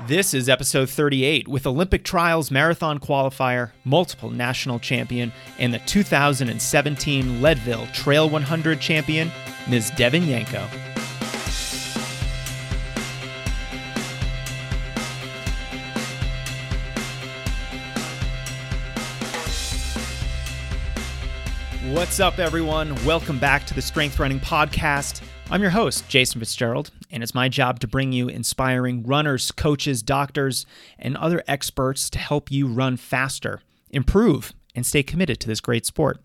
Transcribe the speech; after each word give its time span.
This 0.00 0.34
is 0.34 0.48
episode 0.48 0.90
38 0.90 1.46
with 1.46 1.68
Olympic 1.68 2.02
Trials 2.02 2.50
marathon 2.50 2.98
qualifier, 2.98 3.70
multiple 3.84 4.28
national 4.28 4.80
champion, 4.80 5.32
and 5.60 5.72
the 5.72 5.78
2017 5.78 7.40
Leadville 7.40 7.86
Trail 7.92 8.28
100 8.28 8.80
champion, 8.80 9.30
Ms. 9.68 9.92
Devon 9.96 10.24
Yanko. 10.24 10.66
What's 21.94 22.18
up, 22.18 22.40
everyone? 22.40 22.92
Welcome 23.04 23.38
back 23.38 23.64
to 23.66 23.74
the 23.74 23.82
Strength 23.82 24.18
Running 24.18 24.40
Podcast. 24.40 25.22
I'm 25.54 25.62
your 25.62 25.70
host, 25.70 26.08
Jason 26.08 26.40
Fitzgerald, 26.40 26.90
and 27.12 27.22
it's 27.22 27.32
my 27.32 27.48
job 27.48 27.78
to 27.78 27.86
bring 27.86 28.10
you 28.10 28.26
inspiring 28.26 29.04
runners, 29.04 29.52
coaches, 29.52 30.02
doctors, 30.02 30.66
and 30.98 31.16
other 31.16 31.44
experts 31.46 32.10
to 32.10 32.18
help 32.18 32.50
you 32.50 32.66
run 32.66 32.96
faster, 32.96 33.60
improve, 33.88 34.52
and 34.74 34.84
stay 34.84 35.04
committed 35.04 35.38
to 35.38 35.46
this 35.46 35.60
great 35.60 35.86
sport. 35.86 36.18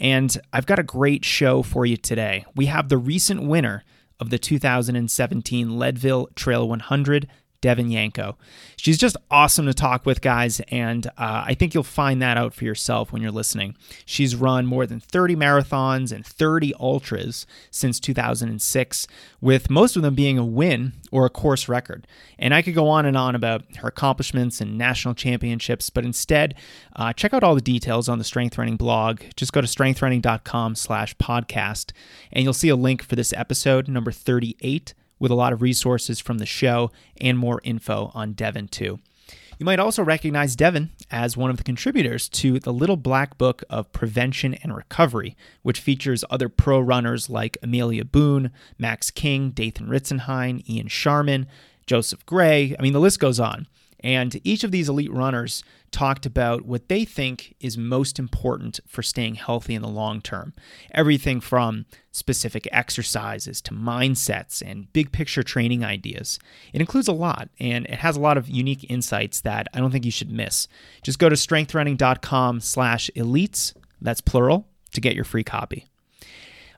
And 0.00 0.36
I've 0.52 0.66
got 0.66 0.80
a 0.80 0.82
great 0.82 1.24
show 1.24 1.62
for 1.62 1.86
you 1.86 1.96
today. 1.96 2.46
We 2.56 2.66
have 2.66 2.88
the 2.88 2.98
recent 2.98 3.44
winner 3.44 3.84
of 4.18 4.30
the 4.30 4.38
2017 4.38 5.78
Leadville 5.78 6.30
Trail 6.34 6.68
100 6.68 7.28
Devon 7.64 7.90
Yanko. 7.90 8.36
She's 8.76 8.98
just 8.98 9.16
awesome 9.30 9.64
to 9.64 9.72
talk 9.72 10.04
with, 10.04 10.20
guys, 10.20 10.60
and 10.68 11.06
uh, 11.06 11.44
I 11.46 11.54
think 11.54 11.72
you'll 11.72 11.82
find 11.82 12.20
that 12.20 12.36
out 12.36 12.52
for 12.52 12.66
yourself 12.66 13.10
when 13.10 13.22
you're 13.22 13.30
listening. 13.30 13.74
She's 14.04 14.36
run 14.36 14.66
more 14.66 14.86
than 14.86 15.00
30 15.00 15.34
marathons 15.34 16.12
and 16.12 16.26
30 16.26 16.74
ultras 16.78 17.46
since 17.70 17.98
2006, 18.00 19.06
with 19.40 19.70
most 19.70 19.96
of 19.96 20.02
them 20.02 20.14
being 20.14 20.36
a 20.36 20.44
win 20.44 20.92
or 21.10 21.24
a 21.24 21.30
course 21.30 21.66
record. 21.66 22.06
And 22.38 22.52
I 22.52 22.60
could 22.60 22.74
go 22.74 22.86
on 22.90 23.06
and 23.06 23.16
on 23.16 23.34
about 23.34 23.64
her 23.76 23.88
accomplishments 23.88 24.60
and 24.60 24.76
national 24.76 25.14
championships, 25.14 25.88
but 25.88 26.04
instead, 26.04 26.56
uh, 26.96 27.14
check 27.14 27.32
out 27.32 27.42
all 27.42 27.54
the 27.54 27.62
details 27.62 28.10
on 28.10 28.18
the 28.18 28.24
Strength 28.24 28.58
Running 28.58 28.76
blog. 28.76 29.22
Just 29.36 29.54
go 29.54 29.62
to 29.62 29.66
strengthrunning.com 29.66 30.74
slash 30.74 31.16
podcast, 31.16 31.92
and 32.30 32.44
you'll 32.44 32.52
see 32.52 32.68
a 32.68 32.76
link 32.76 33.02
for 33.02 33.16
this 33.16 33.32
episode, 33.32 33.88
number 33.88 34.12
38 34.12 34.92
with 35.18 35.30
a 35.30 35.34
lot 35.36 35.52
of 35.52 35.62
resources 35.62 36.20
from 36.20 36.38
the 36.38 36.46
show 36.46 36.90
and 37.20 37.38
more 37.38 37.60
info 37.64 38.10
on 38.14 38.32
Devon, 38.32 38.68
too. 38.68 38.98
You 39.58 39.66
might 39.66 39.78
also 39.78 40.02
recognize 40.02 40.56
Devon 40.56 40.90
as 41.10 41.36
one 41.36 41.50
of 41.50 41.56
the 41.56 41.62
contributors 41.62 42.28
to 42.30 42.58
the 42.58 42.72
Little 42.72 42.96
Black 42.96 43.38
Book 43.38 43.62
of 43.70 43.92
Prevention 43.92 44.54
and 44.54 44.74
Recovery, 44.74 45.36
which 45.62 45.80
features 45.80 46.24
other 46.28 46.48
pro 46.48 46.80
runners 46.80 47.30
like 47.30 47.56
Amelia 47.62 48.04
Boone, 48.04 48.50
Max 48.78 49.10
King, 49.10 49.50
Dathan 49.50 49.86
Ritzenhein, 49.86 50.68
Ian 50.68 50.88
Sharman, 50.88 51.46
Joseph 51.86 52.26
Gray. 52.26 52.74
I 52.78 52.82
mean, 52.82 52.92
the 52.92 53.00
list 53.00 53.20
goes 53.20 53.38
on. 53.38 53.68
And 54.04 54.38
each 54.44 54.64
of 54.64 54.70
these 54.70 54.90
elite 54.90 55.12
runners 55.12 55.64
talked 55.90 56.26
about 56.26 56.66
what 56.66 56.88
they 56.88 57.06
think 57.06 57.56
is 57.58 57.78
most 57.78 58.18
important 58.18 58.78
for 58.86 59.02
staying 59.02 59.36
healthy 59.36 59.74
in 59.74 59.80
the 59.80 59.88
long 59.88 60.20
term. 60.20 60.52
Everything 60.90 61.40
from 61.40 61.86
specific 62.12 62.68
exercises 62.70 63.62
to 63.62 63.72
mindsets 63.72 64.62
and 64.64 64.92
big 64.92 65.10
picture 65.10 65.42
training 65.42 65.84
ideas. 65.84 66.38
It 66.74 66.82
includes 66.82 67.08
a 67.08 67.12
lot 67.12 67.48
and 67.58 67.86
it 67.86 68.00
has 68.00 68.16
a 68.16 68.20
lot 68.20 68.36
of 68.36 68.48
unique 68.48 68.84
insights 68.90 69.40
that 69.40 69.68
I 69.72 69.78
don't 69.78 69.90
think 69.90 70.04
you 70.04 70.10
should 70.10 70.30
miss. 70.30 70.68
Just 71.02 71.18
go 71.18 71.30
to 71.30 71.34
strengthrunning.com 71.34 72.60
slash 72.60 73.10
elites, 73.16 73.72
that's 74.02 74.20
plural, 74.20 74.68
to 74.92 75.00
get 75.00 75.14
your 75.14 75.24
free 75.24 75.44
copy. 75.44 75.86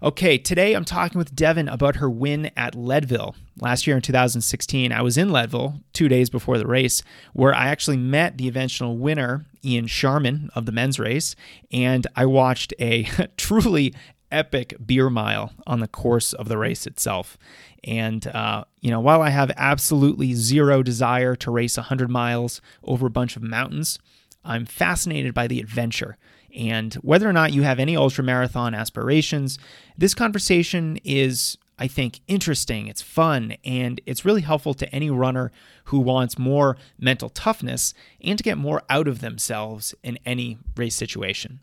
Okay, 0.03 0.37
today 0.37 0.75
I'm 0.75 0.85
talking 0.85 1.19
with 1.19 1.35
Devon 1.35 1.69
about 1.69 1.97
her 1.97 2.11
win 2.11 2.51
at 2.55 2.75
Leadville. 2.75 3.35
Last 3.63 3.87
year 3.87 3.97
in 3.97 4.03
2016, 4.03 4.93
I 4.93 5.01
was 5.01 5.17
in 5.17 5.31
Leadville 5.31 5.81
two 5.95 6.07
days 6.07 6.29
before 6.29 6.59
the 6.59 6.67
race, 6.67 7.03
where 7.33 7.55
I 7.55 7.69
actually 7.69 7.97
met 7.97 8.37
the 8.37 8.47
eventual 8.47 8.99
winner, 8.99 9.47
Ian 9.65 9.87
Sharman, 9.87 10.51
of 10.55 10.67
the 10.67 10.73
men's 10.73 10.99
race, 10.99 11.35
and 11.73 12.07
I 12.15 12.27
watched 12.27 12.75
a 12.79 13.05
truly 13.39 13.95
epic 14.31 14.75
beer 14.85 15.09
mile 15.09 15.53
on 15.67 15.81
the 15.81 15.89
course 15.89 16.35
of 16.35 16.49
the 16.49 16.59
race 16.59 16.87
itself. 16.87 17.39
And, 17.83 18.27
uh, 18.27 18.65
you 18.83 18.91
know, 18.91 19.01
while 19.01 19.23
I 19.23 19.31
have 19.31 19.51
absolutely 19.57 20.35
zero 20.35 20.83
desire 20.83 21.35
to 21.37 21.51
race 21.51 21.79
100 21.79 22.11
miles 22.11 22.61
over 22.85 23.07
a 23.07 23.11
bunch 23.11 23.35
of 23.35 23.43
mountains, 23.43 23.99
I'm 24.45 24.67
fascinated 24.67 25.33
by 25.33 25.47
the 25.47 25.59
adventure 25.59 26.19
and 26.57 26.95
whether 26.95 27.29
or 27.29 27.33
not 27.33 27.53
you 27.53 27.63
have 27.63 27.79
any 27.79 27.95
ultramarathon 27.95 28.77
aspirations, 28.77 29.59
this 29.97 30.15
conversation 30.15 30.99
is, 31.05 31.59
I 31.79 31.87
think, 31.87 32.21
interesting, 32.27 32.87
it's 32.89 33.03
fun, 33.03 33.57
and 33.65 34.01
it's 34.07 34.25
really 34.25 34.41
helpful 34.41 34.75
to 34.75 34.93
any 34.95 35.11
runner 35.11 35.53
who 35.85 36.01
wants 36.01 36.39
more 36.39 36.77
mental 36.99 37.29
toughness 37.29 37.93
and 38.21 38.39
to 38.39 38.45
get 38.45 38.59
more 38.59 38.83
out 38.89 39.07
of 39.07 39.21
themselves 39.21 39.95
in 40.03 40.19
any 40.25 40.59
race 40.77 40.97
situation. 40.97 41.61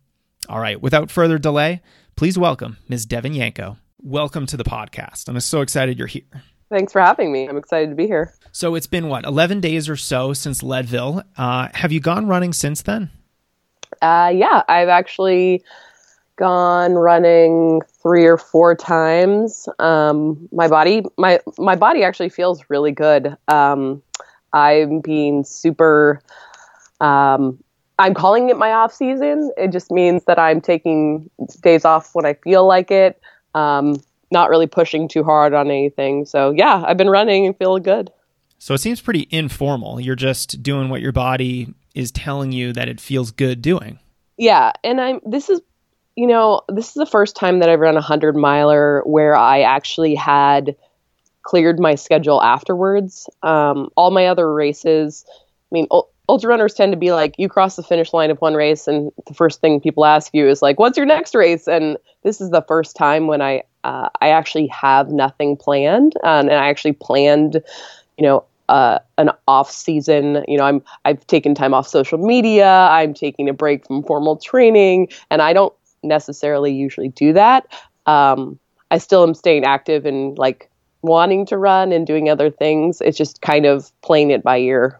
All 0.47 0.59
right, 0.59 0.81
without 0.81 1.09
further 1.09 1.37
delay, 1.37 1.81
please 2.15 2.37
welcome 2.37 2.77
Ms. 2.87 3.05
Devon 3.05 3.33
Yanko. 3.33 3.77
Welcome 4.01 4.45
to 4.47 4.57
the 4.57 4.63
podcast. 4.63 5.27
I'm 5.27 5.39
so 5.39 5.61
excited 5.61 5.97
you're 5.97 6.07
here. 6.07 6.23
Thanks 6.69 6.91
for 6.91 7.01
having 7.01 7.31
me. 7.31 7.47
I'm 7.47 7.57
excited 7.57 7.89
to 7.89 7.95
be 7.95 8.07
here. 8.07 8.33
So 8.51 8.75
it's 8.75 8.87
been 8.87 9.07
what, 9.07 9.25
11 9.25 9.61
days 9.61 9.87
or 9.87 9.95
so 9.95 10.33
since 10.33 10.61
Leadville. 10.63 11.23
Uh, 11.37 11.69
have 11.73 11.91
you 11.91 11.99
gone 11.99 12.27
running 12.27 12.51
since 12.51 12.81
then? 12.81 13.11
Uh, 14.01 14.31
yeah, 14.33 14.63
I've 14.67 14.89
actually 14.89 15.63
gone 16.35 16.93
running 16.93 17.81
three 18.01 18.25
or 18.25 18.37
four 18.37 18.75
times. 18.75 19.67
Um, 19.79 20.49
my 20.51 20.67
body, 20.67 21.03
my 21.17 21.39
my 21.57 21.75
body 21.75 22.03
actually 22.03 22.29
feels 22.29 22.63
really 22.69 22.91
good. 22.91 23.37
Um, 23.47 24.01
I'm 24.51 24.99
being 24.99 25.43
super. 25.43 26.21
Um, 26.99 27.63
I'm 27.99 28.13
calling 28.13 28.49
it 28.49 28.57
my 28.57 28.71
off 28.71 28.93
season. 28.93 29.51
It 29.57 29.71
just 29.71 29.91
means 29.91 30.25
that 30.25 30.39
I'm 30.39 30.61
taking 30.61 31.29
days 31.61 31.85
off 31.85 32.15
when 32.15 32.25
I 32.25 32.33
feel 32.33 32.65
like 32.65 32.91
it. 32.91 33.21
Um, 33.53 34.01
not 34.31 34.49
really 34.49 34.67
pushing 34.67 35.07
too 35.07 35.23
hard 35.23 35.53
on 35.53 35.67
anything. 35.69 36.25
So 36.25 36.51
yeah, 36.51 36.83
I've 36.85 36.97
been 36.97 37.09
running 37.09 37.45
and 37.45 37.55
feeling 37.55 37.83
good. 37.83 38.11
So 38.57 38.73
it 38.73 38.79
seems 38.79 39.01
pretty 39.01 39.27
informal. 39.29 39.99
You're 39.99 40.15
just 40.15 40.63
doing 40.63 40.89
what 40.89 41.01
your 41.01 41.11
body 41.11 41.73
is 41.93 42.11
telling 42.11 42.51
you 42.51 42.73
that 42.73 42.87
it 42.87 42.99
feels 42.99 43.31
good 43.31 43.61
doing. 43.61 43.99
Yeah, 44.37 44.71
and 44.83 44.99
I'm 44.99 45.19
this 45.25 45.49
is 45.49 45.61
you 46.15 46.27
know, 46.27 46.61
this 46.69 46.89
is 46.89 46.93
the 46.93 47.05
first 47.05 47.35
time 47.35 47.59
that 47.59 47.69
I've 47.69 47.79
run 47.79 47.95
a 47.95 47.95
100 47.95 48.35
miler 48.35 49.01
where 49.05 49.35
I 49.35 49.61
actually 49.61 50.13
had 50.15 50.75
cleared 51.41 51.79
my 51.79 51.95
schedule 51.95 52.41
afterwards. 52.41 53.29
Um, 53.41 53.89
all 53.97 54.11
my 54.11 54.27
other 54.27 54.53
races, 54.53 55.25
I 55.29 55.71
mean, 55.71 55.87
ultra 56.29 56.49
runners 56.49 56.73
tend 56.73 56.91
to 56.93 56.97
be 56.97 57.11
like, 57.11 57.35
you 57.37 57.49
cross 57.49 57.75
the 57.75 57.83
finish 57.83 58.13
line 58.13 58.31
of 58.31 58.39
one 58.41 58.53
race, 58.53 58.87
and 58.87 59.11
the 59.27 59.33
first 59.33 59.59
thing 59.59 59.81
people 59.81 60.05
ask 60.05 60.33
you 60.33 60.47
is 60.47 60.61
like, 60.61 60.79
"What's 60.79 60.97
your 60.97 61.05
next 61.05 61.35
race?" 61.35 61.67
And 61.67 61.97
this 62.23 62.39
is 62.39 62.51
the 62.51 62.61
first 62.61 62.95
time 62.95 63.27
when 63.27 63.41
I 63.41 63.63
uh, 63.83 64.09
I 64.21 64.29
actually 64.29 64.67
have 64.67 65.09
nothing 65.09 65.57
planned, 65.57 66.15
um, 66.23 66.47
and 66.47 66.53
I 66.53 66.69
actually 66.69 66.93
planned, 66.93 67.61
you 68.17 68.23
know, 68.23 68.45
uh, 68.69 68.99
an 69.17 69.31
off 69.47 69.71
season. 69.71 70.43
You 70.47 70.57
know, 70.57 70.63
I'm 70.63 70.81
I've 71.05 71.25
taken 71.27 71.55
time 71.55 71.73
off 71.73 71.87
social 71.87 72.17
media. 72.17 72.67
I'm 72.67 73.13
taking 73.13 73.49
a 73.49 73.53
break 73.53 73.85
from 73.87 74.03
formal 74.03 74.37
training, 74.37 75.09
and 75.29 75.41
I 75.41 75.53
don't 75.53 75.73
necessarily 76.03 76.73
usually 76.73 77.09
do 77.09 77.33
that. 77.33 77.67
Um, 78.05 78.59
I 78.91 78.97
still 78.97 79.23
am 79.23 79.33
staying 79.33 79.63
active 79.63 80.05
and 80.05 80.37
like 80.37 80.69
wanting 81.01 81.45
to 81.47 81.57
run 81.57 81.91
and 81.91 82.05
doing 82.05 82.29
other 82.29 82.49
things. 82.49 83.01
It's 83.01 83.17
just 83.17 83.41
kind 83.41 83.65
of 83.65 83.91
playing 84.01 84.31
it 84.31 84.43
by 84.43 84.57
ear. 84.57 84.99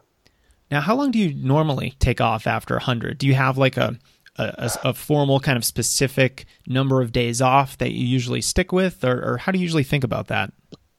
Now, 0.70 0.80
how 0.80 0.94
long 0.96 1.10
do 1.10 1.18
you 1.18 1.34
normally 1.34 1.94
take 1.98 2.20
off 2.20 2.46
after 2.46 2.74
100? 2.74 3.18
Do 3.18 3.26
you 3.26 3.34
have 3.34 3.58
like 3.58 3.76
a, 3.76 3.98
a, 4.36 4.70
a 4.84 4.94
formal 4.94 5.40
kind 5.40 5.56
of 5.56 5.64
specific 5.64 6.46
number 6.66 7.00
of 7.00 7.12
days 7.12 7.40
off 7.40 7.78
that 7.78 7.92
you 7.92 8.06
usually 8.06 8.40
stick 8.40 8.72
with, 8.72 9.04
or, 9.04 9.34
or 9.34 9.36
how 9.38 9.52
do 9.52 9.58
you 9.58 9.62
usually 9.62 9.84
think 9.84 10.04
about 10.04 10.28
that? 10.28 10.52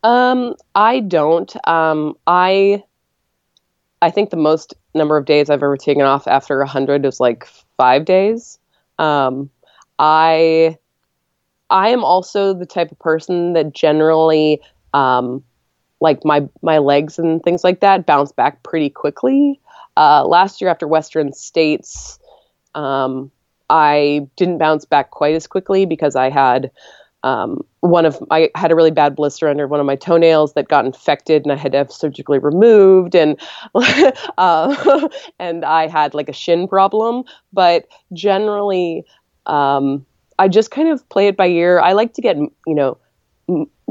Um, 0.05 0.53
I 0.75 0.99
don't. 0.99 1.51
Um, 1.67 2.15
I 2.27 2.83
I 4.03 4.11
think 4.11 4.29
the 4.29 4.37
most 4.37 4.75
number 4.93 5.17
of 5.17 5.25
days 5.25 5.49
I've 5.49 5.63
ever 5.63 5.77
taken 5.77 6.03
off 6.03 6.27
after 6.27 6.61
a 6.61 6.67
hundred 6.67 7.05
is 7.07 7.19
like 7.19 7.47
five 7.75 8.05
days. 8.05 8.59
Um, 8.99 9.49
I 9.97 10.77
I 11.71 11.89
am 11.89 12.03
also 12.03 12.53
the 12.53 12.67
type 12.67 12.91
of 12.91 12.99
person 12.99 13.53
that 13.53 13.73
generally 13.73 14.61
um, 14.93 15.43
like 16.01 16.23
my 16.23 16.47
my 16.61 16.77
legs 16.77 17.17
and 17.17 17.41
things 17.41 17.63
like 17.63 17.79
that 17.79 18.05
bounce 18.05 18.31
back 18.31 18.61
pretty 18.61 18.91
quickly. 18.91 19.59
Uh, 19.97 20.23
last 20.23 20.61
year 20.61 20.69
after 20.69 20.87
Western 20.87 21.33
States, 21.33 22.19
um, 22.75 23.31
I 23.71 24.27
didn't 24.35 24.59
bounce 24.59 24.85
back 24.85 25.09
quite 25.09 25.33
as 25.33 25.47
quickly 25.47 25.87
because 25.87 26.15
I 26.15 26.29
had 26.29 26.69
um, 27.25 27.65
one 27.79 28.05
of 28.05 28.23
I 28.29 28.51
had 28.53 28.71
a 28.71 28.75
really 28.75 28.91
bad 28.91 29.15
blister 29.15 29.49
under 29.49 29.67
one 29.67 29.79
of 29.79 29.85
my 29.87 29.95
toenails 29.95 30.53
that 30.53 30.67
got 30.67 30.85
infected, 30.85 31.41
and 31.41 31.51
I 31.51 31.55
had 31.55 31.71
to 31.71 31.79
have 31.79 31.91
surgically 31.91 32.37
removed, 32.37 33.15
and 33.15 33.39
uh, 33.73 35.07
and 35.39 35.65
I 35.65 35.87
had 35.87 36.13
like 36.13 36.29
a 36.29 36.33
shin 36.33 36.67
problem. 36.67 37.23
But 37.51 37.87
generally, 38.13 39.05
um, 39.47 40.05
I 40.37 40.47
just 40.47 40.69
kind 40.69 40.89
of 40.89 41.07
play 41.09 41.27
it 41.27 41.35
by 41.35 41.47
ear. 41.47 41.79
I 41.79 41.93
like 41.93 42.13
to 42.13 42.21
get 42.21 42.37
you 42.37 42.53
know 42.67 42.99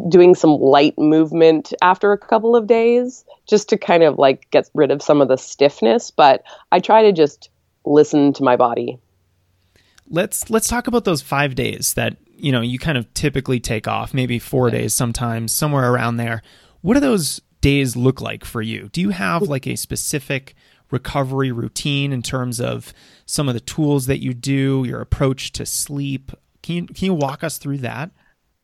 doing 0.08 0.36
some 0.36 0.52
light 0.52 0.96
movement 0.96 1.72
after 1.82 2.12
a 2.12 2.18
couple 2.18 2.54
of 2.54 2.68
days 2.68 3.24
just 3.48 3.68
to 3.68 3.76
kind 3.76 4.04
of 4.04 4.16
like 4.16 4.48
get 4.52 4.70
rid 4.74 4.92
of 4.92 5.00
some 5.00 5.20
of 5.20 5.28
the 5.28 5.36
stiffness 5.36 6.10
but 6.10 6.42
i 6.72 6.80
try 6.80 7.02
to 7.02 7.12
just 7.12 7.50
listen 7.84 8.32
to 8.32 8.42
my 8.42 8.56
body 8.56 8.98
let's 10.10 10.50
let's 10.50 10.66
talk 10.66 10.88
about 10.88 11.04
those 11.04 11.22
5 11.22 11.54
days 11.54 11.94
that 11.94 12.16
you 12.36 12.52
know 12.52 12.60
you 12.60 12.78
kind 12.78 12.98
of 12.98 13.12
typically 13.14 13.60
take 13.60 13.88
off 13.88 14.14
maybe 14.14 14.38
4 14.38 14.70
days 14.70 14.94
sometimes 14.94 15.52
somewhere 15.52 15.92
around 15.92 16.16
there 16.16 16.42
what 16.80 16.94
do 16.94 17.00
those 17.00 17.40
days 17.60 17.96
look 17.96 18.20
like 18.20 18.44
for 18.44 18.62
you 18.62 18.88
do 18.92 19.00
you 19.00 19.10
have 19.10 19.42
like 19.42 19.66
a 19.66 19.76
specific 19.76 20.54
recovery 20.90 21.50
routine 21.50 22.12
in 22.12 22.22
terms 22.22 22.60
of 22.60 22.92
some 23.26 23.48
of 23.48 23.54
the 23.54 23.60
tools 23.60 24.06
that 24.06 24.22
you 24.22 24.34
do 24.34 24.84
your 24.86 25.00
approach 25.00 25.52
to 25.52 25.64
sleep 25.64 26.32
can 26.62 26.74
you 26.74 26.86
can 26.86 27.04
you 27.06 27.14
walk 27.14 27.42
us 27.42 27.58
through 27.58 27.78
that 27.78 28.10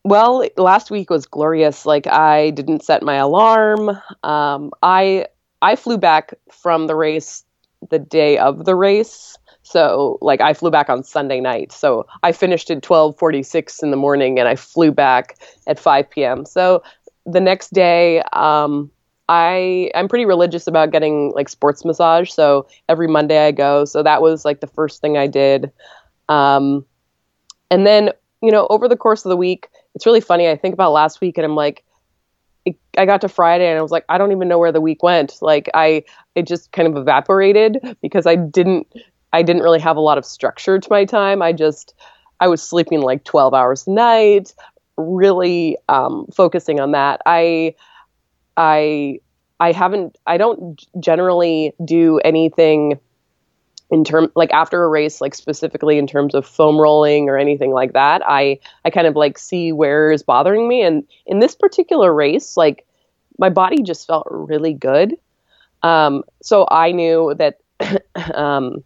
well, 0.03 0.49
last 0.57 0.91
week 0.91 1.11
was 1.11 1.27
glorious. 1.27 1.85
Like 1.85 2.07
I 2.07 2.51
didn't 2.51 2.85
set 2.85 3.03
my 3.03 3.17
alarm. 3.17 3.91
Um, 4.23 4.73
I 4.83 5.27
I 5.61 5.77
flew 5.77 5.99
back 5.99 6.35
from 6.51 6.87
the 6.87 6.97
race 6.97 7.45
the 7.91 7.99
day 7.99 8.39
of 8.39 8.65
the 8.65 8.75
race. 8.75 9.37
So 9.71 10.19
like 10.21 10.41
I 10.41 10.53
flew 10.53 10.71
back 10.71 10.91
on 10.91 11.05
Sunday 11.05 11.41
night. 11.41 11.71
So 11.73 12.07
I 12.23 12.33
finished 12.33 12.71
at 12.71 12.83
12:46 12.83 13.83
in 13.83 13.91
the 13.91 13.97
morning 13.97 14.39
and 14.39 14.49
I 14.49 14.57
flew 14.57 14.91
back 14.91 15.37
at 15.67 15.79
5 15.79 16.11
p.m. 16.11 16.45
So 16.45 16.83
the 17.25 17.41
next 17.41 17.73
day 17.73 18.23
um, 18.33 18.91
I 19.29 19.91
I'm 19.95 20.09
pretty 20.09 20.27
religious 20.27 20.67
about 20.67 20.91
getting 20.91 21.33
like 21.35 21.49
sports 21.49 21.85
massage. 21.85 22.31
So 22.31 22.67
every 22.89 23.07
Monday 23.07 23.47
I 23.47 23.53
go. 23.53 23.85
So 23.85 24.03
that 24.03 24.23
was 24.23 24.45
like 24.45 24.61
the 24.61 24.67
first 24.67 25.01
thing 25.01 25.17
I 25.17 25.29
did. 25.29 25.71
Um, 26.29 26.85
and 27.71 27.87
then 27.87 28.11
you 28.43 28.51
know 28.51 28.67
over 28.71 28.89
the 28.89 28.97
course 28.97 29.25
of 29.25 29.31
the 29.31 29.37
week 29.37 29.69
it's 29.95 30.07
really 30.07 30.21
funny. 30.21 30.49
I 30.49 30.57
think 30.57 30.75
about 30.75 30.93
last 30.93 31.21
week 31.21 31.39
and 31.39 31.45
I'm 31.45 31.55
like, 31.55 31.85
it, 32.65 32.77
I 32.97 33.07
got 33.07 33.21
to 33.23 33.29
Friday 33.29 33.69
and 33.69 33.79
I 33.79 33.83
was 33.83 33.91
like, 33.91 34.05
I 34.09 34.19
don't 34.19 34.33
even 34.33 34.49
know 34.49 34.59
where 34.59 34.73
the 34.73 34.81
week 34.81 35.03
went. 35.03 35.37
Like 35.41 35.69
I, 35.75 36.05
it 36.35 36.47
just 36.47 36.73
kind 36.73 36.89
of 36.89 36.97
evaporated 36.97 37.97
because 38.03 38.27
I 38.27 38.37
didn't, 38.37 38.87
I 39.33 39.43
didn't 39.43 39.63
really 39.63 39.81
have 39.81 39.97
a 39.97 40.01
lot 40.01 40.19
of 40.19 40.25
structure 40.25 40.79
to 40.79 40.89
my 40.91 41.05
time. 41.05 41.43
I 41.43 41.53
just, 41.53 41.95
I 42.41 42.49
was 42.49 42.63
sleeping 42.63 43.01
like 43.01 43.25
12 43.25 43.55
hours 43.55 43.87
a 43.87 43.91
night, 43.91 44.55
really 44.97 45.77
um, 45.89 46.27
focusing 46.35 46.81
on 46.81 46.93
that. 46.93 47.21
I, 47.27 47.75
I, 48.57 49.21
I 49.61 49.73
haven't, 49.73 50.17
I 50.27 50.37
don't 50.37 50.85
generally 50.99 51.73
do 51.85 52.19
anything 52.19 52.99
in 53.91 54.05
term 54.05 54.31
like 54.35 54.53
after 54.53 54.85
a 54.85 54.89
race 54.89 55.21
like 55.21 55.35
specifically 55.35 55.99
in 55.99 56.07
terms 56.07 56.35
of 56.35 56.47
foam 56.47 56.79
rolling 56.79 57.29
or 57.29 57.37
anything 57.37 57.73
like 57.73 57.93
that 57.93 58.23
i 58.27 58.59
i 58.85 58.91
kind 58.91 59.07
of 59.07 59.17
like 59.17 59.37
see 59.37 59.73
where 59.73 60.13
is 60.13 60.23
bothering 60.23 60.69
me 60.69 60.83
and 60.83 61.05
in 61.27 61.41
this 61.41 61.55
particular 61.55 62.15
race 62.15 62.57
like 62.57 62.87
my 63.39 63.51
body 63.51 63.83
just 63.83 64.07
felt 64.07 64.27
really 64.31 64.73
good 64.73 65.17
um, 65.83 66.23
so 66.43 66.67
i 66.71 66.93
knew 66.93 67.35
that 67.37 67.59
um, 68.35 68.85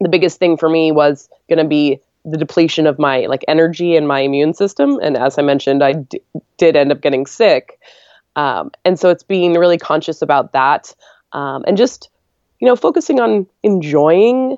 the 0.00 0.08
biggest 0.08 0.38
thing 0.38 0.56
for 0.56 0.68
me 0.68 0.92
was 0.92 1.28
going 1.48 1.58
to 1.58 1.64
be 1.64 2.00
the 2.24 2.36
depletion 2.36 2.86
of 2.86 2.98
my 2.98 3.20
like 3.26 3.44
energy 3.48 3.96
and 3.96 4.06
my 4.06 4.20
immune 4.20 4.52
system 4.52 4.98
and 5.02 5.16
as 5.16 5.38
i 5.38 5.42
mentioned 5.42 5.82
I 5.82 5.94
d- 5.94 6.20
did 6.58 6.76
end 6.76 6.92
up 6.92 7.00
getting 7.00 7.26
sick 7.26 7.78
um, 8.36 8.70
and 8.84 8.98
so 8.98 9.08
it's 9.08 9.22
being 9.22 9.54
really 9.54 9.78
conscious 9.78 10.20
about 10.20 10.52
that 10.52 10.94
um, 11.32 11.64
and 11.66 11.76
just 11.76 12.10
you 12.60 12.66
know, 12.68 12.76
focusing 12.76 13.20
on 13.20 13.46
enjoying 13.62 14.56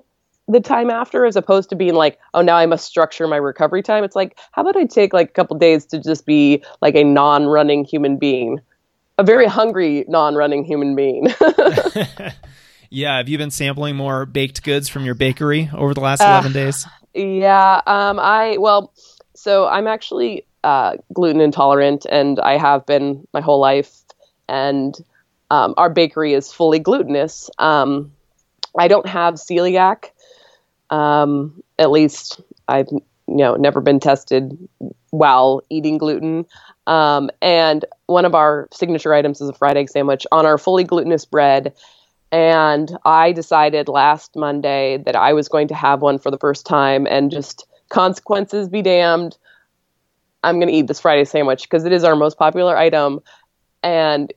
the 0.48 0.60
time 0.60 0.90
after 0.90 1.24
as 1.24 1.36
opposed 1.36 1.70
to 1.70 1.76
being 1.76 1.94
like, 1.94 2.18
oh, 2.34 2.42
now 2.42 2.56
I 2.56 2.66
must 2.66 2.84
structure 2.84 3.26
my 3.28 3.36
recovery 3.36 3.82
time. 3.82 4.04
It's 4.04 4.16
like, 4.16 4.38
how 4.50 4.62
about 4.62 4.76
I 4.76 4.84
take 4.84 5.12
like 5.12 5.30
a 5.30 5.32
couple 5.32 5.56
days 5.56 5.86
to 5.86 6.00
just 6.00 6.26
be 6.26 6.62
like 6.80 6.96
a 6.96 7.04
non 7.04 7.46
running 7.46 7.84
human 7.84 8.16
being, 8.16 8.60
a 9.18 9.22
very 9.22 9.46
hungry 9.46 10.04
non 10.08 10.34
running 10.34 10.64
human 10.64 10.96
being. 10.96 11.28
yeah. 12.92 13.16
Have 13.16 13.28
you 13.28 13.38
been 13.38 13.50
sampling 13.50 13.96
more 13.96 14.26
baked 14.26 14.62
goods 14.62 14.88
from 14.88 15.04
your 15.04 15.14
bakery 15.14 15.70
over 15.74 15.94
the 15.94 16.00
last 16.00 16.20
11 16.20 16.50
uh, 16.50 16.54
days? 16.54 16.86
Yeah. 17.14 17.80
Um, 17.86 18.18
I, 18.20 18.56
well, 18.58 18.92
so 19.34 19.66
I'm 19.66 19.86
actually 19.86 20.46
uh, 20.62 20.96
gluten 21.12 21.40
intolerant 21.40 22.06
and 22.08 22.38
I 22.38 22.56
have 22.58 22.86
been 22.86 23.26
my 23.32 23.40
whole 23.40 23.60
life. 23.60 23.90
And 24.48 24.94
um, 25.50 25.74
our 25.76 25.90
bakery 25.90 26.34
is 26.34 26.52
fully 26.52 26.78
glutinous. 26.78 27.50
Um, 27.58 28.12
I 28.78 28.88
don't 28.88 29.06
have 29.06 29.34
celiac. 29.34 30.10
Um, 30.90 31.62
at 31.78 31.90
least 31.90 32.40
I've 32.68 32.88
you 32.90 33.36
know 33.36 33.56
never 33.56 33.80
been 33.80 34.00
tested 34.00 34.56
while 35.10 35.62
eating 35.70 35.98
gluten. 35.98 36.46
Um, 36.86 37.30
and 37.40 37.84
one 38.06 38.24
of 38.24 38.34
our 38.34 38.68
signature 38.72 39.14
items 39.14 39.40
is 39.40 39.48
a 39.48 39.52
fried 39.52 39.76
egg 39.76 39.88
sandwich 39.88 40.26
on 40.32 40.46
our 40.46 40.58
fully 40.58 40.84
glutinous 40.84 41.24
bread. 41.24 41.74
And 42.32 42.96
I 43.04 43.32
decided 43.32 43.88
last 43.88 44.34
Monday 44.34 44.96
that 45.04 45.14
I 45.14 45.34
was 45.34 45.48
going 45.48 45.68
to 45.68 45.74
have 45.74 46.00
one 46.00 46.18
for 46.18 46.30
the 46.30 46.38
first 46.38 46.64
time 46.64 47.06
and 47.06 47.30
just 47.30 47.66
consequences 47.90 48.68
be 48.68 48.80
damned. 48.80 49.36
I'm 50.42 50.56
going 50.56 50.68
to 50.68 50.74
eat 50.74 50.86
this 50.86 50.98
Friday 50.98 51.26
sandwich 51.26 51.62
because 51.62 51.84
it 51.84 51.92
is 51.92 52.04
our 52.04 52.16
most 52.16 52.38
popular 52.38 52.76
item. 52.76 53.20
And 53.82 54.32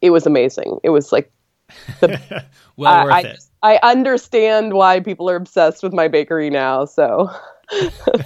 it 0.00 0.10
was 0.10 0.24
amazing. 0.24 0.78
It 0.84 0.90
was 0.90 1.10
like 1.10 1.32
the, 1.98 2.44
well 2.76 2.92
I, 2.92 3.04
worth 3.04 3.12
I, 3.12 3.20
it. 3.20 3.38
I 3.62 3.78
understand 3.82 4.72
why 4.72 5.00
people 5.00 5.28
are 5.28 5.36
obsessed 5.36 5.82
with 5.82 5.92
my 5.92 6.06
bakery 6.06 6.48
now. 6.48 6.84
So 6.84 7.28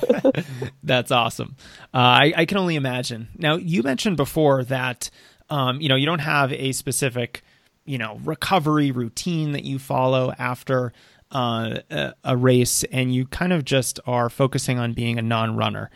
that's 0.82 1.10
awesome. 1.10 1.56
Uh, 1.92 1.96
I, 1.96 2.32
I, 2.36 2.44
can 2.44 2.58
only 2.58 2.76
imagine. 2.76 3.28
Now, 3.36 3.56
you 3.56 3.82
mentioned 3.82 4.16
before 4.16 4.64
that 4.64 5.10
um, 5.50 5.80
you 5.80 5.88
know 5.88 5.96
you 5.96 6.06
don't 6.06 6.20
have 6.20 6.52
a 6.52 6.72
specific 6.72 7.42
you 7.84 7.98
know 7.98 8.20
recovery 8.24 8.90
routine 8.90 9.52
that 9.52 9.64
you 9.64 9.78
follow 9.78 10.32
after 10.38 10.92
uh, 11.32 11.78
a, 11.90 12.14
a 12.24 12.36
race, 12.36 12.84
and 12.84 13.14
you 13.14 13.26
kind 13.26 13.52
of 13.52 13.64
just 13.64 14.00
are 14.06 14.30
focusing 14.30 14.78
on 14.78 14.92
being 14.92 15.18
a 15.18 15.22
non-runner. 15.22 15.90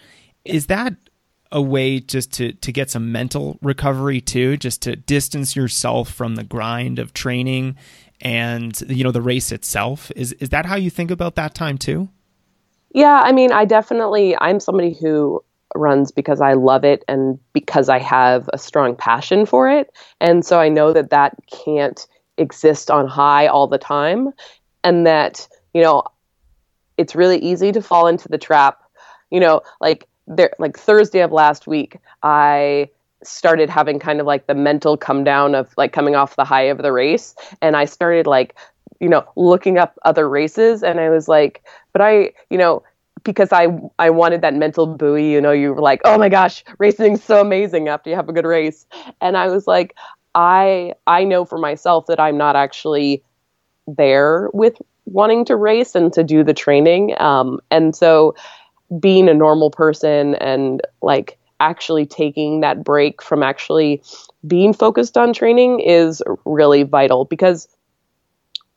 Is 0.44 0.67
that 0.67 0.94
a 1.50 1.62
way 1.62 2.00
just 2.00 2.32
to 2.35 2.52
to 2.52 2.73
get 2.73 2.90
some 2.90 3.11
mental 3.12 3.58
recovery 3.62 4.20
too, 4.20 4.56
just 4.56 4.82
to 4.82 4.96
distance 4.96 5.56
yourself 5.56 6.11
from 6.11 6.35
the 6.35 6.44
grind 6.44 6.99
of 6.99 7.14
training 7.14 7.76
and 8.20 8.81
you 8.88 9.05
know 9.05 9.12
the 9.12 9.23
race 9.23 9.52
itself. 9.52 10.11
Is 10.17 10.32
is 10.34 10.50
that 10.50 10.67
how 10.67 10.76
you 10.76 10.91
think 10.91 11.11
about 11.11 11.37
that 11.37 11.55
time 11.55 11.79
too? 11.79 12.08
Yeah, 12.94 13.20
I 13.23 13.32
mean, 13.32 13.52
I 13.52 13.64
definitely 13.64 14.37
I'm 14.37 14.61
somebody 14.61 14.94
who 14.94 15.43
runs 15.79 16.11
because 16.11 16.41
I 16.41 16.55
love 16.55 16.85
it 16.85 17.05
and 17.09 17.39
because 17.53 17.89
I 17.89 17.99
have 17.99 18.49
a 18.53 18.59
strong 18.59 18.97
passion 18.97 19.47
for 19.47 19.69
it. 19.69 19.91
And 20.20 20.44
so 20.44 20.61
I 20.61 20.69
know 20.69 20.93
that 20.93 21.11
that 21.11 21.37
can't 21.65 22.06
exist 22.37 22.91
on 22.91 23.06
high 23.06 23.47
all 23.47 23.67
the 23.67 23.79
time 23.79 24.32
and 24.85 25.06
that, 25.06 25.49
you 25.75 25.82
know, 25.82 26.05
it's 26.97 27.15
really 27.15 27.39
easy 27.39 27.73
to 27.73 27.82
fall 27.82 28.06
into 28.06 28.29
the 28.29 28.39
trap. 28.39 28.82
You 29.31 29.41
know, 29.41 29.63
like 29.81 30.08
there 30.27 30.53
like 30.58 30.79
Thursday 30.79 31.20
of 31.20 31.32
last 31.32 31.67
week, 31.67 31.99
I 32.23 32.91
started 33.23 33.69
having 33.69 33.99
kind 33.99 34.20
of 34.20 34.27
like 34.27 34.47
the 34.47 34.55
mental 34.55 34.97
come 34.97 35.25
down 35.25 35.55
of 35.55 35.73
like 35.77 35.93
coming 35.93 36.15
off 36.15 36.37
the 36.37 36.44
high 36.44 36.63
of 36.63 36.79
the 36.79 36.93
race 36.93 37.35
and 37.61 37.77
I 37.77 37.85
started 37.85 38.27
like 38.27 38.55
you 39.01 39.08
know 39.08 39.25
looking 39.37 39.77
up 39.77 39.99
other 40.05 40.29
races 40.29 40.82
and 40.82 41.01
I 41.01 41.11
was 41.11 41.27
like 41.27 41.65
but 41.93 42.01
I 42.01 42.32
you 42.49 42.58
know 42.58 42.82
because 43.25 43.53
I 43.53 43.69
I 43.98 44.10
wanted 44.10 44.43
that 44.43 44.55
mental 44.55 44.87
buoy 44.87 45.31
you 45.31 45.41
know 45.41 45.53
you 45.53 45.75
were 45.75 45.81
like 45.81 46.01
oh 46.05 46.19
my 46.19 46.29
gosh 46.29 46.65
racing's 46.79 47.22
so 47.22 47.41
amazing 47.41 47.89
after 47.89 48.10
you 48.10 48.17
have 48.17 48.29
a 48.29 48.32
good 48.32 48.46
race. 48.46 48.87
And 49.20 49.37
I 49.37 49.48
was 49.48 49.67
like 49.67 49.94
I 50.34 50.94
I 51.06 51.25
know 51.25 51.44
for 51.44 51.58
myself 51.58 52.06
that 52.06 52.20
I'm 52.20 52.37
not 52.37 52.56
actually 52.56 53.22
there 53.87 54.51
with 54.53 54.75
wanting 55.06 55.44
to 55.46 55.56
race 55.56 55.94
and 55.94 56.13
to 56.13 56.22
do 56.22 56.44
the 56.44 56.55
training. 56.55 57.15
Um 57.20 57.60
and 57.70 57.94
so 57.94 58.34
being 59.01 59.29
a 59.29 59.34
normal 59.34 59.70
person 59.70 60.34
and 60.37 60.81
like 61.03 61.39
actually 61.60 62.06
taking 62.06 62.60
that 62.60 62.84
break 62.84 63.22
from 63.22 63.43
actually 63.43 64.03
being 64.46 64.72
focused 64.72 65.17
on 65.19 65.32
training 65.32 65.81
is 65.81 66.22
really 66.44 66.84
vital 66.84 67.25
because 67.25 67.69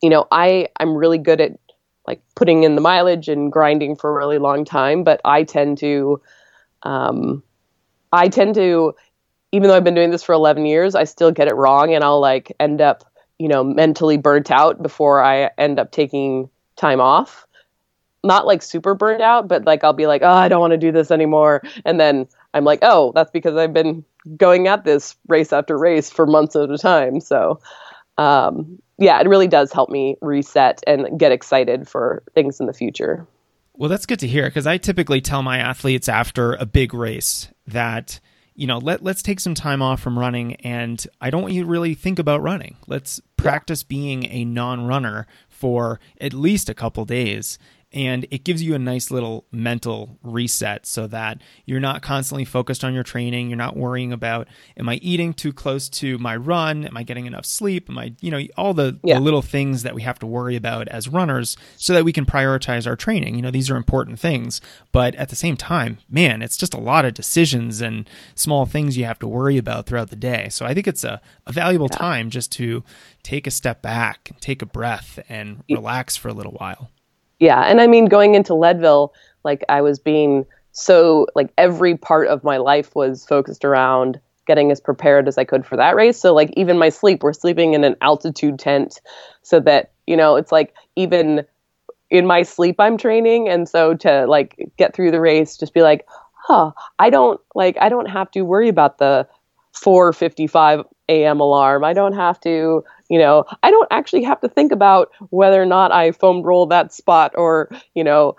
you 0.02 0.10
know 0.10 0.28
i 0.32 0.68
i'm 0.80 0.96
really 0.96 1.18
good 1.18 1.40
at 1.40 1.52
like 2.08 2.22
putting 2.36 2.64
in 2.64 2.76
the 2.76 2.82
mileage 2.82 3.30
and 3.30 3.52
grinding 3.52 3.96
for 3.96 4.10
a 4.10 4.14
really 4.14 4.38
long 4.38 4.66
time 4.66 5.04
but 5.04 5.22
i 5.26 5.44
tend 5.44 5.78
to 5.78 6.22
um 6.84 7.44
i 8.12 8.28
tend 8.28 8.56
to 8.56 8.94
even 9.52 9.68
though 9.68 9.76
i've 9.76 9.84
been 9.84 9.96
doing 9.96 10.12
this 10.12 10.24
for 10.24 10.34
11 10.34 10.66
years 10.66 10.96
i 10.96 11.04
still 11.04 11.32
get 11.32 11.48
it 11.48 11.56
wrong 11.56 11.94
and 11.94 12.04
i'll 12.04 12.22
like 12.22 12.56
end 12.60 12.82
up 12.82 13.04
you 13.40 13.48
know 13.48 13.64
mentally 13.64 14.18
burnt 14.18 14.52
out 14.52 14.82
before 14.82 15.24
i 15.24 15.50
end 15.58 15.80
up 15.80 15.92
taking 15.92 16.50
time 16.76 17.02
off 17.02 17.46
not 18.24 18.46
like 18.46 18.62
super 18.62 18.94
burnt 18.94 19.22
out, 19.22 19.48
but 19.48 19.66
like 19.66 19.84
I'll 19.84 19.94
be 19.94 20.08
like, 20.08 20.22
oh, 20.22 20.30
I 20.30 20.48
don't 20.48 20.60
want 20.60 20.72
to 20.72 20.78
do 20.78 20.92
this 20.92 21.12
anymore. 21.12 21.62
And 21.86 22.00
then 22.00 22.28
I'm 22.54 22.64
like, 22.64 22.80
oh, 22.82 23.12
that's 23.16 23.32
because 23.32 23.56
I've 23.56 23.74
been 23.74 24.06
going 24.38 24.68
at 24.68 24.84
this 24.84 25.16
race 25.28 25.52
after 25.52 25.78
race 25.78 26.10
for 26.10 26.28
months 26.28 26.56
at 26.56 26.70
a 26.70 26.78
time. 26.78 27.20
So, 27.20 27.60
um, 28.18 28.80
yeah, 29.02 29.20
it 29.20 29.28
really 29.28 29.48
does 29.48 29.74
help 29.74 29.90
me 29.90 30.16
reset 30.22 30.82
and 30.86 31.20
get 31.20 31.32
excited 31.32 31.88
for 31.88 32.22
things 32.36 32.60
in 32.60 32.68
the 32.68 32.74
future. 32.74 33.28
Well, 33.76 33.90
that's 33.90 34.06
good 34.06 34.20
to 34.20 34.28
hear 34.28 34.46
because 34.46 34.68
I 34.68 34.78
typically 34.78 35.22
tell 35.22 35.42
my 35.42 35.58
athletes 35.58 36.08
after 36.08 36.54
a 36.54 36.66
big 36.66 36.94
race 36.94 37.50
that 37.66 38.20
you 38.54 38.68
know, 38.68 38.78
let 38.78 39.02
let's 39.02 39.24
take 39.24 39.40
some 39.40 39.56
time 39.56 39.82
off 39.82 40.02
from 40.02 40.20
running 40.20 40.56
and 40.58 41.08
I 41.20 41.32
don't 41.32 41.42
want 41.42 41.54
you 41.54 41.64
to 41.64 41.70
really 41.70 41.96
think 41.96 42.20
about 42.20 42.44
running. 42.44 42.76
Let's 42.86 43.20
practice 43.38 43.82
being 43.82 44.26
a 44.30 44.46
non-runner 44.46 45.26
for 45.50 46.00
at 46.20 46.34
least 46.34 46.70
a 46.70 46.74
couple 46.76 47.06
days 47.06 47.58
and 47.94 48.26
it 48.32 48.44
gives 48.44 48.64
you 48.64 48.74
a 48.74 48.80
nice 48.80 49.12
little 49.12 49.46
mental 49.52 50.18
reset 50.24 50.86
so 50.86 51.08
that 51.08 51.42
you're 51.66 51.80
not 51.80 52.02
constantly 52.02 52.46
focused 52.46 52.84
on 52.84 52.94
your 52.94 53.04
training 53.04 53.50
you're 53.50 53.58
not 53.58 53.76
worrying 53.76 54.14
about 54.14 54.48
am 54.78 54.88
i 54.88 54.96
eating 54.96 55.34
too 55.34 55.52
close 55.52 55.90
to 55.90 56.18
my 56.18 56.36
run? 56.36 56.86
Am 56.86 56.96
i 56.98 57.04
getting 57.04 57.26
enough 57.26 57.46
sleep? 57.46 57.90
Am 57.90 57.98
i 57.98 58.14
you 58.22 58.32
know 58.32 58.42
all 58.58 58.74
the, 58.74 59.00
yeah. 59.04 59.16
the 59.16 59.22
little 59.22 59.42
things 59.42 59.84
that 59.84 59.96
we 59.96 60.02
have 60.02 60.20
to 60.20 60.26
worry 60.26 60.56
about 60.56 60.88
as 60.88 61.08
runners 61.08 61.58
so 61.78 61.94
that 61.94 62.06
we 62.06 62.14
can 62.14 62.26
prioritize 62.26 62.88
our 62.88 62.96
training. 62.96 63.36
You 63.36 63.42
know 63.42 63.52
these 63.52 63.70
are 63.70 63.76
important 63.76 64.20
things 64.20 64.62
but 64.92 65.16
at 65.16 65.30
the 65.30 65.36
same 65.36 65.58
time 65.58 66.00
man 66.10 66.42
it's 66.42 66.58
just 66.58 66.74
a 66.74 66.80
lot 66.80 67.06
of 67.06 67.14
decisions 67.14 67.82
and 67.82 68.10
small 68.36 68.66
things 68.66 68.98
you 68.98 69.06
have 69.06 69.20
to 69.20 69.28
worry 69.28 69.58
about 69.58 69.86
throughout 69.86 70.10
the 70.10 70.16
day. 70.16 70.48
So 70.50 70.66
i 70.66 70.74
think 70.74 70.88
it's 70.88 71.04
a, 71.04 71.22
a 71.46 71.52
valuable 71.52 71.90
yeah. 71.92 71.98
time 71.98 72.30
just 72.30 72.52
to 72.54 72.84
take 73.24 73.48
a 73.48 73.52
step 73.52 73.82
back 73.82 74.32
take 74.40 74.62
a 74.62 74.66
breath 74.66 75.20
and 75.30 75.64
relax 75.70 76.18
for 76.18 76.30
a 76.30 76.34
little 76.34 76.54
while 76.54 76.90
yeah 77.42 77.64
and 77.64 77.82
i 77.82 77.88
mean 77.88 78.06
going 78.06 78.36
into 78.36 78.54
leadville 78.54 79.14
like 79.44 79.66
i 79.68 79.82
was 79.82 80.00
being 80.00 80.46
so 80.72 81.28
like 81.36 81.52
every 81.58 81.98
part 81.98 82.28
of 82.30 82.46
my 82.46 82.56
life 82.56 82.96
was 82.96 83.26
focused 83.26 83.66
around 83.66 84.22
getting 84.48 84.72
as 84.72 84.80
prepared 84.80 85.28
as 85.28 85.38
i 85.38 85.44
could 85.44 85.66
for 85.66 85.76
that 85.76 85.96
race 85.96 86.18
so 86.18 86.34
like 86.34 86.52
even 86.56 86.78
my 86.78 86.88
sleep 86.88 87.24
we're 87.24 87.34
sleeping 87.34 87.74
in 87.74 87.84
an 87.84 87.96
altitude 88.02 88.58
tent 88.58 89.02
so 89.42 89.60
that 89.60 89.92
you 90.08 90.16
know 90.16 90.38
it's 90.38 90.54
like 90.54 90.74
even 90.96 91.44
in 92.10 92.26
my 92.26 92.44
sleep 92.44 92.76
i'm 92.80 92.98
training 92.98 93.50
and 93.50 93.68
so 93.68 93.94
to 93.96 94.26
like 94.28 94.70
get 94.78 94.96
through 94.96 95.12
the 95.12 95.20
race 95.20 95.58
just 95.58 95.74
be 95.74 95.82
like 95.82 96.06
huh 96.36 96.72
i 97.00 97.10
don't 97.10 97.42
like 97.56 97.76
i 97.82 97.90
don't 97.90 98.10
have 98.10 98.32
to 98.32 98.44
worry 98.44 98.70
about 98.70 98.98
the 99.00 99.28
4:55 99.74 100.86
a.m. 101.12 101.40
alarm. 101.40 101.84
I 101.84 101.94
don't 101.94 102.14
have 102.14 102.40
to, 102.42 102.84
you 103.12 103.20
know, 103.20 103.44
I 103.62 103.70
don't 103.70 103.90
actually 103.92 104.24
have 104.24 104.40
to 104.40 104.48
think 104.48 104.72
about 104.72 105.12
whether 105.32 105.62
or 105.62 105.66
not 105.66 105.92
I 105.92 106.14
foam 106.14 106.44
roll 106.44 106.66
that 106.68 106.94
spot 106.94 107.34
or, 107.36 107.70
you 107.94 108.06
know, 108.06 108.38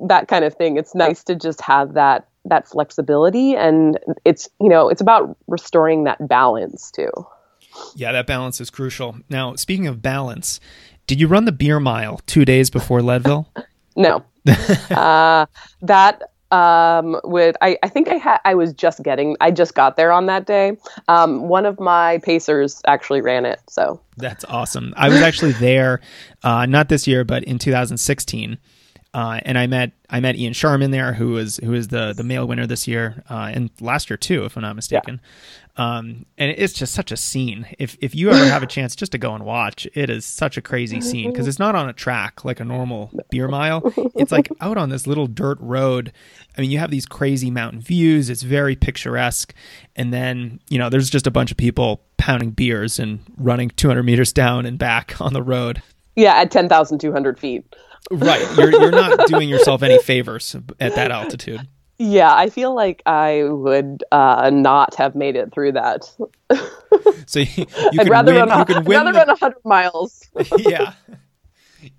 that 0.00 0.26
kind 0.26 0.44
of 0.44 0.54
thing. 0.56 0.76
It's 0.76 0.92
nice 0.92 1.22
to 1.24 1.36
just 1.36 1.60
have 1.60 1.94
that 1.94 2.28
that 2.44 2.66
flexibility 2.66 3.54
and 3.54 4.00
it's, 4.24 4.48
you 4.60 4.68
know, 4.68 4.88
it's 4.88 5.00
about 5.00 5.36
restoring 5.46 6.02
that 6.02 6.26
balance 6.26 6.90
too. 6.90 7.12
Yeah, 7.94 8.10
that 8.10 8.26
balance 8.26 8.60
is 8.60 8.70
crucial. 8.70 9.18
Now, 9.30 9.54
speaking 9.54 9.86
of 9.86 10.02
balance, 10.02 10.58
did 11.06 11.20
you 11.20 11.28
run 11.28 11.44
the 11.44 11.52
beer 11.52 11.78
mile 11.78 12.20
2 12.26 12.44
days 12.44 12.70
before 12.70 13.02
Leadville? 13.02 13.48
no. 13.96 14.24
uh, 14.90 15.46
that 15.82 16.31
um, 16.52 17.18
with 17.24 17.56
I, 17.62 17.78
I 17.82 17.88
think 17.88 18.08
I 18.08 18.14
had 18.14 18.38
I 18.44 18.54
was 18.54 18.72
just 18.72 19.02
getting 19.02 19.36
I 19.40 19.50
just 19.50 19.74
got 19.74 19.96
there 19.96 20.12
on 20.12 20.26
that 20.26 20.46
day. 20.46 20.76
Um, 21.08 21.48
one 21.48 21.66
of 21.66 21.80
my 21.80 22.18
pacers 22.18 22.80
actually 22.86 23.22
ran 23.22 23.44
it, 23.46 23.60
so 23.68 24.00
that's 24.18 24.44
awesome. 24.44 24.92
I 24.96 25.08
was 25.08 25.22
actually 25.22 25.52
there, 25.52 26.00
uh, 26.44 26.66
not 26.66 26.88
this 26.88 27.06
year, 27.06 27.24
but 27.24 27.42
in 27.44 27.58
2016. 27.58 28.58
Uh, 29.14 29.40
and 29.44 29.58
I 29.58 29.66
met 29.66 29.92
I 30.08 30.20
met 30.20 30.36
Ian 30.36 30.52
Sharman 30.52 30.90
there, 30.90 31.12
who 31.12 31.32
was 31.32 31.58
who 31.58 31.74
is 31.74 31.88
the 31.88 32.14
the 32.14 32.24
male 32.24 32.46
winner 32.46 32.66
this 32.66 32.86
year 32.86 33.22
uh, 33.28 33.50
and 33.52 33.70
last 33.80 34.08
year 34.08 34.16
too, 34.16 34.44
if 34.44 34.56
I'm 34.56 34.62
not 34.62 34.76
mistaken. 34.76 35.20
Um, 35.76 36.26
and 36.36 36.50
it's 36.50 36.74
just 36.74 36.92
such 36.92 37.12
a 37.12 37.16
scene. 37.16 37.66
If 37.78 37.96
if 38.00 38.14
you 38.14 38.30
ever 38.30 38.44
have 38.44 38.62
a 38.62 38.66
chance 38.66 38.94
just 38.94 39.12
to 39.12 39.18
go 39.18 39.34
and 39.34 39.42
watch, 39.44 39.88
it 39.94 40.10
is 40.10 40.26
such 40.26 40.58
a 40.58 40.62
crazy 40.62 41.00
scene 41.00 41.30
because 41.32 41.48
it's 41.48 41.58
not 41.58 41.74
on 41.74 41.88
a 41.88 41.94
track 41.94 42.44
like 42.44 42.60
a 42.60 42.64
normal 42.64 43.10
beer 43.30 43.48
mile. 43.48 43.82
It's 44.14 44.32
like 44.32 44.50
out 44.60 44.76
on 44.76 44.90
this 44.90 45.06
little 45.06 45.26
dirt 45.26 45.56
road. 45.60 46.12
I 46.56 46.60
mean, 46.60 46.70
you 46.70 46.78
have 46.78 46.90
these 46.90 47.06
crazy 47.06 47.50
mountain 47.50 47.80
views. 47.80 48.28
It's 48.28 48.42
very 48.42 48.76
picturesque, 48.76 49.54
and 49.96 50.12
then 50.12 50.60
you 50.68 50.78
know 50.78 50.90
there's 50.90 51.08
just 51.08 51.26
a 51.26 51.30
bunch 51.30 51.50
of 51.50 51.56
people 51.56 52.02
pounding 52.18 52.50
beers 52.50 52.98
and 52.98 53.20
running 53.38 53.70
200 53.70 54.02
meters 54.02 54.32
down 54.32 54.66
and 54.66 54.78
back 54.78 55.18
on 55.20 55.32
the 55.32 55.42
road. 55.42 55.82
Yeah, 56.16 56.34
at 56.34 56.50
10,200 56.50 57.38
feet. 57.38 57.64
Right. 58.10 58.46
You're 58.58 58.72
you're 58.72 58.90
not 58.90 59.26
doing 59.26 59.48
yourself 59.48 59.82
any 59.82 59.98
favors 60.02 60.54
at 60.78 60.94
that 60.96 61.10
altitude. 61.10 61.66
Yeah, 61.98 62.34
I 62.34 62.50
feel 62.50 62.74
like 62.74 63.02
I 63.06 63.44
would 63.44 64.02
uh, 64.10 64.50
not 64.52 64.94
have 64.96 65.14
made 65.14 65.36
it 65.36 65.52
through 65.52 65.72
that. 65.72 66.04
so 67.26 67.40
you, 67.40 67.46
you 67.92 68.00
I'd 68.00 68.08
rather 68.08 68.32
win, 68.32 68.48
run, 68.48 68.50
a, 68.50 68.54
I'd 68.70 68.88
rather 68.88 69.12
the, 69.12 69.18
run 69.18 69.28
100 69.28 69.64
miles. 69.64 70.22
yeah. 70.58 70.94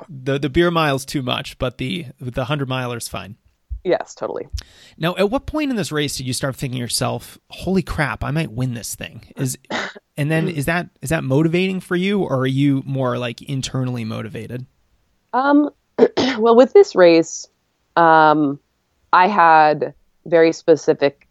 The 0.08 0.40
the 0.40 0.50
beer 0.50 0.72
mile's 0.72 1.06
too 1.06 1.22
much, 1.22 1.58
but 1.58 1.78
the 1.78 2.08
the 2.20 2.42
100 2.42 2.70
miler's 2.70 3.08
fine. 3.08 3.36
Yes, 3.84 4.16
totally. 4.16 4.48
Now, 4.98 5.14
at 5.18 5.30
what 5.30 5.46
point 5.46 5.70
in 5.70 5.76
this 5.76 5.92
race 5.92 6.16
did 6.16 6.26
you 6.26 6.32
start 6.32 6.56
thinking 6.56 6.80
yourself, 6.80 7.38
"Holy 7.50 7.82
crap, 7.82 8.24
I 8.24 8.32
might 8.32 8.52
win 8.52 8.76
this 8.76 8.96
thing"? 8.96 9.24
Is 9.36 9.58
and 10.16 10.32
then 10.32 10.48
is 10.48 10.66
that 10.66 10.90
is 11.02 11.10
that 11.10 11.26
motivating 11.26 11.82
for 11.82 11.98
you, 11.98 12.22
or 12.22 12.40
are 12.40 12.48
you 12.48 12.82
more 12.86 13.18
like 13.18 13.42
internally 13.42 14.06
motivated? 14.06 14.66
Um, 15.34 15.70
well, 16.38 16.56
with 16.56 16.72
this 16.72 16.96
race, 16.96 17.48
um, 17.98 18.60
I 19.13 19.27
had 19.27 19.93
very 20.25 20.51
specific 20.51 21.27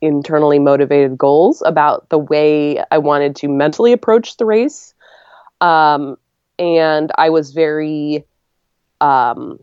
internally 0.00 0.58
motivated 0.58 1.16
goals 1.16 1.62
about 1.64 2.08
the 2.08 2.18
way 2.18 2.82
I 2.90 2.98
wanted 2.98 3.36
to 3.36 3.48
mentally 3.48 3.92
approach 3.92 4.36
the 4.36 4.46
race. 4.46 4.94
Um, 5.60 6.16
and 6.58 7.12
I 7.18 7.30
was 7.30 7.52
very, 7.52 8.24
um, 9.00 9.58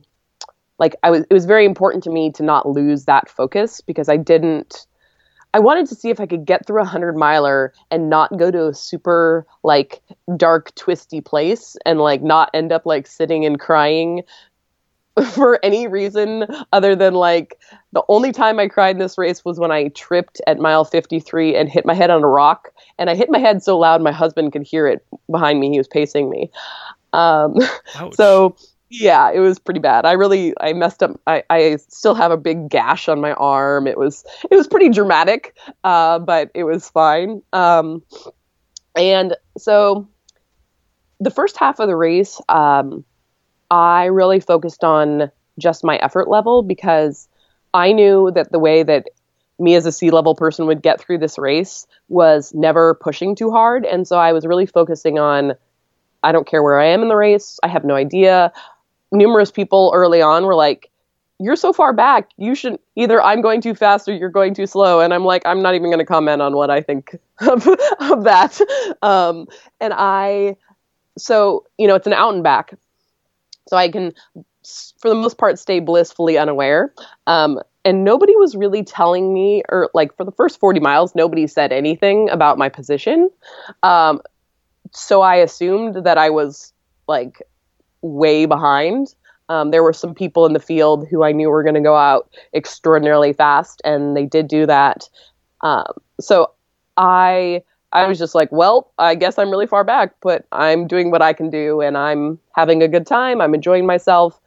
like, 0.78 0.96
I 1.02 1.10
was, 1.10 1.26
it 1.30 1.34
was 1.34 1.46
very 1.46 1.66
important 1.66 2.04
to 2.04 2.12
me 2.12 2.32
to 2.34 2.44
not 2.44 2.68
lose 2.68 3.06
that 3.06 3.30
focus 3.30 3.82
because 3.82 4.10
I 4.10 4.18
didn't, 4.18 4.86
I 5.56 5.60
wanted 5.60 5.88
to 5.88 5.96
see 5.96 6.10
if 6.10 6.20
I 6.20 6.26
could 6.26 6.46
get 6.46 6.66
through 6.66 6.82
a 6.82 6.86
hundred 6.86 7.16
miler 7.16 7.74
and 7.92 8.10
not 8.10 8.38
go 8.38 8.52
to 8.52 8.68
a 8.68 8.74
super 8.74 9.46
like 9.64 10.02
dark, 10.38 10.74
twisty 10.76 11.22
place 11.22 11.76
and 11.86 12.00
like 12.00 12.22
not 12.22 12.50
end 12.54 12.72
up 12.72 12.86
like 12.86 13.08
sitting 13.08 13.46
and 13.46 13.60
crying 13.60 14.24
for 15.34 15.60
any 15.64 15.88
reason 15.88 16.48
other 16.72 16.96
than 16.96 17.14
like 17.14 17.60
the 17.92 18.04
only 18.10 18.32
time 18.32 18.60
I 18.60 18.68
cried 18.68 18.96
in 18.96 19.00
this 19.00 19.18
race 19.18 19.46
was 19.46 19.60
when 19.60 19.72
I 19.72 19.90
tripped 19.90 20.42
at 20.48 20.58
mile 20.58 20.86
53 20.86 21.56
and 21.56 21.70
hit 21.70 21.86
my 21.86 21.94
head 21.94 22.10
on 22.10 22.24
a 22.24 22.28
rock. 22.28 22.70
And 22.98 23.10
I 23.10 23.16
hit 23.16 23.30
my 23.30 23.40
head 23.40 23.62
so 23.62 23.78
loud 23.78 24.02
my 24.02 24.12
husband 24.12 24.54
could 24.54 24.64
hear 24.64 24.88
it 24.88 25.06
behind 25.30 25.60
me. 25.60 25.70
He 25.70 25.78
was 25.78 25.88
pacing 25.88 26.30
me. 26.30 26.50
Um, 27.14 27.58
so 28.14 28.56
yeah, 28.90 29.32
it 29.32 29.40
was 29.40 29.60
pretty 29.60 29.80
bad. 29.80 30.06
I 30.06 30.14
really 30.14 30.54
I 30.60 30.74
messed 30.74 31.04
up. 31.04 31.20
I, 31.28 31.44
I 31.50 31.78
still 31.90 32.16
have 32.16 32.32
a 32.32 32.38
big 32.38 32.70
gash 32.70 33.08
on 33.08 33.22
my 33.22 33.34
arm. 33.34 33.88
It 33.88 33.98
was 33.98 34.24
it 34.50 34.56
was 34.56 34.68
pretty 34.68 34.90
dramatic, 34.90 35.56
uh, 35.84 36.20
but 36.20 36.52
it 36.54 36.64
was 36.64 36.90
fine. 36.90 37.42
Um, 37.54 38.04
and 38.96 39.36
so 39.58 40.08
the 41.20 41.32
first 41.32 41.58
half 41.58 41.80
of 41.80 41.88
the 41.88 41.96
race, 41.96 42.40
um, 42.50 43.04
I 43.74 44.06
really 44.06 44.40
focused 44.40 44.84
on 44.84 45.32
just 45.58 45.84
my 45.84 45.98
effort 45.98 46.30
level 46.30 46.62
because 46.62 47.28
I 47.74 47.92
knew 47.92 48.30
that 48.36 48.52
the 48.52 48.60
way 48.60 48.84
that 48.84 49.08
me 49.58 49.74
as 49.74 49.88
a 49.88 49.92
sea 49.92 50.12
level 50.12 50.36
person 50.36 50.68
would 50.68 50.84
get 50.84 51.02
through 51.02 51.18
this 51.18 51.40
race 51.40 51.88
was 52.08 52.54
never 52.54 52.94
pushing 52.94 53.36
too 53.36 53.50
hard. 53.50 53.84
And 53.84 54.08
so 54.08 54.20
I 54.20 54.32
was 54.32 54.46
really 54.46 54.68
focusing 54.68 55.18
on 55.18 55.54
I 56.22 56.32
don't 56.32 56.46
care 56.46 56.62
where 56.62 56.80
I 56.80 56.86
am 56.86 57.02
in 57.02 57.08
the 57.08 57.16
race. 57.16 57.60
I 57.64 57.68
have 57.68 57.84
no 57.84 57.96
idea. 57.96 58.54
Numerous 59.12 59.50
people 59.50 59.92
early 59.96 60.22
on 60.22 60.46
were 60.46 60.56
like, 60.56 60.92
You're 61.40 61.56
so 61.56 61.74
far 61.74 61.94
back. 61.94 62.30
You 62.38 62.54
should 62.54 62.78
either 62.96 63.24
I'm 63.24 63.42
going 63.42 63.60
too 63.60 63.74
fast 63.74 64.08
or 64.08 64.14
you're 64.14 64.30
going 64.30 64.54
too 64.54 64.68
slow. 64.68 65.00
And 65.00 65.16
I'm 65.16 65.26
like, 65.26 65.42
I'm 65.48 65.64
not 65.64 65.74
even 65.74 65.90
going 65.90 65.98
to 65.98 66.06
comment 66.06 66.44
on 66.44 66.56
what 66.56 66.70
I 66.70 66.82
think 66.82 67.16
of, 67.40 67.68
of 67.68 68.24
that. 68.26 68.62
Um, 69.02 69.48
and 69.82 69.94
I, 69.98 70.58
so, 71.18 71.66
you 71.80 71.88
know, 71.88 71.96
it's 71.96 72.08
an 72.08 72.14
out 72.14 72.36
and 72.36 72.44
back 72.44 72.76
so 73.68 73.78
I 73.78 73.90
can, 73.90 74.14
for 75.00 75.10
the 75.10 75.16
most 75.16 75.38
part, 75.38 75.60
stay 75.60 75.80
blissfully 75.80 76.38
unaware. 76.38 76.94
Um, 77.28 77.60
and 77.86 78.04
nobody 78.04 78.36
was 78.36 78.56
really 78.56 78.84
telling 78.84 79.34
me, 79.34 79.64
or 79.70 79.90
like 79.94 80.16
for 80.16 80.24
the 80.24 80.32
first 80.32 80.60
40 80.60 80.80
miles, 80.80 81.16
nobody 81.16 81.48
said 81.48 81.72
anything 81.72 82.30
about 82.30 82.58
my 82.58 82.70
position. 82.70 83.30
Um, 83.84 84.22
so 84.92 85.22
I 85.22 85.36
assumed 85.36 86.06
that 86.06 86.18
I 86.18 86.30
was 86.30 86.74
like 87.08 87.42
way 88.02 88.46
behind. 88.46 89.14
Um, 89.50 89.72
there 89.72 89.84
were 89.84 89.94
some 89.94 90.14
people 90.14 90.46
in 90.46 90.54
the 90.54 90.60
field 90.60 91.08
who 91.10 91.24
I 91.24 91.32
knew 91.34 91.50
were 91.50 91.64
going 91.64 91.76
to 91.76 91.82
go 91.82 91.96
out 91.96 92.30
extraordinarily 92.54 93.34
fast, 93.34 93.82
and 93.84 94.16
they 94.16 94.26
did 94.26 94.48
do 94.48 94.66
that. 94.66 95.10
Um, 95.62 95.94
so 96.22 96.52
I 96.96 97.64
I 97.94 98.08
was 98.08 98.18
just 98.18 98.34
like, 98.34 98.52
well, 98.52 98.92
I 98.98 99.14
guess 99.14 99.38
I'm 99.38 99.52
really 99.52 99.68
far 99.68 99.84
back, 99.84 100.16
but 100.22 100.46
I'm 100.52 100.88
doing 100.88 101.12
what 101.12 101.22
I 101.22 101.32
can 101.32 101.52
do 101.52 101.80
and 101.80 101.96
I'm 101.96 102.40
having 102.56 102.82
a 102.82 102.88
good 102.88 103.06
time. 103.06 103.40
I'm 103.40 103.54
enjoying 103.54 103.86
myself. 103.86 104.40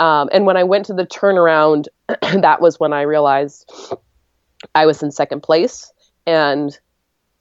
Um, 0.00 0.28
and 0.32 0.46
when 0.46 0.56
I 0.56 0.64
went 0.64 0.86
to 0.86 0.92
the 0.92 1.06
turnaround, 1.06 1.86
that 2.08 2.60
was 2.60 2.80
when 2.80 2.92
I 2.92 3.02
realized 3.02 3.70
I 4.74 4.86
was 4.86 5.00
in 5.00 5.12
second 5.12 5.44
place. 5.44 5.92
And 6.26 6.76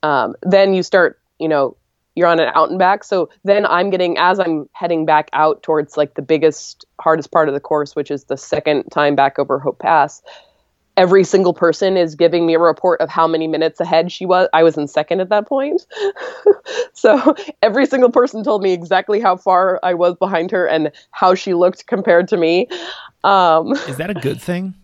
um, 0.04 0.36
then 0.44 0.76
you 0.76 0.84
start, 0.84 1.20
you 1.40 1.48
know, 1.48 1.76
you're 2.16 2.28
on 2.28 2.40
an 2.40 2.52
out 2.54 2.70
and 2.70 2.78
back. 2.78 3.04
So 3.04 3.30
then 3.44 3.66
I'm 3.66 3.90
getting, 3.90 4.20
as 4.20 4.40
I'm 4.40 4.70
heading 4.74 5.06
back 5.08 5.30
out 5.34 5.64
towards 5.64 5.98
like 5.98 6.14
the 6.14 6.22
biggest, 6.22 6.86
hardest 7.00 7.32
part 7.32 7.48
of 7.48 7.56
the 7.56 7.60
course, 7.60 7.96
which 7.96 8.12
is 8.12 8.26
the 8.26 8.38
second 8.38 8.90
time 8.92 9.16
back 9.16 9.40
over 9.40 9.58
Hope 9.58 9.80
Pass, 9.80 10.22
every 10.98 11.24
single 11.24 11.54
person 11.54 11.98
is 11.98 12.16
giving 12.16 12.46
me 12.46 12.54
a 12.54 12.60
report 12.60 13.00
of 13.02 13.10
how 13.10 13.28
many 13.28 13.48
minutes 13.48 13.80
ahead 13.80 14.12
she 14.12 14.26
was. 14.26 14.48
I 14.54 14.64
was 14.64 14.78
in 14.78 14.88
second 14.88 15.22
at 15.22 15.30
that 15.30 15.48
point. 15.48 15.86
so 16.94 17.36
every 17.62 17.86
single 17.86 18.12
person 18.12 18.44
told 18.44 18.62
me 18.62 18.74
exactly 18.74 19.20
how 19.20 19.38
far 19.38 19.80
I 19.84 19.94
was 19.94 20.16
behind 20.18 20.52
her 20.52 20.68
and 20.68 20.92
how 21.12 21.34
she 21.36 21.54
looked 21.54 21.88
compared 21.88 22.28
to 22.30 22.38
me. 22.38 22.68
Um, 23.24 23.74
is 23.74 23.98
that 23.98 24.10
a 24.10 24.16
good 24.16 24.42
thing? 24.42 24.76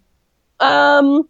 Um, 0.60 1.30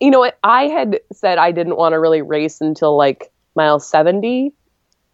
you 0.00 0.10
know 0.10 0.18
what? 0.18 0.36
I 0.42 0.64
had 0.64 0.98
said 1.12 1.38
I 1.38 1.52
didn't 1.52 1.76
want 1.76 1.92
to 1.92 2.00
really 2.00 2.22
race 2.22 2.60
until 2.60 2.96
like 2.96 3.30
mile 3.54 3.78
70 3.78 4.52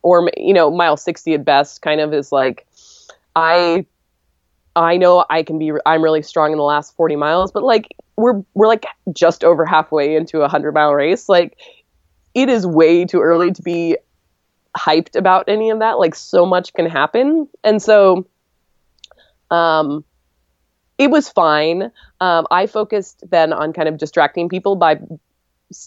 or, 0.00 0.30
you 0.34 0.54
know, 0.54 0.70
mile 0.70 0.96
60 0.96 1.34
at 1.34 1.44
best, 1.44 1.82
kind 1.82 2.00
of 2.00 2.14
is 2.14 2.32
like, 2.32 2.66
I 3.36 3.84
I 4.74 4.96
know 4.96 5.26
I 5.28 5.42
can 5.42 5.58
be 5.58 5.72
I'm 5.84 6.02
really 6.02 6.22
strong 6.22 6.52
in 6.52 6.56
the 6.56 6.64
last 6.64 6.96
40 6.96 7.16
miles, 7.16 7.52
but 7.52 7.62
like 7.62 7.94
we're 8.18 8.42
we're 8.54 8.66
like 8.66 8.84
just 9.12 9.44
over 9.44 9.64
halfway 9.64 10.16
into 10.16 10.38
a 10.38 10.42
100 10.42 10.74
mile 10.74 10.92
race. 10.92 11.28
Like 11.28 11.56
it 12.34 12.48
is 12.48 12.66
way 12.66 13.04
too 13.04 13.20
early 13.20 13.52
to 13.52 13.62
be 13.62 13.96
hyped 14.76 15.16
about 15.16 15.48
any 15.48 15.70
of 15.70 15.78
that. 15.78 15.98
Like 15.98 16.14
so 16.14 16.44
much 16.44 16.72
can 16.74 16.86
happen. 16.86 17.48
And 17.62 17.80
so 17.80 18.26
um 19.50 20.04
it 20.98 21.12
was 21.12 21.28
fine. 21.28 21.92
Um, 22.20 22.48
I 22.50 22.66
focused 22.66 23.22
then 23.30 23.52
on 23.52 23.72
kind 23.72 23.88
of 23.88 23.98
distracting 23.98 24.48
people 24.48 24.74
by 24.74 24.98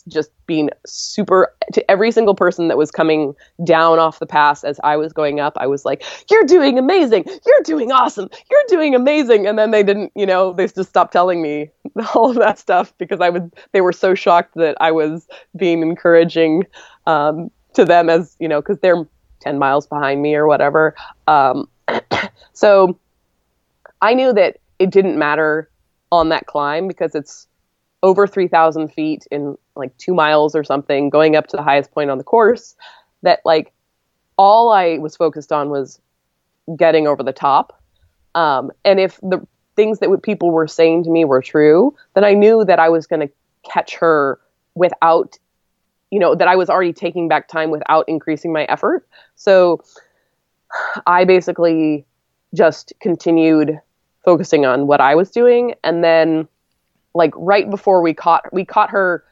just 0.07 0.31
being 0.45 0.69
super 0.85 1.53
to 1.73 1.91
every 1.91 2.11
single 2.11 2.35
person 2.35 2.67
that 2.67 2.77
was 2.77 2.91
coming 2.91 3.33
down 3.63 3.99
off 3.99 4.19
the 4.19 4.25
pass 4.25 4.63
as 4.63 4.79
I 4.83 4.97
was 4.97 5.13
going 5.13 5.39
up. 5.39 5.53
I 5.57 5.67
was 5.67 5.85
like, 5.85 6.03
"You're 6.29 6.43
doing 6.43 6.77
amazing! 6.77 7.25
You're 7.45 7.63
doing 7.63 7.91
awesome! 7.91 8.29
You're 8.49 8.63
doing 8.67 8.93
amazing!" 8.93 9.47
And 9.47 9.57
then 9.57 9.71
they 9.71 9.83
didn't, 9.83 10.11
you 10.15 10.25
know, 10.25 10.53
they 10.53 10.67
just 10.67 10.89
stopped 10.89 11.13
telling 11.13 11.41
me 11.41 11.69
all 12.15 12.31
of 12.31 12.37
that 12.37 12.59
stuff 12.59 12.93
because 12.97 13.21
I 13.21 13.29
was. 13.29 13.43
They 13.71 13.81
were 13.81 13.93
so 13.93 14.15
shocked 14.15 14.55
that 14.55 14.77
I 14.79 14.91
was 14.91 15.27
being 15.55 15.81
encouraging 15.81 16.65
um, 17.07 17.49
to 17.73 17.85
them 17.85 18.09
as 18.09 18.35
you 18.39 18.47
know 18.47 18.61
because 18.61 18.79
they're 18.79 19.07
ten 19.39 19.57
miles 19.57 19.87
behind 19.87 20.21
me 20.21 20.35
or 20.35 20.47
whatever. 20.47 20.95
Um, 21.27 21.67
so 22.53 22.99
I 24.01 24.13
knew 24.13 24.33
that 24.33 24.57
it 24.79 24.91
didn't 24.91 25.17
matter 25.17 25.69
on 26.11 26.29
that 26.29 26.45
climb 26.45 26.87
because 26.87 27.15
it's 27.15 27.47
over 28.03 28.27
3,000 28.27 28.89
feet 28.89 29.25
in 29.31 29.57
like 29.75 29.95
two 29.97 30.13
miles 30.13 30.55
or 30.55 30.63
something, 30.63 31.09
going 31.09 31.35
up 31.35 31.47
to 31.47 31.57
the 31.57 31.63
highest 31.63 31.91
point 31.91 32.09
on 32.09 32.17
the 32.17 32.23
course, 32.23 32.75
that 33.23 33.39
like 33.45 33.71
all 34.37 34.71
I 34.71 34.97
was 34.97 35.15
focused 35.15 35.51
on 35.51 35.69
was 35.69 35.99
getting 36.75 37.07
over 37.07 37.23
the 37.23 37.33
top. 37.33 37.81
Um, 38.35 38.71
and 38.85 38.99
if 38.99 39.19
the 39.21 39.45
things 39.75 39.99
that 39.99 40.09
people 40.23 40.51
were 40.51 40.67
saying 40.67 41.03
to 41.03 41.09
me 41.09 41.25
were 41.25 41.41
true, 41.41 41.95
then 42.13 42.23
I 42.23 42.33
knew 42.33 42.65
that 42.65 42.79
I 42.79 42.89
was 42.89 43.07
going 43.07 43.27
to 43.27 43.33
catch 43.69 43.95
her 43.95 44.39
without, 44.75 45.37
you 46.11 46.19
know, 46.19 46.35
that 46.35 46.47
I 46.47 46.55
was 46.55 46.69
already 46.69 46.93
taking 46.93 47.27
back 47.27 47.47
time 47.47 47.71
without 47.71 48.05
increasing 48.07 48.53
my 48.53 48.63
effort. 48.65 49.07
So 49.35 49.81
I 51.05 51.25
basically 51.25 52.05
just 52.53 52.93
continued 53.01 53.79
focusing 54.23 54.65
on 54.65 54.87
what 54.87 55.01
I 55.01 55.15
was 55.15 55.31
doing. 55.31 55.75
And 55.83 56.03
then 56.03 56.47
like 57.13 57.33
right 57.35 57.69
before 57.69 58.01
we 58.01 58.13
caught 58.13 58.45
we 58.53 58.63
caught 58.63 58.89
her 58.89 59.23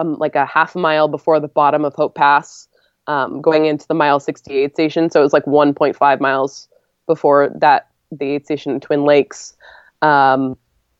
um, 0.00 0.16
like 0.18 0.34
a 0.34 0.46
half 0.46 0.74
mile 0.74 1.08
before 1.08 1.40
the 1.40 1.48
bottom 1.48 1.84
of 1.84 1.94
Hope 1.94 2.14
Pass, 2.14 2.68
um, 3.06 3.40
going 3.40 3.66
into 3.66 3.86
the 3.86 3.94
mile 3.94 4.20
68 4.20 4.72
station. 4.72 5.10
So 5.10 5.20
it 5.20 5.22
was 5.22 5.32
like 5.32 5.44
1.5 5.44 6.20
miles 6.20 6.68
before 7.06 7.52
that 7.60 7.88
the 8.10 8.24
aid 8.24 8.44
station 8.44 8.72
in 8.72 8.80
Twin 8.80 9.04
Lakes. 9.04 9.54
Um, 10.02 10.56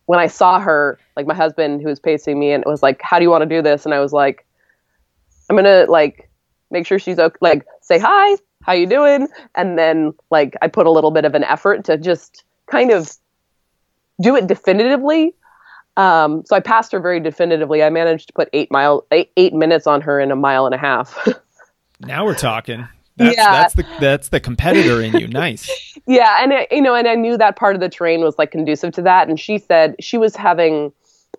when 0.07 0.19
I 0.19 0.27
saw 0.27 0.61
her, 0.61 0.99
like 1.17 1.27
my 1.27 1.35
husband 1.35 1.81
who 1.81 1.89
was 1.89 2.01
pacing 2.01 2.39
me 2.39 2.53
and 2.53 2.63
it 2.63 2.69
was 2.69 2.83
like, 2.83 3.01
"How 3.03 3.19
do 3.19 3.25
you 3.25 3.31
want 3.31 3.43
to 3.43 3.49
do 3.49 3.63
this?" 3.63 3.85
And 3.85 3.95
I 3.95 4.01
was 4.01 4.13
like, 4.13 4.47
"I'm 5.49 5.57
gonna 5.57 5.87
like 5.89 6.31
make 6.71 6.87
sure 6.87 6.99
she's 6.99 7.19
okay. 7.19 7.37
Like 7.41 7.65
say 7.81 7.99
hi, 7.99 8.37
how 8.63 8.73
you 8.73 8.87
doing?" 8.87 9.29
And 9.55 9.79
then 9.79 10.13
like 10.31 10.57
I 10.63 10.69
put 10.69 10.87
a 10.87 10.91
little 10.91 11.11
bit 11.11 11.25
of 11.25 11.35
an 11.35 11.45
effort 11.45 11.85
to 11.85 11.97
just 11.97 12.45
kind 12.67 12.91
of 12.91 13.11
do 14.21 14.37
it 14.37 14.47
definitively 14.47 15.35
um, 16.01 16.43
so 16.47 16.57
I 16.57 16.61
passed 16.61 16.93
her 16.93 17.01
very 17.01 17.21
definitively. 17.21 17.83
I 17.83 17.91
managed 17.91 18.29
to 18.29 18.33
put 18.33 18.49
eight 18.55 18.71
mile 18.71 19.07
eight, 19.13 19.31
eight 19.37 19.53
minutes 19.53 19.87
on 19.87 20.01
her 20.01 20.19
in 20.19 20.31
a 20.31 20.37
mile 20.37 20.65
and 20.65 20.75
a 20.75 20.79
half. 20.79 21.29
now 22.01 22.25
we're 22.25 22.35
talking. 22.35 22.89
That's, 23.17 23.37
yeah. 23.37 23.53
that's 23.53 23.75
the 23.75 23.87
that's 24.01 24.29
the 24.29 24.41
competitor 24.41 25.03
in 25.03 25.13
you. 25.13 25.29
Nice. 25.29 25.99
yeah, 26.07 26.43
and 26.43 26.67
you 26.71 26.81
know, 26.81 26.95
and 26.95 27.07
I 27.07 27.17
knew 27.17 27.37
that 27.37 27.57
part 27.57 27.75
of 27.75 27.83
the 27.83 27.91
terrain 27.91 28.23
was 28.23 28.39
like 28.39 28.51
conducive 28.51 28.95
to 28.95 29.03
that. 29.03 29.29
And 29.29 29.39
she 29.39 29.59
said 29.59 29.95
she 30.01 30.17
was 30.17 30.35
having. 30.35 30.91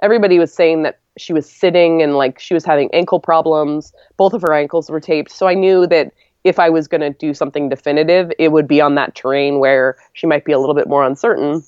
Everybody 0.04 0.38
was 0.38 0.54
saying 0.54 0.84
that 0.84 1.00
she 1.18 1.34
was 1.34 1.50
sitting 1.50 2.04
and 2.04 2.16
like 2.16 2.40
she 2.40 2.54
was 2.54 2.64
having 2.64 2.94
ankle 2.94 3.20
problems. 3.20 3.94
Both 4.18 4.34
of 4.34 4.44
her 4.44 4.54
ankles 4.54 4.92
were 4.92 5.00
taped. 5.00 5.32
So 5.32 5.48
I 5.48 5.56
knew 5.56 5.88
that 5.88 6.14
if 6.44 6.60
I 6.60 6.70
was 6.70 6.88
going 6.88 7.02
to 7.02 7.10
do 7.10 7.34
something 7.34 7.68
definitive, 7.68 8.32
it 8.38 8.52
would 8.52 8.68
be 8.68 8.80
on 8.80 8.94
that 8.96 9.16
terrain 9.16 9.58
where 9.60 9.98
she 10.14 10.28
might 10.28 10.46
be 10.46 10.52
a 10.52 10.60
little 10.60 10.76
bit 10.76 10.88
more 10.88 11.04
uncertain. 11.04 11.64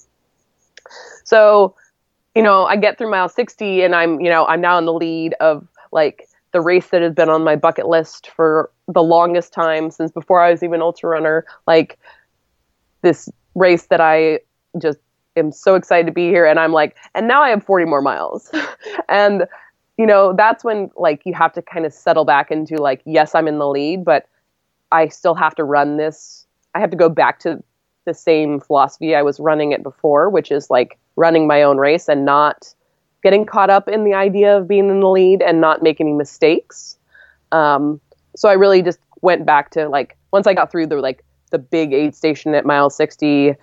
So 1.24 1.76
you 2.36 2.42
know, 2.42 2.66
I 2.66 2.76
get 2.76 2.98
through 2.98 3.12
mile 3.12 3.30
60 3.30 3.84
and 3.84 3.96
I'm, 3.96 4.20
you 4.20 4.30
know, 4.30 4.46
I'm 4.46 4.62
now 4.62 4.78
in 4.78 4.86
the 4.86 4.94
lead 4.94 5.36
of 5.40 5.68
like 5.92 6.28
the 6.52 6.62
race 6.62 6.88
that 6.88 7.02
has 7.02 7.14
been 7.14 7.30
on 7.30 7.44
my 7.44 7.56
bucket 7.56 7.88
list 7.88 8.30
for 8.36 8.72
the 8.88 9.04
longest 9.04 9.54
time 9.54 9.92
since 9.92 10.12
before 10.12 10.40
I 10.40 10.52
was 10.52 10.64
even 10.64 10.82
ultra 10.82 11.10
runner. 11.10 11.46
Like 11.68 12.00
this 13.02 13.30
race 13.56 13.88
that 13.88 14.02
I 14.02 14.40
just 14.80 15.00
am 15.36 15.52
so 15.52 15.76
excited 15.76 16.08
to 16.08 16.14
be 16.14 16.28
here. 16.28 16.46
And 16.46 16.60
I'm 16.60 16.72
like, 16.72 16.96
and 17.14 17.28
now 17.28 17.42
I 17.42 17.50
have 17.50 17.64
40 17.64 17.86
more 17.86 18.02
miles. 18.02 18.50
and, 19.10 19.46
you 19.98 20.06
know, 20.06 20.34
that's 20.36 20.64
when 20.64 20.90
like 20.96 21.22
you 21.26 21.34
have 21.34 21.54
to 21.54 21.62
kind 21.62 21.86
of 21.86 21.94
settle 21.94 22.26
back 22.26 22.50
into 22.50 22.78
like, 22.78 23.02
yes, 23.06 23.36
I'm 23.36 23.48
in 23.48 23.60
the 23.60 23.68
lead, 23.68 24.04
but 24.04 24.28
I 24.92 25.08
still 25.08 25.36
have 25.36 25.56
to 25.56 25.64
run 25.64 25.98
this. 25.98 26.48
I 26.74 26.80
have 26.80 26.90
to 26.92 26.98
go 26.98 27.10
back 27.10 27.40
to 27.40 27.64
the 28.06 28.14
same 28.14 28.60
philosophy 28.60 29.16
I 29.16 29.22
was 29.22 29.40
running 29.40 29.72
it 29.72 29.84
before, 29.84 30.30
which 30.30 30.52
is 30.52 30.70
like 30.70 30.98
running 31.16 31.48
my 31.48 31.64
own 31.64 31.78
race 31.78 32.08
and 32.10 32.26
not 32.26 32.74
getting 33.24 33.46
caught 33.46 33.70
up 33.70 33.88
in 33.88 34.04
the 34.04 34.14
idea 34.14 34.58
of 34.58 34.68
being 34.68 34.90
in 34.90 35.00
the 35.00 35.10
lead 35.10 35.42
and 35.42 35.62
not 35.62 35.82
making 35.82 36.08
any 36.08 36.16
mistakes. 36.16 36.98
Um, 37.52 38.02
so 38.36 38.50
I 38.50 38.54
really 38.54 38.82
just 38.82 39.00
went 39.22 39.46
back 39.46 39.72
to 39.72 39.88
like 39.88 40.18
once 40.32 40.48
I 40.48 40.54
got 40.54 40.72
through 40.72 40.88
the 40.88 40.98
like 40.98 41.24
the 41.52 41.60
big 41.60 41.94
aid 41.94 42.16
station 42.16 42.54
at 42.56 42.66
mile 42.66 42.90
60, 42.90 43.56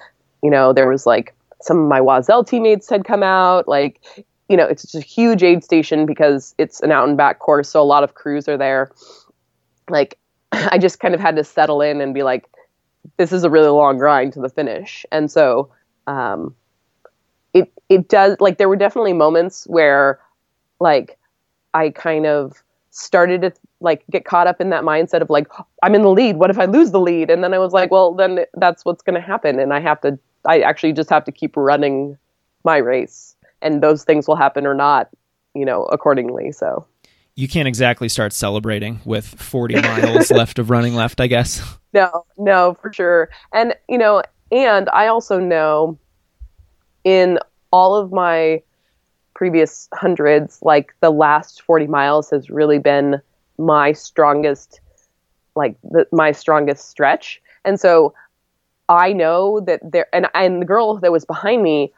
you 0.43 0.51
know, 0.51 0.73
there 0.73 0.89
was 0.89 1.07
like 1.07 1.35
some 1.61 1.79
of 1.79 1.89
my 1.89 2.01
Oiselle 2.01 2.47
teammates 2.47 2.89
had 2.89 3.05
come 3.05 3.23
out. 3.23 3.69
Like, 3.69 4.01
you 4.49 4.57
know, 4.57 4.65
it's 4.65 4.83
just 4.83 4.95
a 4.95 5.01
huge 5.01 5.43
aid 5.43 5.63
station 5.63 6.07
because 6.07 6.55
it's 6.59 6.81
an 6.81 6.91
out 6.91 7.09
and 7.09 7.17
back 7.17 7.39
course, 7.39 7.69
so 7.69 7.81
a 7.81 7.85
lot 7.85 8.03
of 8.03 8.15
crews 8.15 8.49
are 8.49 8.57
there. 8.57 8.91
Like, 9.89 10.19
I 10.53 10.79
just 10.79 11.01
kind 11.01 11.15
of 11.15 11.21
had 11.21 11.37
to 11.37 11.45
settle 11.45 11.83
in 11.83 12.01
and 12.01 12.15
be 12.15 12.23
like, 12.23 12.49
this 13.17 13.33
is 13.33 13.45
a 13.45 13.51
really 13.51 13.69
long 13.69 13.99
grind 13.99 14.33
to 14.35 14.41
the 14.41 14.49
finish. 14.49 15.05
And 15.13 15.31
so, 15.31 15.71
um, 16.07 16.55
it 17.53 17.73
it 17.89 18.09
does 18.09 18.37
like 18.41 18.59
there 18.59 18.69
were 18.69 18.77
definitely 18.77 19.13
moments 19.13 19.67
where 19.67 20.21
like 20.79 21.19
I 21.75 21.91
kind 21.91 22.27
of 22.27 22.63
started 22.91 23.43
to 23.43 23.53
like 23.81 24.05
get 24.11 24.25
caught 24.25 24.47
up 24.47 24.61
in 24.61 24.71
that 24.71 24.83
mindset 24.85 25.21
of 25.23 25.31
like 25.31 25.49
I'm 25.83 25.95
in 25.95 26.03
the 26.03 26.11
lead 26.11 26.37
what 26.37 26.51
if 26.51 26.59
I 26.59 26.67
lose 26.67 26.91
the 26.91 27.01
lead? 27.01 27.31
And 27.31 27.43
then 27.43 27.55
I 27.55 27.59
was 27.59 27.73
like 27.73 27.91
well 27.91 28.15
then 28.15 28.41
that's 28.55 28.85
what's 28.85 29.03
going 29.03 29.15
to 29.15 29.27
happen. 29.27 29.59
And 29.59 29.73
I 29.73 29.81
have 29.81 30.01
to 30.03 30.19
I 30.47 30.61
actually 30.61 30.93
just 30.93 31.11
have 31.11 31.25
to 31.25 31.33
keep 31.33 31.57
running 31.57 32.17
my 32.65 32.77
race. 32.79 33.35
And 33.63 33.83
those 33.83 34.05
things 34.05 34.27
will 34.29 34.37
happen 34.37 34.67
or 34.67 34.75
not 34.75 35.09
you 35.55 35.65
know 35.65 35.85
accordingly. 35.87 36.53
So 36.53 36.87
you 37.41 37.49
can't 37.49 37.69
exactly 37.69 38.09
start 38.09 38.33
celebrating 38.33 39.01
with 39.05 39.27
40 39.27 39.81
miles 39.81 40.31
left 40.31 40.59
of 40.59 40.71
running 40.71 40.95
left 40.95 41.21
I 41.21 41.27
guess 41.27 41.63
no 41.93 42.25
no 42.37 42.77
for 42.81 42.93
sure 42.93 43.31
and 43.53 43.75
you 43.89 43.99
know 43.99 44.23
and 44.53 44.89
I 44.91 45.07
also 45.07 45.39
know 45.39 45.99
in 47.05 47.39
all 47.73 47.95
of 47.97 48.13
my 48.13 48.63
previous 49.35 49.89
hundreds, 49.95 50.59
like 50.63 50.95
the 51.01 51.11
last 51.11 51.63
40 51.63 51.87
miles 51.87 52.31
has 52.31 52.51
really 52.51 52.79
been 52.79 53.21
my 53.59 53.93
strongest, 53.93 54.81
like 55.55 55.77
the, 55.83 56.07
my 56.13 56.33
strongest 56.33 56.89
stretch. 56.89 57.41
And 57.65 57.79
so 57.79 58.13
I 58.89 59.13
know 59.13 59.61
that 59.61 59.81
there, 59.83 60.07
and, 60.13 60.27
and 60.35 60.61
the 60.61 60.67
girl 60.67 60.99
that 60.99 61.13
was 61.13 61.25
behind 61.25 61.63
me, 61.63 61.93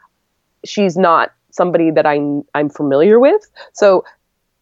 she's 0.63 0.95
not 0.95 1.33
somebody 1.51 1.91
that 1.91 2.05
I'm, 2.05 2.43
I'm 2.55 2.69
familiar 2.69 3.19
with. 3.19 3.41
So 3.73 4.05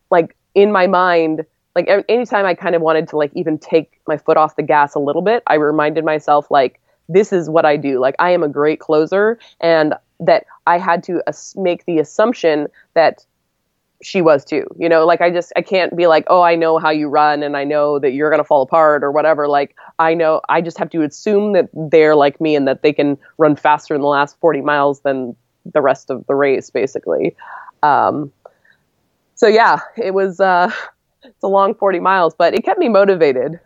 like 0.09 0.35
in 0.55 0.71
my 0.71 0.87
mind, 0.87 1.45
like 1.75 1.87
anytime 2.09 2.45
I 2.45 2.53
kind 2.53 2.75
of 2.75 2.81
wanted 2.81 3.07
to 3.09 3.17
like 3.17 3.31
even 3.33 3.57
take 3.57 3.99
my 4.07 4.17
foot 4.17 4.37
off 4.37 4.55
the 4.55 4.63
gas 4.63 4.95
a 4.95 4.99
little 4.99 5.21
bit, 5.21 5.43
I 5.47 5.55
reminded 5.55 6.03
myself 6.03 6.49
like, 6.51 6.79
this 7.07 7.33
is 7.33 7.49
what 7.49 7.65
I 7.65 7.77
do. 7.77 7.99
Like 7.99 8.15
I 8.19 8.31
am 8.31 8.43
a 8.43 8.47
great 8.47 8.79
closer 8.79 9.39
and 9.59 9.93
that 10.19 10.45
I 10.67 10.77
had 10.77 11.03
to 11.03 11.21
make 11.55 11.85
the 11.85 11.99
assumption 11.99 12.67
that 12.93 13.25
she 14.03 14.21
was 14.21 14.43
too. 14.43 14.65
You 14.77 14.89
know, 14.89 15.05
like 15.05 15.21
I 15.21 15.29
just 15.29 15.53
I 15.55 15.61
can't 15.61 15.95
be 15.95 16.07
like, 16.07 16.25
"Oh, 16.27 16.41
I 16.41 16.55
know 16.55 16.79
how 16.79 16.89
you 16.89 17.07
run 17.07 17.43
and 17.43 17.55
I 17.55 17.63
know 17.63 17.99
that 17.99 18.11
you're 18.11 18.29
going 18.29 18.39
to 18.41 18.47
fall 18.47 18.63
apart 18.63 19.03
or 19.03 19.11
whatever." 19.11 19.47
Like 19.47 19.75
I 19.99 20.13
know 20.13 20.41
I 20.49 20.61
just 20.61 20.77
have 20.77 20.89
to 20.91 21.03
assume 21.03 21.53
that 21.53 21.69
they're 21.73 22.15
like 22.15 22.41
me 22.41 22.55
and 22.55 22.67
that 22.67 22.81
they 22.81 22.93
can 22.93 23.17
run 23.37 23.55
faster 23.55 23.93
in 23.93 24.01
the 24.01 24.07
last 24.07 24.39
40 24.39 24.61
miles 24.61 25.01
than 25.01 25.35
the 25.71 25.81
rest 25.81 26.09
of 26.09 26.25
the 26.27 26.35
race 26.35 26.69
basically. 26.69 27.35
Um, 27.83 28.31
so 29.41 29.47
yeah, 29.47 29.79
it 29.97 30.13
was 30.13 30.39
uh, 30.39 30.71
it's 31.23 31.43
a 31.43 31.47
long 31.47 31.73
40 31.73 31.99
miles, 31.99 32.35
but 32.37 32.53
it 32.53 32.63
kept 32.63 32.77
me 32.77 32.89
motivated. 32.89 33.59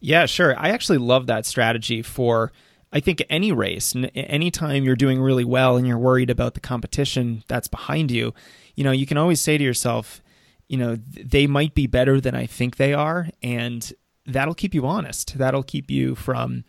Yeah, 0.00 0.26
sure. 0.26 0.58
I 0.58 0.70
actually 0.70 0.98
love 0.98 1.28
that 1.28 1.46
strategy 1.46 2.02
for 2.02 2.50
I 2.92 2.98
think 2.98 3.22
any 3.30 3.52
race, 3.52 3.94
anytime 4.16 4.82
you're 4.82 4.96
doing 4.96 5.20
really 5.20 5.44
well 5.44 5.76
and 5.76 5.86
you're 5.86 5.96
worried 5.96 6.28
about 6.28 6.54
the 6.54 6.60
competition 6.60 7.44
that's 7.46 7.68
behind 7.68 8.10
you, 8.10 8.34
you 8.74 8.82
know, 8.82 8.90
you 8.90 9.06
can 9.06 9.16
always 9.16 9.40
say 9.40 9.56
to 9.56 9.62
yourself, 9.62 10.22
you 10.66 10.76
know, 10.76 10.96
they 10.96 11.46
might 11.46 11.74
be 11.74 11.86
better 11.86 12.20
than 12.20 12.34
I 12.34 12.46
think 12.46 12.74
they 12.74 12.92
are, 12.92 13.28
and 13.44 13.92
that'll 14.26 14.54
keep 14.54 14.74
you 14.74 14.86
honest. 14.86 15.38
That'll 15.38 15.62
keep 15.62 15.88
you 15.88 16.16
from 16.16 16.64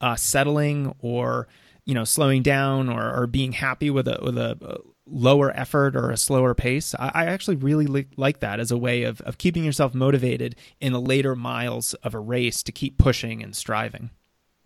uh, 0.00 0.14
settling 0.14 0.94
or 1.00 1.48
you 1.86 1.94
know 1.94 2.04
slowing 2.04 2.42
down 2.42 2.88
or, 2.88 3.22
or 3.22 3.26
being 3.26 3.50
happy 3.50 3.90
with 3.90 4.06
a 4.06 4.20
with 4.22 4.38
a 4.38 4.80
lower 5.10 5.50
effort 5.56 5.96
or 5.96 6.10
a 6.10 6.16
slower 6.16 6.54
pace. 6.54 6.94
I, 6.98 7.10
I 7.14 7.24
actually 7.26 7.56
really 7.56 7.86
li- 7.86 8.06
like 8.16 8.40
that 8.40 8.60
as 8.60 8.70
a 8.70 8.78
way 8.78 9.02
of, 9.02 9.20
of 9.22 9.38
keeping 9.38 9.64
yourself 9.64 9.94
motivated 9.94 10.56
in 10.80 10.92
the 10.92 11.00
later 11.00 11.34
miles 11.34 11.94
of 11.94 12.14
a 12.14 12.18
race 12.18 12.62
to 12.62 12.72
keep 12.72 12.98
pushing 12.98 13.42
and 13.42 13.54
striving. 13.54 14.10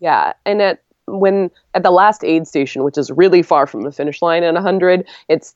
Yeah, 0.00 0.33
and 0.44 0.61
at 0.61 0.83
when 1.07 1.50
at 1.74 1.83
the 1.83 1.90
last 1.90 2.24
aid 2.24 2.46
station, 2.46 2.85
which 2.85 2.98
is 2.98 3.11
really 3.11 3.42
far 3.42 3.66
from 3.66 3.83
the 3.83 3.92
finish 3.92 4.22
line 4.22 4.42
at 4.42 4.54
100, 4.54 5.07
it's 5.28 5.54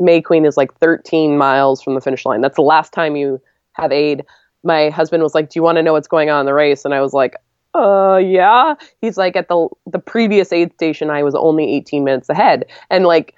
May 0.00 0.20
Queen 0.20 0.44
is 0.44 0.56
like 0.56 0.74
13 0.74 1.36
miles 1.38 1.82
from 1.82 1.94
the 1.94 2.00
finish 2.00 2.24
line. 2.24 2.40
That's 2.40 2.56
the 2.56 2.62
last 2.62 2.92
time 2.92 3.16
you 3.16 3.40
have 3.72 3.92
aid. 3.92 4.24
My 4.62 4.90
husband 4.90 5.22
was 5.22 5.34
like, 5.34 5.50
"Do 5.50 5.58
you 5.58 5.62
want 5.62 5.76
to 5.76 5.82
know 5.82 5.92
what's 5.92 6.08
going 6.08 6.30
on 6.30 6.40
in 6.40 6.46
the 6.46 6.54
race?" 6.54 6.84
And 6.84 6.92
I 6.94 7.00
was 7.00 7.12
like, 7.12 7.36
"Uh, 7.74 8.20
yeah." 8.22 8.74
He's 9.00 9.16
like, 9.16 9.36
"At 9.36 9.48
the 9.48 9.68
the 9.86 9.98
previous 9.98 10.52
aid 10.52 10.72
station, 10.74 11.10
I 11.10 11.22
was 11.22 11.34
only 11.34 11.72
18 11.72 12.04
minutes 12.04 12.28
ahead." 12.28 12.66
And 12.90 13.06
like 13.06 13.34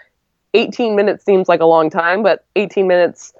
18 0.54 0.96
minutes 0.96 1.24
seems 1.24 1.48
like 1.48 1.60
a 1.60 1.66
long 1.66 1.90
time, 1.90 2.22
but 2.22 2.44
18 2.56 2.86
minutes 2.86 3.32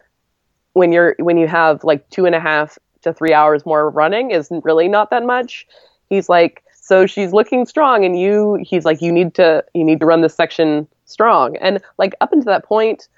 when 0.72 0.92
you're 0.92 1.14
when 1.18 1.36
you 1.36 1.46
have 1.46 1.84
like 1.84 2.08
two 2.10 2.24
and 2.24 2.34
a 2.34 2.40
half 2.40 2.78
to 3.02 3.12
three 3.12 3.32
hours 3.32 3.66
more 3.66 3.90
running 3.90 4.30
is 4.30 4.48
really 4.62 4.88
not 4.88 5.10
that 5.10 5.24
much. 5.24 5.66
He's 6.08 6.28
like, 6.28 6.62
so 6.74 7.06
she's 7.06 7.32
looking 7.32 7.66
strong, 7.66 8.04
and 8.04 8.18
you, 8.18 8.58
he's 8.62 8.84
like, 8.84 9.00
you 9.02 9.12
need 9.12 9.34
to 9.34 9.64
you 9.74 9.84
need 9.84 10.00
to 10.00 10.06
run 10.06 10.20
this 10.20 10.34
section 10.34 10.86
strong. 11.04 11.56
And 11.56 11.80
like 11.98 12.14
up 12.20 12.32
until 12.32 12.52
that 12.52 12.64
point, 12.64 13.08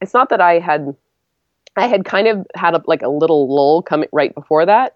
it's 0.00 0.14
not 0.14 0.28
that 0.30 0.40
I 0.40 0.58
had 0.58 0.96
I 1.76 1.86
had 1.86 2.04
kind 2.04 2.28
of 2.28 2.46
had 2.54 2.74
a, 2.74 2.82
like 2.86 3.02
a 3.02 3.08
little 3.08 3.52
lull 3.52 3.82
coming 3.82 4.08
right 4.12 4.34
before 4.34 4.66
that. 4.66 4.94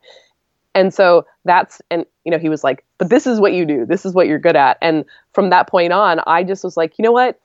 And 0.74 0.94
so 0.94 1.26
that's, 1.44 1.82
and, 1.90 2.06
you 2.24 2.30
know, 2.30 2.38
he 2.38 2.48
was 2.48 2.62
like, 2.62 2.84
but 2.98 3.10
this 3.10 3.26
is 3.26 3.40
what 3.40 3.52
you 3.52 3.64
do. 3.64 3.84
This 3.84 4.06
is 4.06 4.14
what 4.14 4.28
you're 4.28 4.38
good 4.38 4.54
at. 4.54 4.78
And 4.80 5.04
from 5.32 5.50
that 5.50 5.68
point 5.68 5.92
on, 5.92 6.20
I 6.26 6.44
just 6.44 6.62
was 6.62 6.76
like, 6.76 6.96
you 6.98 7.02
know 7.02 7.10
what? 7.10 7.40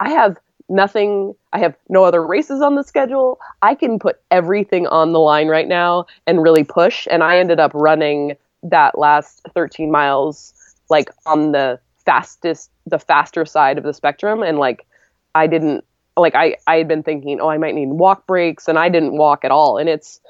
I 0.00 0.10
have 0.10 0.36
nothing 0.68 1.34
I 1.52 1.58
have 1.58 1.74
no 1.88 2.04
other 2.04 2.24
races 2.24 2.60
on 2.62 2.76
the 2.76 2.84
schedule. 2.84 3.38
I 3.62 3.74
can 3.74 3.98
put 3.98 4.20
everything 4.30 4.86
on 4.86 5.12
the 5.12 5.18
line 5.20 5.48
right 5.48 5.68
now 5.68 6.06
and 6.26 6.42
really 6.42 6.64
push 6.64 7.06
and 7.10 7.22
I 7.22 7.38
ended 7.38 7.60
up 7.60 7.72
running 7.74 8.36
that 8.62 8.98
last 8.98 9.42
13 9.54 9.90
miles 9.90 10.54
like 10.88 11.10
on 11.26 11.52
the 11.52 11.78
fastest 12.06 12.70
the 12.86 12.98
faster 12.98 13.44
side 13.44 13.78
of 13.78 13.84
the 13.84 13.92
spectrum 13.94 14.42
and 14.42 14.58
like 14.58 14.86
I 15.34 15.46
didn't 15.46 15.84
like 16.16 16.34
I 16.34 16.56
I 16.66 16.76
had 16.76 16.88
been 16.88 17.02
thinking, 17.02 17.40
"Oh, 17.40 17.48
I 17.48 17.56
might 17.58 17.74
need 17.74 17.88
walk 17.90 18.26
breaks," 18.26 18.68
and 18.68 18.78
I 18.78 18.88
didn't 18.88 19.16
walk 19.16 19.44
at 19.44 19.50
all. 19.52 19.78
And 19.78 19.88
it's 19.88 20.20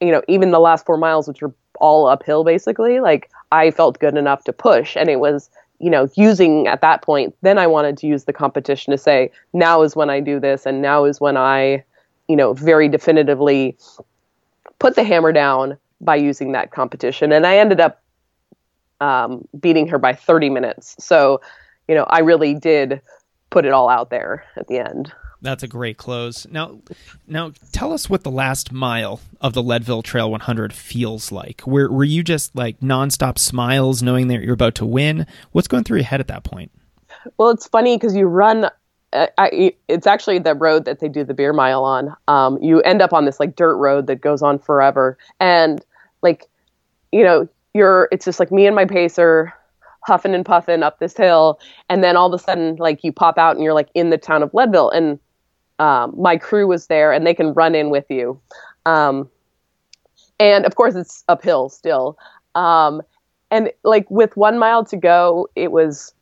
you 0.00 0.10
know, 0.12 0.22
even 0.28 0.50
the 0.50 0.60
last 0.60 0.86
4 0.86 0.96
miles 0.98 1.28
which 1.28 1.42
were 1.42 1.54
all 1.80 2.06
uphill 2.06 2.44
basically, 2.44 3.00
like 3.00 3.30
I 3.52 3.70
felt 3.70 3.98
good 4.00 4.16
enough 4.16 4.44
to 4.44 4.52
push 4.52 4.96
and 4.96 5.08
it 5.10 5.20
was 5.20 5.50
you 5.82 5.90
know, 5.90 6.08
using 6.14 6.68
at 6.68 6.80
that 6.80 7.02
point, 7.02 7.34
then 7.42 7.58
I 7.58 7.66
wanted 7.66 7.98
to 7.98 8.06
use 8.06 8.24
the 8.24 8.32
competition 8.32 8.92
to 8.92 8.98
say, 8.98 9.30
now 9.52 9.82
is 9.82 9.96
when 9.96 10.08
I 10.08 10.20
do 10.20 10.38
this, 10.38 10.64
and 10.64 10.80
now 10.80 11.04
is 11.04 11.20
when 11.20 11.36
I, 11.36 11.84
you 12.28 12.36
know, 12.36 12.54
very 12.54 12.88
definitively 12.88 13.76
put 14.78 14.94
the 14.94 15.02
hammer 15.02 15.32
down 15.32 15.76
by 16.00 16.16
using 16.16 16.52
that 16.52 16.70
competition. 16.70 17.32
And 17.32 17.44
I 17.44 17.58
ended 17.58 17.80
up 17.80 18.00
um, 19.00 19.46
beating 19.58 19.88
her 19.88 19.98
by 19.98 20.14
30 20.14 20.50
minutes. 20.50 20.94
So, 21.00 21.40
you 21.88 21.96
know, 21.96 22.04
I 22.04 22.20
really 22.20 22.54
did 22.54 23.02
put 23.50 23.64
it 23.64 23.72
all 23.72 23.88
out 23.88 24.10
there 24.10 24.44
at 24.56 24.68
the 24.68 24.78
end. 24.78 25.12
That's 25.42 25.64
a 25.64 25.68
great 25.68 25.96
close. 25.96 26.46
Now, 26.48 26.78
now 27.26 27.52
tell 27.72 27.92
us 27.92 28.08
what 28.08 28.22
the 28.22 28.30
last 28.30 28.70
mile 28.70 29.20
of 29.40 29.54
the 29.54 29.62
Leadville 29.62 30.02
Trail 30.02 30.30
100 30.30 30.72
feels 30.72 31.32
like. 31.32 31.66
Were 31.66 31.90
were 31.90 32.04
you 32.04 32.22
just 32.22 32.54
like 32.54 32.78
nonstop 32.78 33.38
smiles, 33.38 34.02
knowing 34.02 34.28
that 34.28 34.42
you're 34.42 34.54
about 34.54 34.76
to 34.76 34.86
win? 34.86 35.26
What's 35.50 35.66
going 35.66 35.82
through 35.82 35.98
your 35.98 36.06
head 36.06 36.20
at 36.20 36.28
that 36.28 36.44
point? 36.44 36.70
Well, 37.36 37.50
it's 37.50 37.66
funny 37.66 37.96
because 37.96 38.14
you 38.14 38.26
run. 38.26 38.70
Uh, 39.12 39.26
I, 39.36 39.74
it's 39.88 40.06
actually 40.06 40.38
the 40.38 40.54
road 40.54 40.84
that 40.84 41.00
they 41.00 41.08
do 41.08 41.24
the 41.24 41.34
beer 41.34 41.52
mile 41.52 41.84
on. 41.84 42.16
Um, 42.28 42.56
you 42.62 42.80
end 42.82 43.02
up 43.02 43.12
on 43.12 43.24
this 43.24 43.40
like 43.40 43.56
dirt 43.56 43.76
road 43.76 44.06
that 44.06 44.20
goes 44.20 44.42
on 44.42 44.60
forever, 44.60 45.18
and 45.40 45.84
like, 46.22 46.48
you 47.10 47.24
know, 47.24 47.48
you're. 47.74 48.08
It's 48.12 48.24
just 48.24 48.38
like 48.38 48.52
me 48.52 48.66
and 48.66 48.76
my 48.76 48.84
pacer 48.84 49.52
huffing 50.04 50.34
and 50.34 50.44
puffing 50.46 50.82
up 50.84 51.00
this 51.00 51.16
hill, 51.16 51.58
and 51.88 52.02
then 52.04 52.16
all 52.16 52.32
of 52.32 52.40
a 52.40 52.42
sudden, 52.42 52.76
like 52.76 53.02
you 53.02 53.12
pop 53.12 53.38
out 53.38 53.56
and 53.56 53.64
you're 53.64 53.74
like 53.74 53.88
in 53.94 54.10
the 54.10 54.18
town 54.18 54.44
of 54.44 54.54
Leadville, 54.54 54.90
and 54.90 55.18
um, 55.82 56.14
my 56.16 56.36
crew 56.36 56.68
was 56.68 56.86
there 56.86 57.12
and 57.12 57.26
they 57.26 57.34
can 57.34 57.52
run 57.54 57.74
in 57.74 57.90
with 57.90 58.06
you. 58.08 58.40
Um, 58.86 59.28
and 60.38 60.64
of 60.64 60.76
course, 60.76 60.94
it's 60.94 61.24
uphill 61.28 61.68
still. 61.70 62.16
Um, 62.54 63.02
and 63.50 63.72
like 63.82 64.08
with 64.08 64.36
one 64.36 64.60
mile 64.60 64.84
to 64.84 64.96
go, 64.96 65.48
it 65.56 65.72
was 65.72 66.14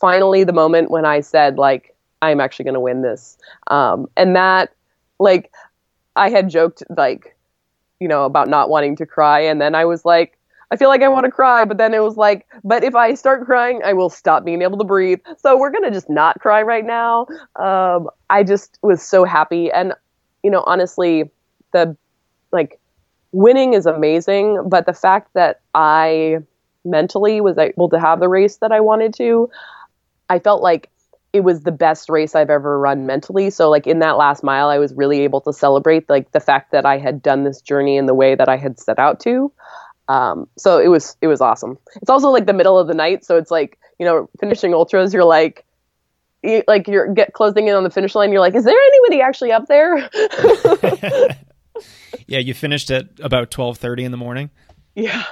finally 0.00 0.42
the 0.42 0.52
moment 0.52 0.90
when 0.90 1.04
I 1.04 1.20
said, 1.20 1.58
like, 1.58 1.94
I'm 2.22 2.40
actually 2.40 2.64
going 2.64 2.74
to 2.74 2.80
win 2.80 3.02
this. 3.02 3.38
Um, 3.68 4.08
and 4.16 4.34
that, 4.34 4.74
like, 5.20 5.52
I 6.16 6.28
had 6.28 6.50
joked, 6.50 6.82
like, 6.98 7.36
you 8.00 8.08
know, 8.08 8.24
about 8.24 8.48
not 8.48 8.68
wanting 8.68 8.96
to 8.96 9.06
cry. 9.06 9.38
And 9.38 9.60
then 9.60 9.76
I 9.76 9.84
was 9.84 10.04
like, 10.04 10.36
I 10.70 10.76
feel 10.76 10.88
like 10.88 11.02
I 11.02 11.08
want 11.08 11.24
to 11.24 11.32
cry, 11.32 11.64
but 11.64 11.78
then 11.78 11.94
it 11.94 11.98
was 12.00 12.16
like, 12.16 12.46
but 12.62 12.84
if 12.84 12.94
I 12.94 13.14
start 13.14 13.44
crying, 13.44 13.80
I 13.84 13.92
will 13.92 14.10
stop 14.10 14.44
being 14.44 14.62
able 14.62 14.78
to 14.78 14.84
breathe. 14.84 15.18
So 15.38 15.58
we're 15.58 15.70
gonna 15.70 15.90
just 15.90 16.08
not 16.08 16.38
cry 16.40 16.62
right 16.62 16.84
now. 16.84 17.26
Um, 17.56 18.08
I 18.28 18.44
just 18.44 18.78
was 18.82 19.02
so 19.02 19.24
happy, 19.24 19.70
and 19.72 19.94
you 20.44 20.50
know, 20.50 20.62
honestly, 20.66 21.30
the 21.72 21.96
like 22.52 22.78
winning 23.32 23.74
is 23.74 23.86
amazing, 23.86 24.68
but 24.68 24.86
the 24.86 24.92
fact 24.92 25.30
that 25.34 25.60
I 25.74 26.38
mentally 26.84 27.40
was 27.40 27.58
able 27.58 27.88
to 27.90 27.98
have 28.00 28.20
the 28.20 28.28
race 28.28 28.56
that 28.58 28.72
I 28.72 28.80
wanted 28.80 29.14
to, 29.14 29.50
I 30.28 30.38
felt 30.38 30.62
like 30.62 30.88
it 31.32 31.40
was 31.40 31.62
the 31.62 31.72
best 31.72 32.08
race 32.08 32.34
I've 32.34 32.50
ever 32.50 32.78
run 32.78 33.06
mentally. 33.06 33.50
So 33.50 33.70
like 33.70 33.86
in 33.86 34.00
that 34.00 34.16
last 34.16 34.42
mile, 34.42 34.68
I 34.68 34.78
was 34.78 34.92
really 34.94 35.20
able 35.20 35.40
to 35.42 35.52
celebrate 35.52 36.08
like 36.08 36.32
the 36.32 36.40
fact 36.40 36.72
that 36.72 36.84
I 36.84 36.98
had 36.98 37.22
done 37.22 37.44
this 37.44 37.60
journey 37.60 37.96
in 37.96 38.06
the 38.06 38.14
way 38.14 38.34
that 38.34 38.48
I 38.48 38.56
had 38.56 38.80
set 38.80 38.98
out 38.98 39.20
to. 39.20 39.52
Um, 40.10 40.48
so 40.58 40.80
it 40.80 40.88
was 40.88 41.16
it 41.22 41.28
was 41.28 41.40
awesome. 41.40 41.78
It's 42.02 42.10
also 42.10 42.30
like 42.30 42.46
the 42.46 42.52
middle 42.52 42.76
of 42.76 42.88
the 42.88 42.94
night, 42.94 43.24
so 43.24 43.36
it's 43.36 43.52
like 43.52 43.78
you 44.00 44.04
know 44.04 44.28
finishing 44.40 44.74
ultras. 44.74 45.14
You're 45.14 45.24
like 45.24 45.64
you, 46.42 46.64
like 46.66 46.88
you're 46.88 47.14
get 47.14 47.32
closing 47.32 47.68
in 47.68 47.76
on 47.76 47.84
the 47.84 47.90
finish 47.90 48.16
line. 48.16 48.32
You're 48.32 48.40
like, 48.40 48.56
is 48.56 48.64
there 48.64 48.76
anybody 48.76 49.20
actually 49.20 49.52
up 49.52 49.68
there? 49.68 49.96
yeah, 52.26 52.40
you 52.40 52.54
finished 52.54 52.90
at 52.90 53.06
about 53.22 53.52
twelve 53.52 53.78
thirty 53.78 54.02
in 54.02 54.10
the 54.10 54.16
morning. 54.16 54.50
Yeah. 54.96 55.22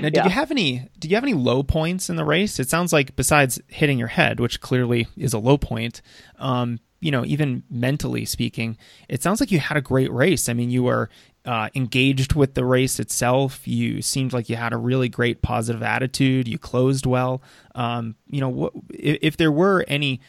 Now, 0.00 0.08
did 0.08 0.16
yeah. 0.16 0.24
you 0.24 0.30
have 0.30 0.50
any? 0.50 0.88
Did 0.98 1.12
you 1.12 1.16
have 1.16 1.24
any 1.24 1.34
low 1.34 1.62
points 1.62 2.10
in 2.10 2.16
the 2.16 2.24
race? 2.24 2.58
It 2.58 2.68
sounds 2.68 2.92
like 2.92 3.14
besides 3.14 3.60
hitting 3.68 3.96
your 3.96 4.08
head, 4.08 4.40
which 4.40 4.60
clearly 4.60 5.06
is 5.16 5.34
a 5.34 5.38
low 5.38 5.56
point, 5.56 6.02
um, 6.40 6.80
you 7.00 7.10
know, 7.10 7.24
even 7.24 7.62
mentally 7.70 8.24
speaking, 8.24 8.76
it 9.08 9.22
sounds 9.22 9.40
like 9.40 9.50
you 9.50 9.58
had 9.58 9.76
a 9.76 9.80
great 9.80 10.12
race. 10.12 10.48
I 10.48 10.52
mean, 10.52 10.70
you 10.70 10.82
were 10.82 11.08
uh, 11.46 11.70
engaged 11.74 12.34
with 12.34 12.54
the 12.54 12.64
race 12.64 13.00
itself. 13.00 13.66
You 13.66 14.02
seemed 14.02 14.32
like 14.32 14.48
you 14.50 14.56
had 14.56 14.72
a 14.72 14.76
really 14.76 15.08
great 15.08 15.40
positive 15.40 15.82
attitude. 15.82 16.46
You 16.46 16.58
closed 16.58 17.06
well. 17.06 17.42
Um, 17.74 18.16
you 18.28 18.40
know, 18.40 18.48
what, 18.48 18.72
if, 18.90 19.18
if, 19.22 19.36
there 19.38 19.50
were 19.50 19.84
any 19.88 20.20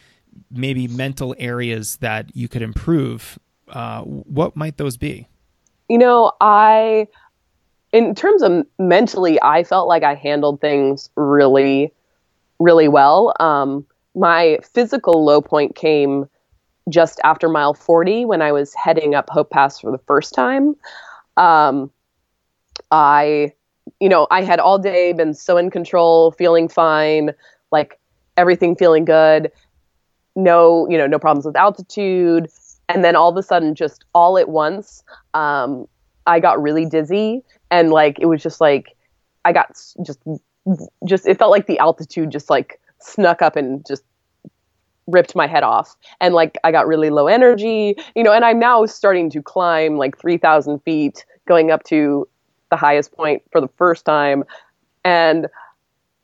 maybe 0.50 0.88
mental 0.88 1.34
areas 1.38 1.96
that 1.96 2.34
you 2.34 2.48
could 2.48 2.62
improve, 2.62 3.38
uh, 3.68 4.00
what 4.02 4.56
might 4.56 4.78
those 4.78 4.96
be? 4.96 5.28
You 5.90 5.98
know, 5.98 6.32
I, 6.40 7.08
in 7.92 8.14
terms 8.14 8.42
of 8.42 8.64
mentally, 8.78 9.38
I 9.42 9.64
felt 9.64 9.88
like 9.88 10.02
I 10.02 10.14
handled 10.14 10.62
things 10.62 11.10
really, 11.16 11.92
really 12.58 12.88
well. 12.88 13.34
Um, 13.38 13.86
my 14.14 14.58
physical 14.72 15.24
low 15.24 15.42
point 15.42 15.74
came 15.74 16.26
just 16.88 17.20
after 17.24 17.48
mile 17.48 17.74
40 17.74 18.24
when 18.24 18.42
I 18.42 18.52
was 18.52 18.74
heading 18.74 19.14
up 19.14 19.30
Hope 19.30 19.50
Pass 19.50 19.80
for 19.80 19.90
the 19.90 19.98
first 19.98 20.34
time. 20.34 20.74
Um, 21.36 21.90
I, 22.90 23.52
you 24.00 24.08
know, 24.08 24.26
I 24.30 24.42
had 24.42 24.58
all 24.58 24.78
day 24.78 25.12
been 25.12 25.34
so 25.34 25.56
in 25.56 25.70
control, 25.70 26.32
feeling 26.32 26.68
fine, 26.68 27.30
like 27.70 27.98
everything 28.36 28.76
feeling 28.76 29.04
good. 29.04 29.50
No, 30.34 30.88
you 30.88 30.98
know, 30.98 31.06
no 31.06 31.18
problems 31.18 31.46
with 31.46 31.56
altitude. 31.56 32.48
And 32.88 33.04
then 33.04 33.16
all 33.16 33.30
of 33.30 33.36
a 33.36 33.42
sudden, 33.42 33.74
just 33.74 34.04
all 34.14 34.38
at 34.38 34.48
once, 34.48 35.02
um, 35.34 35.86
I 36.26 36.40
got 36.40 36.60
really 36.60 36.84
dizzy. 36.84 37.42
And 37.70 37.90
like, 37.90 38.18
it 38.18 38.26
was 38.26 38.42
just 38.42 38.60
like, 38.60 38.96
I 39.44 39.52
got 39.52 39.68
just, 40.04 40.20
just, 41.06 41.26
it 41.26 41.38
felt 41.38 41.50
like 41.50 41.66
the 41.66 41.78
altitude 41.78 42.30
just 42.30 42.50
like 42.50 42.80
snuck 42.98 43.42
up 43.42 43.56
and 43.56 43.84
just 43.86 44.04
ripped 45.06 45.34
my 45.34 45.46
head 45.46 45.62
off 45.62 45.96
and 46.20 46.34
like 46.34 46.56
I 46.64 46.70
got 46.70 46.86
really 46.86 47.10
low 47.10 47.26
energy, 47.26 47.96
you 48.14 48.22
know, 48.22 48.32
and 48.32 48.44
I'm 48.44 48.58
now 48.58 48.86
starting 48.86 49.30
to 49.30 49.42
climb 49.42 49.96
like 49.96 50.18
3,000 50.18 50.78
feet, 50.80 51.24
going 51.46 51.70
up 51.70 51.82
to 51.84 52.28
the 52.70 52.76
highest 52.76 53.12
point 53.12 53.42
for 53.50 53.60
the 53.60 53.68
first 53.76 54.04
time. 54.04 54.44
And, 55.04 55.48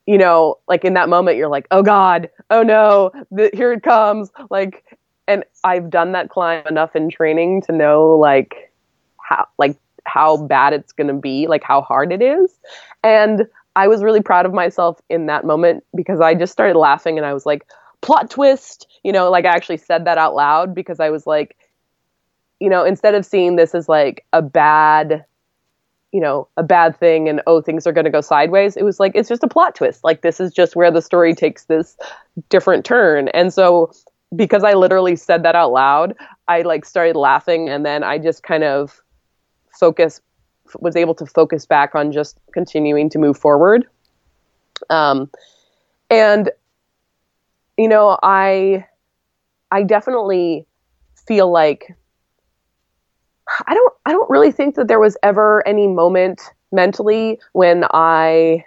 you 0.05 0.17
know, 0.17 0.57
like 0.67 0.85
in 0.85 0.93
that 0.93 1.09
moment, 1.09 1.37
you're 1.37 1.49
like, 1.49 1.67
oh 1.71 1.83
God, 1.83 2.29
oh 2.49 2.63
no, 2.63 3.11
here 3.53 3.73
it 3.73 3.83
comes. 3.83 4.31
Like, 4.49 4.85
and 5.27 5.43
I've 5.63 5.89
done 5.89 6.13
that 6.13 6.29
climb 6.29 6.65
enough 6.67 6.95
in 6.95 7.09
training 7.09 7.61
to 7.63 7.71
know 7.71 8.15
like 8.15 8.71
how, 9.17 9.47
like, 9.57 9.77
how 10.05 10.37
bad 10.37 10.73
it's 10.73 10.91
going 10.91 11.07
to 11.07 11.13
be, 11.13 11.45
like 11.47 11.63
how 11.63 11.81
hard 11.81 12.11
it 12.11 12.21
is. 12.21 12.57
And 13.03 13.45
I 13.75 13.87
was 13.87 14.01
really 14.03 14.21
proud 14.21 14.45
of 14.45 14.53
myself 14.53 14.99
in 15.09 15.27
that 15.27 15.45
moment 15.45 15.83
because 15.93 16.19
I 16.19 16.33
just 16.33 16.51
started 16.51 16.77
laughing 16.77 17.17
and 17.17 17.25
I 17.25 17.33
was 17.33 17.45
like, 17.45 17.67
plot 18.01 18.29
twist, 18.29 18.87
you 19.03 19.11
know, 19.11 19.29
like 19.29 19.45
I 19.45 19.49
actually 19.49 19.77
said 19.77 20.05
that 20.05 20.17
out 20.17 20.35
loud 20.35 20.73
because 20.73 20.99
I 20.99 21.09
was 21.09 21.27
like, 21.27 21.57
you 22.59 22.69
know, 22.69 22.83
instead 22.83 23.15
of 23.15 23.25
seeing 23.25 23.55
this 23.55 23.73
as 23.73 23.87
like 23.87 24.25
a 24.33 24.41
bad, 24.41 25.25
you 26.11 26.19
know, 26.19 26.47
a 26.57 26.63
bad 26.63 26.97
thing 26.97 27.29
and 27.29 27.41
oh, 27.47 27.61
things 27.61 27.85
are 27.85 27.91
going 27.91 28.05
to 28.05 28.11
go 28.11 28.21
sideways, 28.21 28.75
it 28.75 28.83
was 28.83 28.99
like, 28.99 29.13
it's 29.15 29.29
just 29.29 29.43
a 29.43 29.47
plot 29.47 29.75
twist. 29.75 30.03
Like, 30.03 30.21
this 30.21 30.39
is 30.39 30.51
just 30.51 30.75
where 30.75 30.91
the 30.91 31.01
story 31.01 31.33
takes 31.33 31.65
this 31.65 31.97
different 32.49 32.85
turn. 32.85 33.29
And 33.29 33.53
so, 33.53 33.91
because 34.35 34.63
I 34.63 34.73
literally 34.73 35.15
said 35.15 35.43
that 35.43 35.55
out 35.55 35.71
loud, 35.71 36.15
I 36.47 36.61
like 36.61 36.85
started 36.85 37.15
laughing 37.15 37.69
and 37.69 37.85
then 37.85 38.03
I 38.03 38.17
just 38.17 38.43
kind 38.43 38.63
of 38.63 39.01
focus 39.71 40.21
was 40.79 40.95
able 40.95 41.15
to 41.15 41.25
focus 41.25 41.65
back 41.65 41.95
on 41.95 42.11
just 42.11 42.39
continuing 42.53 43.09
to 43.09 43.17
move 43.17 43.37
forward. 43.37 43.87
Um, 44.89 45.29
and 46.09 46.51
you 47.79 47.87
know, 47.87 48.19
I 48.21 48.85
I 49.71 49.83
definitely 49.83 50.67
feel 51.27 51.49
like 51.49 51.95
I 53.67 53.73
don't 53.73 53.93
I 54.05 54.11
don't 54.11 54.29
really 54.29 54.51
think 54.51 54.75
that 54.75 54.89
there 54.89 54.99
was 54.99 55.15
ever 55.23 55.65
any 55.65 55.87
moment 55.87 56.41
mentally 56.73 57.39
when 57.53 57.85
I 57.91 58.65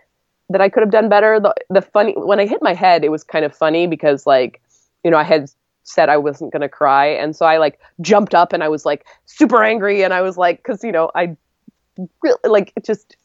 that 0.49 0.63
I 0.63 0.71
could 0.71 0.83
have 0.83 0.91
done 0.91 1.11
better. 1.11 1.39
The 1.39 1.55
the 1.69 1.83
funny 1.83 2.15
when 2.17 2.41
I 2.41 2.47
hit 2.47 2.63
my 2.63 2.73
head, 2.73 3.05
it 3.05 3.11
was 3.11 3.23
kind 3.23 3.45
of 3.45 3.55
funny 3.55 3.87
because 3.87 4.27
like, 4.27 4.63
you 5.05 5.11
know, 5.11 5.19
I 5.19 5.25
had 5.25 5.51
said 5.85 6.09
I 6.09 6.17
wasn't 6.17 6.53
going 6.53 6.63
to 6.63 6.69
cry 6.71 7.09
and 7.09 7.37
so 7.37 7.45
I 7.45 7.59
like 7.59 7.81
jumped 8.01 8.35
up 8.35 8.55
and 8.55 8.65
I 8.65 8.69
was 8.69 8.87
like 8.87 9.05
super 9.27 9.63
angry 9.63 10.03
and 10.05 10.15
I 10.15 10.23
was 10.23 10.39
like 10.39 10.63
cuz 10.63 10.83
you 10.83 10.93
know, 10.93 11.11
I 11.15 11.37
really 12.23 12.49
like 12.49 12.73
just 12.83 13.17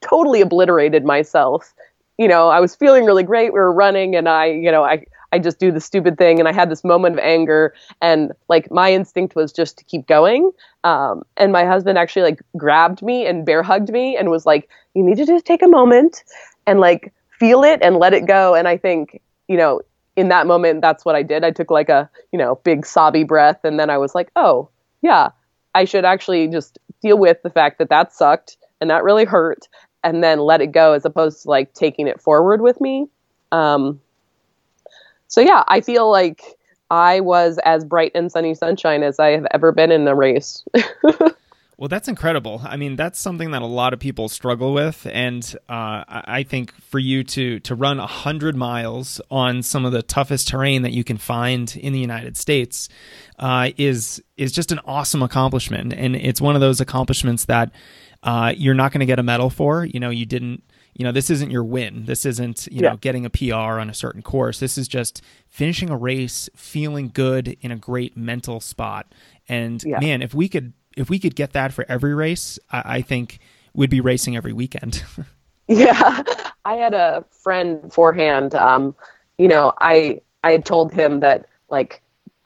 totally 0.00 0.40
obliterated 0.40 1.04
myself. 1.04 1.74
You 2.18 2.28
know, 2.28 2.48
I 2.48 2.60
was 2.60 2.74
feeling 2.76 3.04
really 3.04 3.24
great. 3.24 3.52
We 3.52 3.58
were 3.60 3.72
running 3.72 4.16
and 4.16 4.28
I, 4.28 4.46
you 4.46 4.70
know, 4.70 4.84
I 4.84 5.04
I 5.32 5.38
just 5.38 5.58
do 5.58 5.70
the 5.70 5.80
stupid 5.80 6.18
thing. 6.18 6.38
And 6.38 6.48
I 6.48 6.52
had 6.52 6.70
this 6.70 6.84
moment 6.84 7.14
of 7.14 7.18
anger, 7.20 7.74
and 8.00 8.32
like 8.48 8.70
my 8.70 8.92
instinct 8.92 9.34
was 9.36 9.52
just 9.52 9.78
to 9.78 9.84
keep 9.84 10.06
going. 10.06 10.50
Um, 10.84 11.22
and 11.36 11.52
my 11.52 11.64
husband 11.64 11.98
actually 11.98 12.22
like 12.22 12.42
grabbed 12.56 13.02
me 13.02 13.26
and 13.26 13.44
bear 13.44 13.62
hugged 13.62 13.90
me 13.90 14.16
and 14.16 14.30
was 14.30 14.46
like, 14.46 14.68
"You 14.94 15.02
need 15.02 15.16
to 15.16 15.26
just 15.26 15.44
take 15.44 15.62
a 15.62 15.68
moment 15.68 16.24
and 16.66 16.80
like 16.80 17.12
feel 17.38 17.64
it 17.64 17.80
and 17.82 17.96
let 17.96 18.14
it 18.14 18.26
go." 18.26 18.54
And 18.54 18.68
I 18.68 18.76
think 18.76 19.20
you 19.48 19.56
know, 19.56 19.80
in 20.16 20.28
that 20.28 20.46
moment, 20.46 20.80
that's 20.80 21.04
what 21.04 21.14
I 21.14 21.22
did. 21.22 21.44
I 21.44 21.50
took 21.50 21.70
like 21.70 21.88
a 21.88 22.08
you 22.32 22.38
know 22.38 22.56
big 22.64 22.86
sobby 22.86 23.24
breath, 23.24 23.60
and 23.64 23.78
then 23.78 23.90
I 23.90 23.98
was 23.98 24.14
like, 24.14 24.30
"Oh 24.36 24.70
yeah, 25.02 25.30
I 25.74 25.84
should 25.84 26.04
actually 26.04 26.48
just 26.48 26.78
deal 27.02 27.18
with 27.18 27.42
the 27.42 27.50
fact 27.50 27.78
that 27.78 27.90
that 27.90 28.12
sucked 28.12 28.56
and 28.80 28.90
that 28.90 29.04
really 29.04 29.24
hurt." 29.24 29.68
And 30.04 30.22
then 30.22 30.38
let 30.38 30.60
it 30.60 30.68
go, 30.68 30.92
as 30.92 31.04
opposed 31.04 31.42
to 31.42 31.50
like 31.50 31.74
taking 31.74 32.06
it 32.06 32.20
forward 32.20 32.60
with 32.60 32.80
me. 32.80 33.08
Um, 33.50 34.00
so 35.28 35.40
yeah, 35.40 35.64
I 35.68 35.80
feel 35.80 36.10
like 36.10 36.42
I 36.90 37.20
was 37.20 37.58
as 37.64 37.84
bright 37.84 38.12
and 38.14 38.30
sunny 38.30 38.54
sunshine 38.54 39.02
as 39.02 39.18
I 39.18 39.28
have 39.30 39.46
ever 39.52 39.72
been 39.72 39.90
in 39.90 40.04
the 40.04 40.14
race. 40.14 40.64
Well, 41.78 41.88
that's 41.88 42.08
incredible. 42.08 42.62
I 42.64 42.78
mean, 42.78 42.96
that's 42.96 43.20
something 43.20 43.50
that 43.50 43.60
a 43.60 43.66
lot 43.66 43.92
of 43.92 44.00
people 44.00 44.30
struggle 44.30 44.72
with, 44.72 45.06
and 45.12 45.44
uh, 45.68 46.04
I 46.08 46.42
think 46.48 46.72
for 46.80 46.98
you 46.98 47.22
to 47.24 47.60
to 47.60 47.74
run 47.74 47.98
hundred 47.98 48.56
miles 48.56 49.20
on 49.30 49.62
some 49.62 49.84
of 49.84 49.92
the 49.92 50.02
toughest 50.02 50.48
terrain 50.48 50.82
that 50.82 50.92
you 50.92 51.04
can 51.04 51.18
find 51.18 51.76
in 51.76 51.92
the 51.92 51.98
United 51.98 52.38
States 52.38 52.88
uh, 53.38 53.72
is 53.76 54.22
is 54.38 54.52
just 54.52 54.72
an 54.72 54.80
awesome 54.86 55.22
accomplishment, 55.22 55.92
and 55.92 56.16
it's 56.16 56.40
one 56.40 56.54
of 56.54 56.62
those 56.62 56.80
accomplishments 56.80 57.44
that 57.44 57.70
uh, 58.22 58.54
you're 58.56 58.72
not 58.72 58.90
going 58.90 59.00
to 59.00 59.06
get 59.06 59.18
a 59.18 59.22
medal 59.22 59.50
for. 59.50 59.84
You 59.84 60.00
know, 60.00 60.08
you 60.08 60.24
didn't 60.24 60.62
you 60.96 61.04
know 61.04 61.12
this 61.12 61.28
isn't 61.28 61.50
your 61.50 61.62
win. 61.62 62.06
This 62.06 62.24
isn't 62.24 62.66
you 62.68 62.80
yeah. 62.80 62.90
know 62.90 62.96
getting 62.96 63.26
a 63.26 63.30
pr 63.30 63.54
on 63.54 63.90
a 63.90 63.94
certain 63.94 64.22
course. 64.22 64.60
This 64.60 64.78
is 64.78 64.88
just 64.88 65.22
finishing 65.46 65.90
a 65.90 65.96
race 65.96 66.48
feeling 66.56 67.10
good 67.12 67.56
in 67.60 67.70
a 67.70 67.76
great 67.76 68.16
mental 68.16 68.60
spot. 68.60 69.12
And 69.48 69.82
yeah. 69.84 70.00
man 70.00 70.22
if 70.22 70.32
we 70.32 70.48
could 70.48 70.72
if 70.96 71.10
we 71.10 71.18
could 71.18 71.36
get 71.36 71.52
that 71.52 71.74
for 71.74 71.84
every 71.90 72.14
race 72.14 72.58
i, 72.72 72.96
I 72.96 73.02
think 73.02 73.38
we'd 73.74 73.90
be 73.90 74.00
racing 74.00 74.36
every 74.36 74.52
weekend. 74.52 75.04
Yeah. 75.68 76.22
I 76.64 76.74
had 76.74 76.94
a 76.94 77.24
friend 77.42 77.82
beforehand 77.82 78.54
um, 78.54 78.94
you 79.36 79.48
know 79.48 79.72
i 79.80 80.20
i 80.44 80.52
had 80.52 80.64
told 80.64 80.92
him 80.92 81.18
that 81.20 81.46
like 81.70 82.02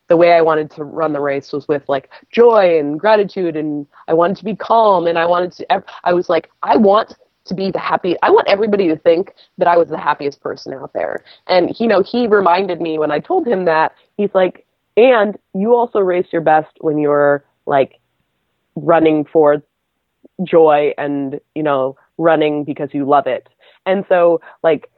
the 0.08 0.16
way 0.16 0.32
I 0.32 0.40
wanted 0.40 0.72
to 0.72 0.84
run 0.84 1.12
the 1.12 1.20
race 1.20 1.52
was 1.52 1.68
with 1.68 1.88
like 1.88 2.10
joy 2.32 2.78
and 2.78 2.98
gratitude 2.98 3.56
and 3.56 3.86
I 4.08 4.14
wanted 4.14 4.38
to 4.38 4.44
be 4.44 4.56
calm 4.56 5.06
and 5.06 5.18
I 5.18 5.26
wanted 5.26 5.52
to 5.52 5.82
I 6.02 6.12
was 6.12 6.28
like 6.28 6.50
I 6.64 6.76
want 6.76 7.14
to 7.46 7.54
be 7.54 7.70
the 7.70 7.78
happy 7.78 8.16
I 8.22 8.30
want 8.30 8.48
everybody 8.48 8.88
to 8.88 8.96
think 8.96 9.34
that 9.58 9.66
I 9.68 9.76
was 9.76 9.88
the 9.88 9.98
happiest 9.98 10.40
person 10.40 10.72
out 10.74 10.92
there. 10.92 11.24
And 11.46 11.78
you 11.78 11.86
know, 11.86 12.02
he 12.02 12.26
reminded 12.26 12.80
me 12.80 12.98
when 12.98 13.10
I 13.10 13.18
told 13.18 13.46
him 13.46 13.64
that, 13.64 13.92
he's 14.16 14.30
like, 14.34 14.66
and 14.96 15.38
you 15.54 15.74
also 15.74 16.00
race 16.00 16.26
your 16.32 16.42
best 16.42 16.70
when 16.80 16.98
you're 16.98 17.44
like 17.66 18.00
running 18.76 19.24
for 19.24 19.62
joy 20.44 20.92
and, 20.98 21.40
you 21.54 21.62
know, 21.62 21.96
running 22.18 22.64
because 22.64 22.90
you 22.92 23.04
love 23.04 23.26
it. 23.26 23.48
And 23.86 24.04
so 24.08 24.40
like 24.62 24.90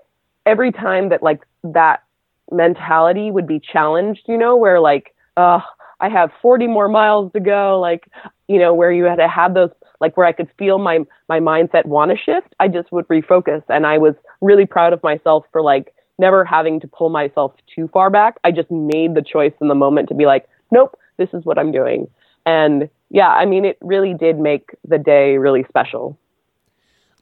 every 0.46 0.72
time 0.72 1.08
that 1.10 1.22
like 1.22 1.42
that 1.62 2.02
mentality 2.50 3.30
would 3.30 3.46
be 3.46 3.60
challenged, 3.60 4.22
you 4.26 4.36
know, 4.36 4.56
where 4.56 4.80
like, 4.80 5.14
uh, 5.36 5.60
I 6.00 6.08
have 6.08 6.32
40 6.42 6.66
more 6.66 6.88
miles 6.88 7.32
to 7.32 7.40
go, 7.40 7.78
like, 7.80 8.08
you 8.52 8.58
know, 8.58 8.74
where 8.74 8.92
you 8.92 9.04
had 9.04 9.16
to 9.16 9.28
have 9.28 9.54
those 9.54 9.70
like 10.00 10.16
where 10.16 10.26
I 10.26 10.32
could 10.32 10.50
feel 10.58 10.78
my 10.78 10.98
my 11.28 11.40
mindset 11.40 11.86
want 11.86 12.10
to 12.10 12.16
shift, 12.16 12.54
I 12.60 12.68
just 12.68 12.92
would 12.92 13.08
refocus. 13.08 13.62
And 13.68 13.86
I 13.86 13.98
was 13.98 14.14
really 14.40 14.66
proud 14.66 14.92
of 14.92 15.02
myself 15.02 15.46
for 15.52 15.62
like 15.62 15.94
never 16.18 16.44
having 16.44 16.80
to 16.80 16.88
pull 16.88 17.08
myself 17.08 17.52
too 17.74 17.88
far 17.92 18.10
back. 18.10 18.36
I 18.44 18.50
just 18.50 18.70
made 18.70 19.14
the 19.14 19.22
choice 19.22 19.54
in 19.60 19.68
the 19.68 19.74
moment 19.74 20.08
to 20.10 20.14
be 20.14 20.26
like, 20.26 20.48
nope, 20.70 20.98
this 21.16 21.30
is 21.32 21.44
what 21.44 21.58
I'm 21.58 21.72
doing. 21.72 22.08
And 22.44 22.90
yeah, 23.10 23.28
I 23.28 23.46
mean, 23.46 23.64
it 23.64 23.78
really 23.80 24.14
did 24.14 24.38
make 24.38 24.70
the 24.86 24.98
day 24.98 25.38
really 25.38 25.64
special. 25.68 26.18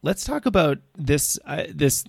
Let's 0.02 0.24
talk 0.24 0.46
about 0.46 0.78
this 0.96 1.38
uh, 1.44 1.64
this 1.72 2.04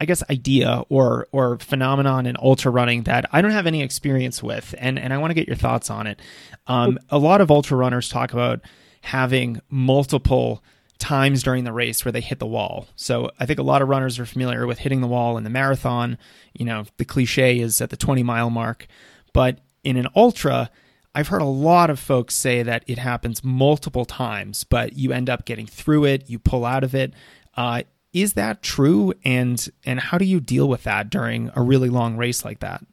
I 0.00 0.06
guess 0.06 0.22
idea 0.28 0.82
or 0.88 1.28
or 1.32 1.58
phenomenon 1.58 2.26
in 2.26 2.36
ultra 2.42 2.70
running 2.70 3.04
that 3.04 3.26
I 3.32 3.40
don't 3.40 3.52
have 3.52 3.66
any 3.66 3.82
experience 3.82 4.42
with, 4.42 4.74
and 4.78 4.98
and 4.98 5.12
I 5.12 5.18
want 5.18 5.30
to 5.30 5.34
get 5.34 5.46
your 5.46 5.56
thoughts 5.56 5.90
on 5.90 6.06
it. 6.06 6.20
Um, 6.66 6.98
a 7.10 7.18
lot 7.18 7.40
of 7.40 7.50
ultra 7.50 7.76
runners 7.76 8.08
talk 8.08 8.32
about 8.32 8.60
having 9.02 9.60
multiple 9.70 10.62
times 10.98 11.42
during 11.42 11.64
the 11.64 11.72
race 11.72 12.04
where 12.04 12.12
they 12.12 12.20
hit 12.20 12.38
the 12.38 12.46
wall. 12.46 12.86
So 12.96 13.30
I 13.38 13.46
think 13.46 13.58
a 13.58 13.62
lot 13.64 13.82
of 13.82 13.88
runners 13.88 14.18
are 14.18 14.26
familiar 14.26 14.66
with 14.66 14.78
hitting 14.78 15.00
the 15.00 15.06
wall 15.06 15.36
in 15.36 15.44
the 15.44 15.50
marathon. 15.50 16.16
You 16.54 16.64
know, 16.64 16.84
the 16.96 17.04
cliche 17.04 17.58
is 17.58 17.80
at 17.80 17.90
the 17.90 17.96
20 17.96 18.22
mile 18.22 18.50
mark. 18.50 18.86
But 19.32 19.58
in 19.82 19.96
an 19.96 20.08
ultra, 20.16 20.70
I've 21.14 21.28
heard 21.28 21.42
a 21.42 21.46
lot 21.46 21.90
of 21.90 21.98
folks 21.98 22.34
say 22.34 22.62
that 22.62 22.84
it 22.86 22.98
happens 22.98 23.44
multiple 23.44 24.04
times, 24.04 24.64
but 24.64 24.94
you 24.94 25.12
end 25.12 25.28
up 25.28 25.44
getting 25.44 25.66
through 25.66 26.06
it, 26.06 26.30
you 26.30 26.38
pull 26.38 26.64
out 26.64 26.84
of 26.84 26.94
it. 26.94 27.12
Uh, 27.56 27.82
is 28.14 28.32
that 28.34 28.62
true? 28.62 29.12
And 29.24 29.68
and 29.84 30.00
how 30.00 30.16
do 30.16 30.24
you 30.24 30.40
deal 30.40 30.68
with 30.68 30.84
that 30.84 31.10
during 31.10 31.50
a 31.54 31.60
really 31.60 31.90
long 31.90 32.16
race 32.16 32.44
like 32.44 32.60
that? 32.60 32.86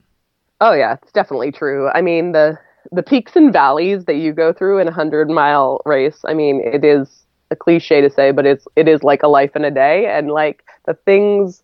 Oh 0.60 0.74
yeah, 0.74 0.98
it's 1.02 1.12
definitely 1.14 1.52
true. 1.52 1.90
I 1.90 2.02
mean 2.02 2.34
the 2.34 2.58
the 2.92 3.04
peaks 3.04 3.36
and 3.36 3.54
valleys 3.54 4.06
that 4.06 4.16
you 4.16 4.34
go 4.34 4.52
through 4.52 4.80
in 4.80 4.88
a 4.88 4.92
hundred 4.92 5.30
mile 5.30 5.82
race. 5.86 6.20
I 6.26 6.34
mean, 6.34 6.62
it 6.66 6.84
is 6.84 7.24
a 7.52 7.56
cliche 7.56 8.02
to 8.02 8.10
say, 8.10 8.32
but 8.32 8.46
it's 8.46 8.68
it 8.76 8.88
is 8.88 9.04
like 9.04 9.24
a 9.24 9.28
life 9.28 9.56
in 9.56 9.64
a 9.64 9.72
day, 9.72 10.08
and 10.08 10.32
like 10.32 10.64
the 10.86 10.96
things, 11.06 11.62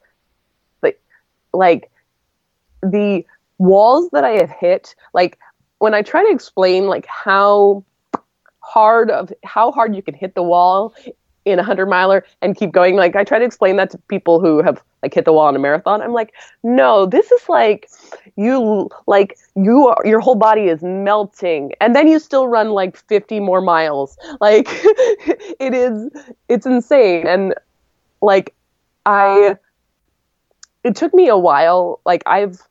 like 0.84 1.02
like 1.54 1.90
the 2.82 3.26
walls 3.58 4.10
that 4.12 4.24
I 4.24 4.32
have 4.32 4.52
hit, 4.52 4.94
like 5.14 5.40
when 5.80 5.94
I 5.94 6.04
try 6.04 6.24
to 6.24 6.30
explain 6.32 6.88
like 6.88 7.08
how 7.08 7.84
hard 8.60 9.10
of 9.10 9.32
how 9.44 9.72
hard 9.72 9.96
you 9.96 10.02
can 10.02 10.14
hit 10.14 10.36
the 10.36 10.44
wall 10.44 10.94
in 11.48 11.60
a 11.60 11.64
hundred 11.64 11.88
miler 11.88 12.26
and 12.42 12.56
keep 12.56 12.72
going. 12.72 12.96
Like 12.96 13.16
I 13.16 13.24
try 13.24 13.40
to 13.40 13.46
explain 13.46 13.78
that 13.78 13.90
to 13.92 13.98
people 14.10 14.40
who 14.40 14.62
have 14.62 14.84
like 15.02 15.14
hit 15.14 15.26
the 15.26 15.34
wall 15.34 15.50
in 15.50 15.56
a 15.56 15.60
marathon. 15.60 16.02
I'm 16.02 16.14
like, 16.14 16.34
no, 16.64 17.06
this 17.06 17.32
is 17.32 17.50
like 17.50 17.90
you 18.36 18.90
like 19.08 19.38
you 19.56 19.88
are 19.88 19.98
your 20.06 20.20
whole 20.20 20.36
body 20.36 20.64
is 20.64 20.84
melting 20.84 21.74
and 21.82 21.96
then 21.96 22.08
you 22.08 22.20
still 22.20 22.48
run 22.48 22.72
like 22.72 22.98
50 22.98 23.40
more 23.40 23.62
miles. 23.62 24.18
Like 24.40 24.68
it 25.60 25.74
is 25.74 26.10
it's 26.48 26.66
insane. 26.66 27.26
And 27.28 27.56
like 28.22 28.54
I 29.06 29.58
it 30.84 30.96
took 30.96 31.14
me 31.14 31.28
a 31.28 31.38
while. 31.38 32.02
Like 32.06 32.24
I've 32.26 32.62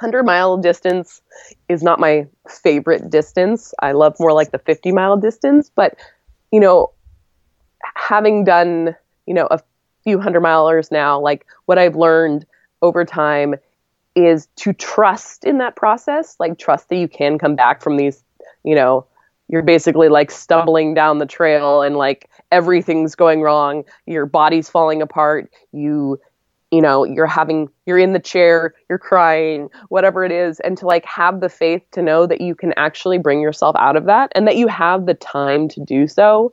100 0.00 0.24
mile 0.24 0.56
distance 0.56 1.20
is 1.68 1.82
not 1.82 2.00
my 2.00 2.26
favorite 2.48 3.10
distance. 3.10 3.74
I 3.80 3.92
love 3.92 4.16
more 4.18 4.32
like 4.32 4.50
the 4.50 4.58
50 4.58 4.92
mile 4.92 5.18
distance, 5.18 5.70
but 5.74 5.96
you 6.50 6.58
know, 6.58 6.90
having 7.94 8.44
done, 8.44 8.94
you 9.26 9.34
know, 9.34 9.48
a 9.50 9.60
few 10.04 10.18
hundred 10.18 10.42
milers 10.42 10.90
now, 10.90 11.20
like 11.20 11.46
what 11.66 11.78
I've 11.78 11.96
learned 11.96 12.46
over 12.82 13.04
time 13.04 13.54
is 14.14 14.48
to 14.56 14.72
trust 14.72 15.44
in 15.44 15.58
that 15.58 15.76
process, 15.76 16.36
like 16.38 16.58
trust 16.58 16.88
that 16.88 16.96
you 16.96 17.08
can 17.08 17.38
come 17.38 17.54
back 17.54 17.82
from 17.82 17.96
these, 17.96 18.22
you 18.64 18.74
know, 18.74 19.06
you're 19.48 19.62
basically 19.62 20.08
like 20.08 20.30
stumbling 20.30 20.94
down 20.94 21.18
the 21.18 21.26
trail 21.26 21.82
and 21.82 21.96
like 21.96 22.30
everything's 22.50 23.14
going 23.14 23.42
wrong, 23.42 23.84
your 24.06 24.26
body's 24.26 24.68
falling 24.68 25.02
apart, 25.02 25.50
you 25.72 26.20
you 26.70 26.80
know 26.80 27.04
you're 27.04 27.26
having 27.26 27.68
you're 27.84 27.98
in 27.98 28.12
the 28.12 28.20
chair 28.20 28.74
you're 28.88 28.98
crying 28.98 29.68
whatever 29.88 30.24
it 30.24 30.30
is 30.30 30.60
and 30.60 30.78
to 30.78 30.86
like 30.86 31.04
have 31.04 31.40
the 31.40 31.48
faith 31.48 31.82
to 31.90 32.00
know 32.00 32.26
that 32.26 32.40
you 32.40 32.54
can 32.54 32.72
actually 32.76 33.18
bring 33.18 33.40
yourself 33.40 33.74
out 33.78 33.96
of 33.96 34.04
that 34.04 34.30
and 34.36 34.46
that 34.46 34.56
you 34.56 34.68
have 34.68 35.06
the 35.06 35.14
time 35.14 35.68
to 35.68 35.80
do 35.80 36.06
so. 36.06 36.52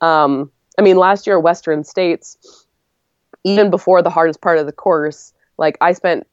Um, 0.00 0.50
i 0.78 0.82
mean 0.82 0.96
last 0.96 1.26
year 1.26 1.38
western 1.38 1.84
states 1.84 2.66
even 3.44 3.70
before 3.70 4.02
the 4.02 4.10
hardest 4.10 4.40
part 4.40 4.58
of 4.58 4.66
the 4.66 4.72
course 4.72 5.32
like 5.58 5.76
i 5.80 5.92
spent 5.92 6.26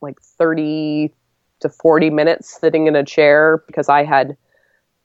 like 0.00 0.20
30 0.20 1.12
to 1.60 1.68
40 1.68 2.10
minutes 2.10 2.58
sitting 2.60 2.86
in 2.86 2.96
a 2.96 3.04
chair 3.04 3.62
because 3.66 3.88
i 3.88 4.04
had 4.04 4.36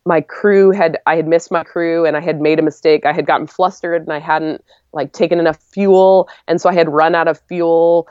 my 0.08 0.22
crew 0.22 0.72
had 0.72 0.98
I 1.06 1.18
had 1.18 1.28
missed 1.28 1.52
my 1.52 1.64
crew 1.64 2.06
and 2.06 2.16
I 2.16 2.22
had 2.22 2.40
made 2.40 2.60
a 2.60 2.62
mistake. 2.62 3.06
I 3.06 3.12
had 3.12 3.26
gotten 3.26 3.46
flustered 3.46 4.02
and 4.04 4.14
I 4.14 4.20
hadn't 4.20 4.64
like 4.94 5.12
taken 5.12 5.38
enough 5.38 5.62
fuel 5.62 6.30
and 6.48 6.62
so 6.62 6.70
I 6.70 6.74
had 6.74 6.88
run 6.88 7.14
out 7.14 7.28
of 7.28 7.40
fuel 7.48 8.08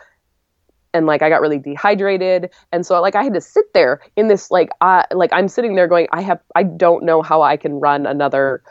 and 0.92 1.06
like 1.06 1.22
I 1.22 1.30
got 1.30 1.40
really 1.40 1.58
dehydrated 1.58 2.50
and 2.70 2.84
so 2.84 3.00
like 3.00 3.16
I 3.16 3.24
had 3.24 3.34
to 3.34 3.40
sit 3.40 3.72
there 3.72 4.00
in 4.14 4.28
this 4.28 4.50
like 4.50 4.68
I 4.82 5.06
like 5.12 5.30
I'm 5.32 5.48
sitting 5.48 5.74
there 5.74 5.88
going 5.88 6.06
I 6.12 6.20
have 6.20 6.38
I 6.54 6.64
don't 6.64 7.02
know 7.02 7.22
how 7.22 7.40
I 7.42 7.56
can 7.56 7.80
run 7.80 8.06
another 8.06 8.62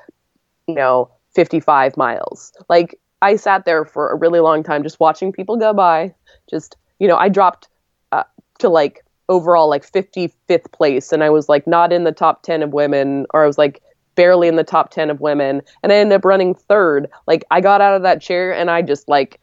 you 0.67 0.75
know 0.75 1.09
55 1.35 1.97
miles. 1.97 2.53
Like 2.69 2.99
I 3.21 3.35
sat 3.35 3.65
there 3.65 3.85
for 3.85 4.09
a 4.09 4.15
really 4.15 4.39
long 4.39 4.63
time 4.63 4.83
just 4.83 4.99
watching 4.99 5.31
people 5.31 5.57
go 5.57 5.73
by. 5.73 6.13
Just 6.49 6.77
you 6.99 7.07
know 7.07 7.17
I 7.17 7.29
dropped 7.29 7.67
uh, 8.11 8.23
to 8.59 8.69
like 8.69 9.03
overall 9.27 9.69
like 9.69 9.89
55th 9.89 10.71
place 10.71 11.11
and 11.11 11.23
I 11.23 11.29
was 11.29 11.49
like 11.49 11.65
not 11.65 11.91
in 11.91 12.03
the 12.03 12.11
top 12.11 12.43
10 12.43 12.61
of 12.61 12.73
women 12.73 13.25
or 13.33 13.43
I 13.43 13.47
was 13.47 13.57
like 13.57 13.81
barely 14.13 14.47
in 14.47 14.55
the 14.55 14.63
top 14.63 14.91
10 14.91 15.09
of 15.09 15.19
women 15.19 15.61
and 15.81 15.91
I 15.91 15.95
ended 15.95 16.15
up 16.15 16.25
running 16.25 16.53
third. 16.53 17.09
Like 17.27 17.43
I 17.51 17.59
got 17.59 17.81
out 17.81 17.95
of 17.95 18.03
that 18.03 18.21
chair 18.21 18.53
and 18.53 18.69
I 18.69 18.81
just 18.81 19.09
like 19.09 19.41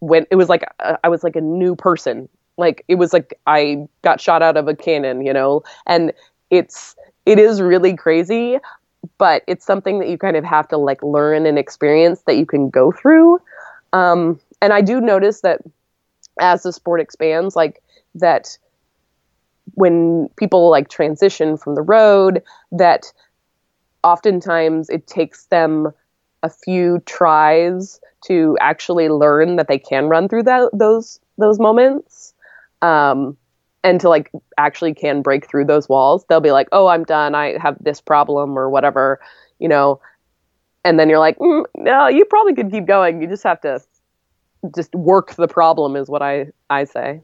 went 0.00 0.28
it 0.30 0.36
was 0.36 0.48
like 0.48 0.64
uh, 0.80 0.96
I 1.02 1.08
was 1.08 1.24
like 1.24 1.36
a 1.36 1.40
new 1.40 1.74
person. 1.74 2.28
Like 2.56 2.84
it 2.88 2.96
was 2.96 3.12
like 3.12 3.38
I 3.46 3.86
got 4.02 4.20
shot 4.20 4.42
out 4.42 4.56
of 4.56 4.68
a 4.68 4.74
cannon, 4.74 5.24
you 5.24 5.32
know. 5.32 5.62
And 5.86 6.12
it's 6.50 6.96
it 7.24 7.38
is 7.38 7.60
really 7.60 7.94
crazy, 7.94 8.58
but 9.18 9.42
it's 9.46 9.66
something 9.66 9.98
that 9.98 10.08
you 10.08 10.16
kind 10.16 10.36
of 10.36 10.44
have 10.44 10.68
to 10.68 10.76
like 10.76 11.02
learn 11.02 11.46
and 11.46 11.58
experience 11.58 12.22
that 12.26 12.36
you 12.36 12.46
can 12.46 12.70
go 12.70 12.92
through. 12.92 13.38
Um 13.92 14.40
and 14.60 14.72
I 14.72 14.80
do 14.80 15.00
notice 15.00 15.42
that 15.42 15.60
as 16.40 16.62
the 16.62 16.72
sport 16.72 17.00
expands 17.00 17.56
like 17.56 17.82
that 18.14 18.56
when 19.74 20.28
people 20.36 20.70
like 20.70 20.88
transition 20.88 21.56
from 21.56 21.74
the 21.74 21.82
road 21.82 22.42
that 22.72 23.12
oftentimes 24.02 24.88
it 24.88 25.06
takes 25.06 25.46
them 25.46 25.92
a 26.42 26.48
few 26.48 27.00
tries 27.06 28.00
to 28.24 28.56
actually 28.60 29.08
learn 29.08 29.56
that 29.56 29.68
they 29.68 29.78
can 29.78 30.06
run 30.06 30.28
through 30.28 30.42
that 30.44 30.70
those 30.72 31.20
those 31.36 31.58
moments 31.58 32.34
um, 32.82 33.36
and 33.88 34.00
to 34.00 34.08
like 34.08 34.30
actually 34.58 34.94
can 34.94 35.22
break 35.22 35.48
through 35.48 35.64
those 35.64 35.88
walls 35.88 36.24
they'll 36.28 36.40
be 36.40 36.52
like 36.52 36.68
oh 36.72 36.88
i'm 36.88 37.04
done 37.04 37.34
i 37.34 37.58
have 37.58 37.76
this 37.80 38.00
problem 38.00 38.58
or 38.58 38.68
whatever 38.68 39.18
you 39.58 39.68
know 39.68 40.00
and 40.84 40.98
then 40.98 41.08
you're 41.08 41.18
like 41.18 41.38
mm, 41.38 41.64
no 41.76 42.06
you 42.06 42.24
probably 42.26 42.54
could 42.54 42.70
keep 42.70 42.86
going 42.86 43.22
you 43.22 43.28
just 43.28 43.42
have 43.42 43.60
to 43.60 43.80
just 44.74 44.94
work 44.94 45.34
the 45.34 45.48
problem 45.48 45.96
is 45.96 46.08
what 46.08 46.22
i 46.22 46.46
i 46.70 46.84
say 46.84 47.20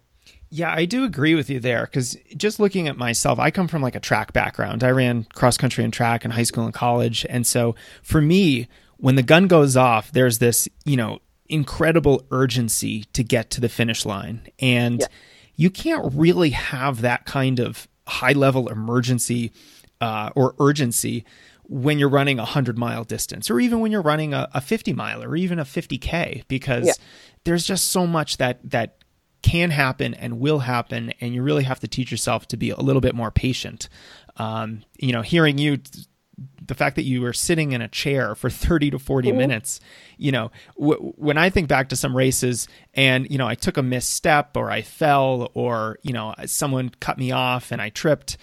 yeah, 0.51 0.73
I 0.73 0.85
do 0.85 1.03
agree 1.05 1.35
with 1.35 1.51
you 1.51 1.59
there 1.59 1.85
because 1.85 2.17
just 2.37 2.61
looking 2.61 2.87
at 2.87 2.97
myself, 2.97 3.41
I 3.41 3.51
come 3.51 3.67
from 3.67 3.83
like 3.83 3.97
a 3.97 4.01
track 4.01 4.33
background. 4.33 4.85
I 4.85 4.91
ran 4.91 5.25
cross 5.35 5.57
country 5.57 5.83
and 5.83 5.93
track 5.93 6.25
in 6.25 6.31
high 6.31 6.45
school 6.45 6.65
and 6.65 6.73
college. 6.73 7.27
And 7.29 7.45
so 7.45 7.75
for 8.05 8.21
me, 8.21 8.69
when 8.99 9.17
the 9.17 9.25
gun 9.25 9.49
goes 9.49 9.77
off, 9.77 10.13
there's 10.13 10.39
this, 10.39 10.69
you 10.85 10.97
know, 10.97 11.19
incredible 11.49 12.25
urgency 12.31 13.03
to 13.15 13.25
get 13.25 13.51
to 13.51 13.61
the 13.61 13.69
finish 13.69 14.07
line. 14.07 14.47
And 14.61 15.01
yeah. 15.01 15.07
You 15.57 15.71
can't 15.71 16.13
really 16.15 16.51
have 16.51 17.01
that 17.01 17.25
kind 17.25 17.59
of 17.59 17.89
high 18.07 18.33
level 18.33 18.69
emergency 18.69 19.53
uh, 20.01 20.31
or 20.35 20.55
urgency 20.59 21.25
when 21.65 21.99
you're 21.99 22.09
running 22.09 22.39
a 22.39 22.43
100 22.43 22.77
mile 22.77 23.05
distance 23.05 23.51
or 23.51 23.59
even 23.59 23.81
when 23.81 23.91
you're 23.91 24.03
running 24.03 24.35
a, 24.35 24.49
a 24.53 24.61
50 24.61 24.93
mile 24.93 25.23
or 25.23 25.35
even 25.35 25.59
a 25.59 25.65
50k 25.65 26.45
because 26.47 26.87
yeah. 26.87 26.93
there's 27.45 27.67
just 27.67 27.91
so 27.91 28.07
much 28.07 28.37
that 28.37 28.59
that 28.69 28.99
can 29.45 29.71
happen 29.71 30.15
and 30.15 30.41
will 30.41 30.61
happen, 30.61 31.13
and 31.21 31.35
you 31.35 31.43
really 31.43 31.65
have 31.65 31.79
to 31.81 31.87
teach 31.87 32.11
yourself 32.11 32.49
to 32.49 32.57
be 32.57 32.71
a 32.71 32.81
little 32.81 33.03
bit 33.03 33.15
more 33.15 33.31
patient. 33.31 33.91
Um, 34.39 34.85
you 34.97 35.13
know, 35.13 35.21
hearing 35.21 35.59
you 35.59 35.81
the 36.67 36.75
fact 36.75 36.97
that 36.97 37.03
you 37.03 37.21
were 37.21 37.33
sitting 37.33 37.73
in 37.73 37.83
a 37.83 37.89
chair 37.89 38.35
for 38.35 38.51
30 38.65 38.91
to 38.91 38.99
40 38.99 39.29
mm-hmm. 39.29 39.39
minutes 39.39 39.81
you 40.17 40.33
know 40.33 40.51
w- 40.79 41.13
when 41.17 41.39
i 41.39 41.51
think 41.51 41.69
back 41.69 41.89
to 41.89 41.97
some 41.97 42.17
races 42.17 42.69
and 42.95 43.31
you 43.31 43.39
know 43.39 43.47
i 43.47 43.55
took 43.55 43.77
a 43.77 43.83
misstep 43.83 44.57
or 44.57 44.71
i 44.71 44.83
fell 44.83 45.51
or 45.55 45.99
you 46.03 46.13
know 46.13 46.35
someone 46.47 46.91
cut 47.01 47.19
me 47.19 47.31
off 47.31 47.73
and 47.73 47.81
i 47.81 47.89
tripped 47.89 48.37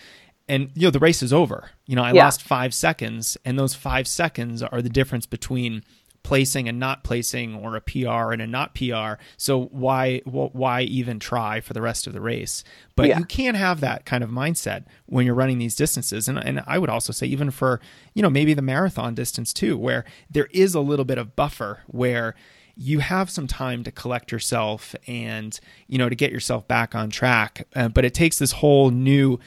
and 0.47 0.71
you 0.75 0.83
know 0.83 0.91
the 0.91 0.99
race 0.99 1.23
is 1.23 1.33
over 1.33 1.69
you 1.85 1.95
know 1.95 2.03
i 2.03 2.11
yeah. 2.11 2.23
lost 2.23 2.41
5 2.41 2.73
seconds 2.73 3.37
and 3.45 3.57
those 3.57 3.73
5 3.73 4.07
seconds 4.07 4.63
are 4.63 4.81
the 4.81 4.89
difference 4.89 5.25
between 5.25 5.83
placing 6.23 6.69
and 6.69 6.79
not 6.79 7.03
placing 7.03 7.55
or 7.55 7.75
a 7.75 7.81
PR 7.81 8.31
and 8.31 8.41
a 8.41 8.47
not 8.47 8.75
PR. 8.75 9.21
So 9.37 9.65
why 9.65 10.19
why 10.25 10.81
even 10.81 11.19
try 11.19 11.61
for 11.61 11.73
the 11.73 11.81
rest 11.81 12.07
of 12.07 12.13
the 12.13 12.21
race? 12.21 12.63
But 12.95 13.07
yeah. 13.07 13.19
you 13.19 13.25
can't 13.25 13.57
have 13.57 13.79
that 13.81 14.05
kind 14.05 14.23
of 14.23 14.29
mindset 14.29 14.85
when 15.05 15.25
you're 15.25 15.35
running 15.35 15.57
these 15.57 15.75
distances. 15.75 16.27
And 16.27 16.37
and 16.37 16.63
I 16.67 16.77
would 16.77 16.89
also 16.89 17.13
say 17.13 17.27
even 17.27 17.51
for, 17.51 17.79
you 18.13 18.21
know, 18.21 18.29
maybe 18.29 18.53
the 18.53 18.61
marathon 18.61 19.15
distance 19.15 19.53
too 19.53 19.77
where 19.77 20.05
there 20.29 20.47
is 20.51 20.75
a 20.75 20.81
little 20.81 21.05
bit 21.05 21.17
of 21.17 21.35
buffer 21.35 21.81
where 21.87 22.35
you 22.75 22.99
have 22.99 23.29
some 23.29 23.47
time 23.47 23.83
to 23.83 23.91
collect 23.91 24.31
yourself 24.31 24.95
and 25.05 25.59
you 25.87 25.97
know 25.97 26.07
to 26.07 26.15
get 26.15 26.31
yourself 26.31 26.67
back 26.67 26.95
on 26.95 27.09
track 27.09 27.67
uh, 27.75 27.89
but 27.89 28.05
it 28.05 28.13
takes 28.13 28.39
this 28.39 28.53
whole 28.53 28.89
new 28.89 29.37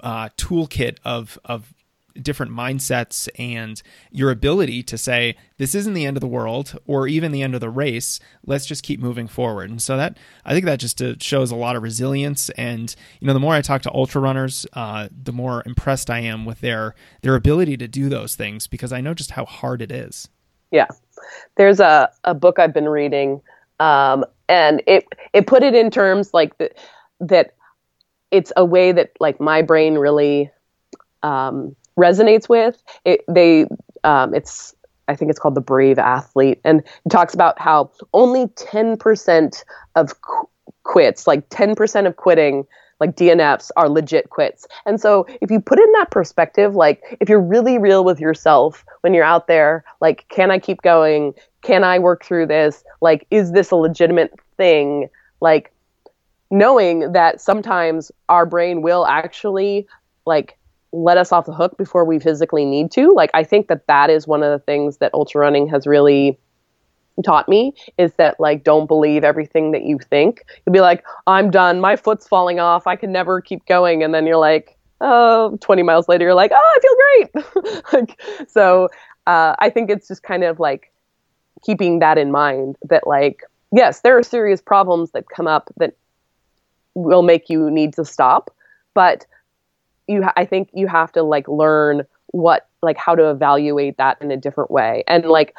uh, 0.00 0.28
toolkit 0.36 0.98
of 1.04 1.38
of 1.44 1.72
different 2.22 2.52
mindsets 2.52 3.28
and 3.38 3.82
your 4.10 4.30
ability 4.30 4.82
to 4.82 4.98
say 4.98 5.36
this 5.58 5.74
isn't 5.74 5.94
the 5.94 6.06
end 6.06 6.16
of 6.16 6.20
the 6.20 6.26
world 6.26 6.78
or 6.86 7.06
even 7.06 7.32
the 7.32 7.42
end 7.42 7.54
of 7.54 7.60
the 7.60 7.70
race. 7.70 8.20
Let's 8.46 8.66
just 8.66 8.82
keep 8.82 9.00
moving 9.00 9.28
forward. 9.28 9.70
And 9.70 9.82
so 9.82 9.96
that 9.96 10.16
i 10.44 10.52
think 10.52 10.64
that 10.64 10.80
just 10.80 11.00
uh, 11.02 11.14
shows 11.20 11.50
a 11.50 11.56
lot 11.56 11.76
of 11.76 11.82
resilience. 11.82 12.50
And 12.50 12.94
you 13.20 13.26
know 13.26 13.34
the 13.34 13.40
more 13.40 13.54
i 13.54 13.62
talk 13.62 13.82
to 13.82 13.94
ultra 13.94 14.20
runners 14.20 14.66
uh, 14.72 15.08
the 15.10 15.32
more 15.32 15.62
impressed 15.66 16.10
i 16.10 16.20
am 16.20 16.44
with 16.44 16.60
their 16.60 16.94
their 17.22 17.34
ability 17.34 17.76
to 17.76 17.88
do 17.88 18.08
those 18.08 18.34
things 18.34 18.66
because 18.66 18.92
i 18.92 19.00
know 19.00 19.14
just 19.14 19.32
how 19.32 19.44
hard 19.44 19.82
it 19.82 19.92
is. 19.92 20.28
Yeah. 20.70 20.86
There's 21.56 21.80
a, 21.80 22.10
a 22.24 22.34
book 22.34 22.58
i've 22.58 22.74
been 22.74 22.88
reading 22.88 23.40
um, 23.80 24.24
and 24.48 24.82
it 24.86 25.06
it 25.32 25.46
put 25.46 25.62
it 25.62 25.74
in 25.74 25.90
terms 25.90 26.32
like 26.32 26.56
the, 26.58 26.70
that 27.20 27.54
it's 28.30 28.52
a 28.56 28.64
way 28.64 28.92
that 28.92 29.12
like 29.20 29.40
my 29.40 29.62
brain 29.62 29.94
really 29.94 30.50
um, 31.22 31.74
resonates 31.98 32.48
with. 32.48 32.82
It, 33.04 33.24
they, 33.28 33.66
um, 34.04 34.34
it's, 34.34 34.74
I 35.08 35.16
think 35.16 35.30
it's 35.30 35.38
called 35.38 35.54
the 35.54 35.60
Brave 35.60 35.98
Athlete, 35.98 36.60
and 36.64 36.80
it 36.80 37.08
talks 37.10 37.34
about 37.34 37.58
how 37.58 37.90
only 38.14 38.46
10% 38.46 39.64
of 39.96 40.20
qu- 40.22 40.48
quits, 40.84 41.26
like 41.26 41.48
10% 41.48 42.06
of 42.06 42.16
quitting, 42.16 42.66
like 43.00 43.16
DNFs, 43.16 43.70
are 43.76 43.88
legit 43.88 44.30
quits. 44.30 44.66
And 44.86 45.00
so, 45.00 45.26
if 45.40 45.50
you 45.50 45.60
put 45.60 45.78
in 45.78 45.92
that 45.92 46.10
perspective, 46.10 46.74
like 46.74 47.16
if 47.20 47.28
you're 47.28 47.40
really 47.40 47.78
real 47.78 48.04
with 48.04 48.20
yourself 48.20 48.84
when 49.02 49.14
you're 49.14 49.24
out 49.24 49.46
there, 49.46 49.84
like, 50.00 50.26
can 50.28 50.50
I 50.50 50.58
keep 50.58 50.82
going? 50.82 51.34
Can 51.62 51.84
I 51.84 51.98
work 51.98 52.24
through 52.24 52.46
this? 52.46 52.84
Like, 53.00 53.26
is 53.30 53.52
this 53.52 53.70
a 53.70 53.76
legitimate 53.76 54.34
thing? 54.56 55.08
Like, 55.40 55.72
knowing 56.50 57.12
that 57.12 57.40
sometimes 57.40 58.10
our 58.28 58.46
brain 58.46 58.82
will 58.82 59.06
actually 59.06 59.86
like 60.26 60.58
let 60.92 61.18
us 61.18 61.32
off 61.32 61.46
the 61.46 61.52
hook 61.52 61.76
before 61.76 62.04
we 62.04 62.18
physically 62.18 62.64
need 62.64 62.90
to. 62.92 63.10
Like 63.10 63.30
I 63.34 63.44
think 63.44 63.68
that 63.68 63.86
that 63.86 64.10
is 64.10 64.26
one 64.26 64.42
of 64.42 64.50
the 64.50 64.64
things 64.64 64.98
that 64.98 65.12
ultra 65.14 65.40
running 65.40 65.68
has 65.68 65.86
really 65.86 66.38
taught 67.24 67.48
me 67.48 67.74
is 67.98 68.12
that 68.14 68.38
like 68.38 68.64
don't 68.64 68.86
believe 68.86 69.24
everything 69.24 69.72
that 69.72 69.82
you 69.82 69.98
think. 69.98 70.44
You'll 70.64 70.72
be 70.72 70.80
like, 70.80 71.04
I'm 71.26 71.50
done, 71.50 71.80
my 71.80 71.96
foot's 71.96 72.26
falling 72.26 72.60
off, 72.60 72.86
I 72.86 72.96
can 72.96 73.12
never 73.12 73.40
keep 73.40 73.66
going, 73.66 74.02
and 74.02 74.14
then 74.14 74.26
you're 74.26 74.36
like, 74.36 74.76
oh, 75.00 75.58
20 75.60 75.82
miles 75.82 76.08
later, 76.08 76.24
you're 76.24 76.34
like, 76.34 76.52
oh, 76.54 76.76
I 76.76 76.80
feel 76.80 77.64
great. 77.64 77.84
like, 77.92 78.48
so 78.48 78.88
uh, 79.26 79.56
I 79.58 79.70
think 79.70 79.90
it's 79.90 80.08
just 80.08 80.22
kind 80.22 80.44
of 80.44 80.58
like 80.60 80.92
keeping 81.64 81.98
that 81.98 82.18
in 82.18 82.30
mind 82.30 82.76
that 82.88 83.06
like 83.06 83.42
yes, 83.72 84.00
there 84.00 84.16
are 84.16 84.22
serious 84.22 84.60
problems 84.60 85.10
that 85.12 85.28
come 85.28 85.46
up 85.46 85.70
that 85.76 85.94
will 86.94 87.22
make 87.22 87.48
you 87.48 87.70
need 87.70 87.92
to 87.94 88.04
stop. 88.04 88.54
But 88.94 89.26
you, 90.08 90.24
I 90.36 90.44
think 90.44 90.70
you 90.72 90.86
have 90.86 91.12
to 91.12 91.22
like 91.22 91.46
learn 91.48 92.02
what, 92.28 92.68
like 92.82 92.96
how 92.96 93.14
to 93.14 93.30
evaluate 93.30 93.96
that 93.98 94.18
in 94.20 94.30
a 94.30 94.36
different 94.36 94.70
way 94.70 95.04
and 95.06 95.24
like 95.24 95.54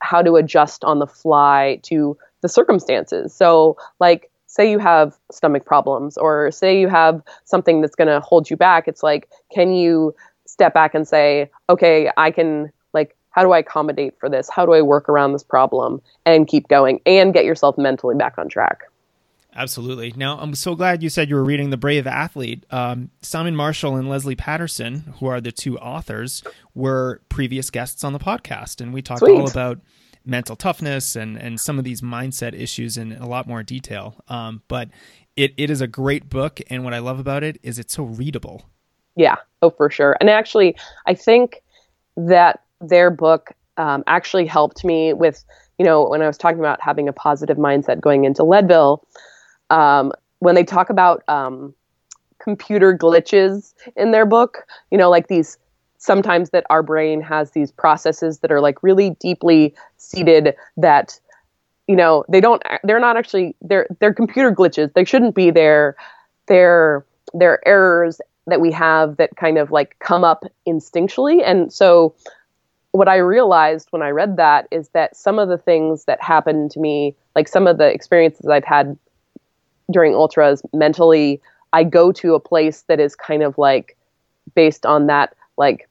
how 0.00 0.22
to 0.22 0.36
adjust 0.36 0.84
on 0.84 0.98
the 0.98 1.06
fly 1.06 1.80
to 1.84 2.16
the 2.40 2.48
circumstances. 2.48 3.32
So, 3.34 3.76
like, 4.00 4.30
say 4.46 4.70
you 4.70 4.78
have 4.78 5.16
stomach 5.30 5.64
problems 5.64 6.18
or 6.18 6.50
say 6.50 6.78
you 6.78 6.88
have 6.88 7.22
something 7.44 7.80
that's 7.80 7.94
going 7.94 8.08
to 8.08 8.20
hold 8.20 8.50
you 8.50 8.56
back. 8.56 8.86
It's 8.86 9.02
like, 9.02 9.28
can 9.54 9.72
you 9.72 10.14
step 10.46 10.74
back 10.74 10.94
and 10.94 11.08
say, 11.08 11.50
okay, 11.70 12.10
I 12.16 12.30
can, 12.30 12.70
like, 12.92 13.16
how 13.30 13.42
do 13.42 13.52
I 13.52 13.60
accommodate 13.60 14.18
for 14.18 14.28
this? 14.28 14.50
How 14.50 14.66
do 14.66 14.74
I 14.74 14.82
work 14.82 15.08
around 15.08 15.32
this 15.32 15.42
problem 15.42 16.02
and 16.26 16.46
keep 16.46 16.68
going 16.68 17.00
and 17.06 17.32
get 17.32 17.46
yourself 17.46 17.78
mentally 17.78 18.14
back 18.14 18.34
on 18.36 18.48
track? 18.48 18.82
Absolutely. 19.54 20.14
Now, 20.16 20.38
I'm 20.38 20.54
so 20.54 20.74
glad 20.74 21.02
you 21.02 21.10
said 21.10 21.28
you 21.28 21.36
were 21.36 21.44
reading 21.44 21.70
The 21.70 21.76
Brave 21.76 22.06
Athlete. 22.06 22.64
Um, 22.70 23.10
Simon 23.20 23.54
Marshall 23.54 23.96
and 23.96 24.08
Leslie 24.08 24.34
Patterson, 24.34 25.14
who 25.18 25.26
are 25.26 25.42
the 25.42 25.52
two 25.52 25.78
authors, 25.78 26.42
were 26.74 27.20
previous 27.28 27.68
guests 27.68 28.02
on 28.02 28.14
the 28.14 28.18
podcast. 28.18 28.80
And 28.80 28.94
we 28.94 29.02
talked 29.02 29.20
Sweet. 29.20 29.38
all 29.38 29.50
about 29.50 29.80
mental 30.24 30.56
toughness 30.56 31.16
and, 31.16 31.36
and 31.36 31.60
some 31.60 31.78
of 31.78 31.84
these 31.84 32.00
mindset 32.00 32.58
issues 32.58 32.96
in 32.96 33.12
a 33.12 33.28
lot 33.28 33.46
more 33.46 33.62
detail. 33.62 34.16
Um, 34.28 34.62
but 34.68 34.88
it, 35.36 35.52
it 35.58 35.68
is 35.68 35.82
a 35.82 35.86
great 35.86 36.30
book. 36.30 36.60
And 36.70 36.82
what 36.82 36.94
I 36.94 37.00
love 37.00 37.18
about 37.18 37.42
it 37.42 37.58
is 37.62 37.78
it's 37.78 37.94
so 37.94 38.04
readable. 38.04 38.64
Yeah. 39.16 39.36
Oh, 39.60 39.68
for 39.70 39.90
sure. 39.90 40.16
And 40.20 40.30
actually, 40.30 40.76
I 41.06 41.14
think 41.14 41.62
that 42.16 42.62
their 42.80 43.10
book 43.10 43.52
um, 43.76 44.02
actually 44.06 44.46
helped 44.46 44.82
me 44.82 45.12
with, 45.12 45.44
you 45.78 45.84
know, 45.84 46.08
when 46.08 46.22
I 46.22 46.26
was 46.26 46.38
talking 46.38 46.58
about 46.58 46.80
having 46.80 47.08
a 47.08 47.12
positive 47.12 47.58
mindset 47.58 48.00
going 48.00 48.24
into 48.24 48.44
Leadville 48.44 49.06
um, 49.72 50.12
when 50.38 50.54
they 50.54 50.64
talk 50.64 50.90
about 50.90 51.22
um, 51.28 51.74
computer 52.38 52.96
glitches 52.96 53.72
in 53.96 54.12
their 54.12 54.26
book, 54.26 54.66
you 54.90 54.98
know, 54.98 55.10
like 55.10 55.28
these 55.28 55.58
sometimes 55.98 56.50
that 56.50 56.64
our 56.68 56.82
brain 56.82 57.20
has 57.20 57.52
these 57.52 57.72
processes 57.72 58.40
that 58.40 58.52
are 58.52 58.60
like 58.60 58.82
really 58.82 59.10
deeply 59.20 59.74
seated 59.96 60.54
that 60.76 61.18
you 61.86 61.94
know 61.94 62.24
they 62.28 62.40
don't 62.40 62.62
they're 62.82 63.00
not 63.00 63.16
actually 63.16 63.56
they're 63.62 63.86
they're 63.98 64.14
computer 64.14 64.52
glitches. 64.52 64.92
They 64.92 65.04
shouldn't 65.04 65.34
be 65.34 65.50
there. 65.50 65.96
They're 66.46 67.04
they're 67.32 67.66
errors 67.66 68.20
that 68.46 68.60
we 68.60 68.72
have 68.72 69.16
that 69.16 69.36
kind 69.36 69.56
of 69.56 69.70
like 69.70 69.96
come 70.00 70.24
up 70.24 70.44
instinctually. 70.68 71.42
And 71.44 71.72
so 71.72 72.14
what 72.92 73.08
i 73.08 73.16
realized 73.16 73.88
when 73.90 74.02
i 74.02 74.10
read 74.10 74.36
that 74.36 74.68
is 74.70 74.90
that 74.90 75.16
some 75.16 75.38
of 75.38 75.48
the 75.48 75.56
things 75.56 76.04
that 76.04 76.22
happened 76.22 76.70
to 76.70 76.78
me 76.78 77.16
like 77.34 77.48
some 77.48 77.66
of 77.66 77.78
the 77.78 77.86
experiences 77.86 78.46
i've 78.48 78.64
had 78.66 78.98
during 79.92 80.14
ultras 80.14 80.62
mentally 80.72 81.40
i 81.72 81.84
go 81.84 82.12
to 82.12 82.34
a 82.34 82.40
place 82.40 82.82
that 82.88 83.00
is 83.00 83.14
kind 83.14 83.42
of 83.42 83.56
like 83.58 83.96
based 84.54 84.84
on 84.86 85.06
that 85.06 85.34
like 85.56 85.88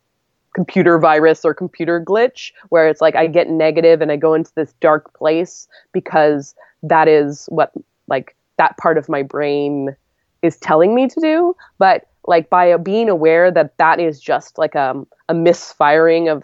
computer 0.53 0.99
virus 0.99 1.45
or 1.45 1.53
computer 1.53 2.03
glitch 2.03 2.51
where 2.69 2.87
it's 2.87 2.99
like 2.99 3.15
i 3.15 3.25
get 3.25 3.49
negative 3.49 4.01
and 4.01 4.11
i 4.11 4.15
go 4.17 4.33
into 4.33 4.51
this 4.55 4.73
dark 4.81 5.13
place 5.13 5.67
because 5.93 6.53
that 6.83 7.07
is 7.07 7.45
what 7.45 7.71
like 8.07 8.35
that 8.57 8.77
part 8.77 8.97
of 8.97 9.07
my 9.09 9.23
brain 9.23 9.95
is 10.41 10.57
telling 10.57 10.93
me 10.93 11.07
to 11.07 11.19
do. 11.19 11.55
But 11.77 12.07
like 12.27 12.49
by 12.49 12.77
being 12.77 13.09
aware 13.09 13.51
that 13.51 13.77
that 13.77 13.99
is 13.99 14.19
just 14.19 14.57
like 14.57 14.75
a, 14.75 14.91
um, 14.91 15.07
a 15.27 15.33
misfiring 15.33 16.29
of 16.29 16.43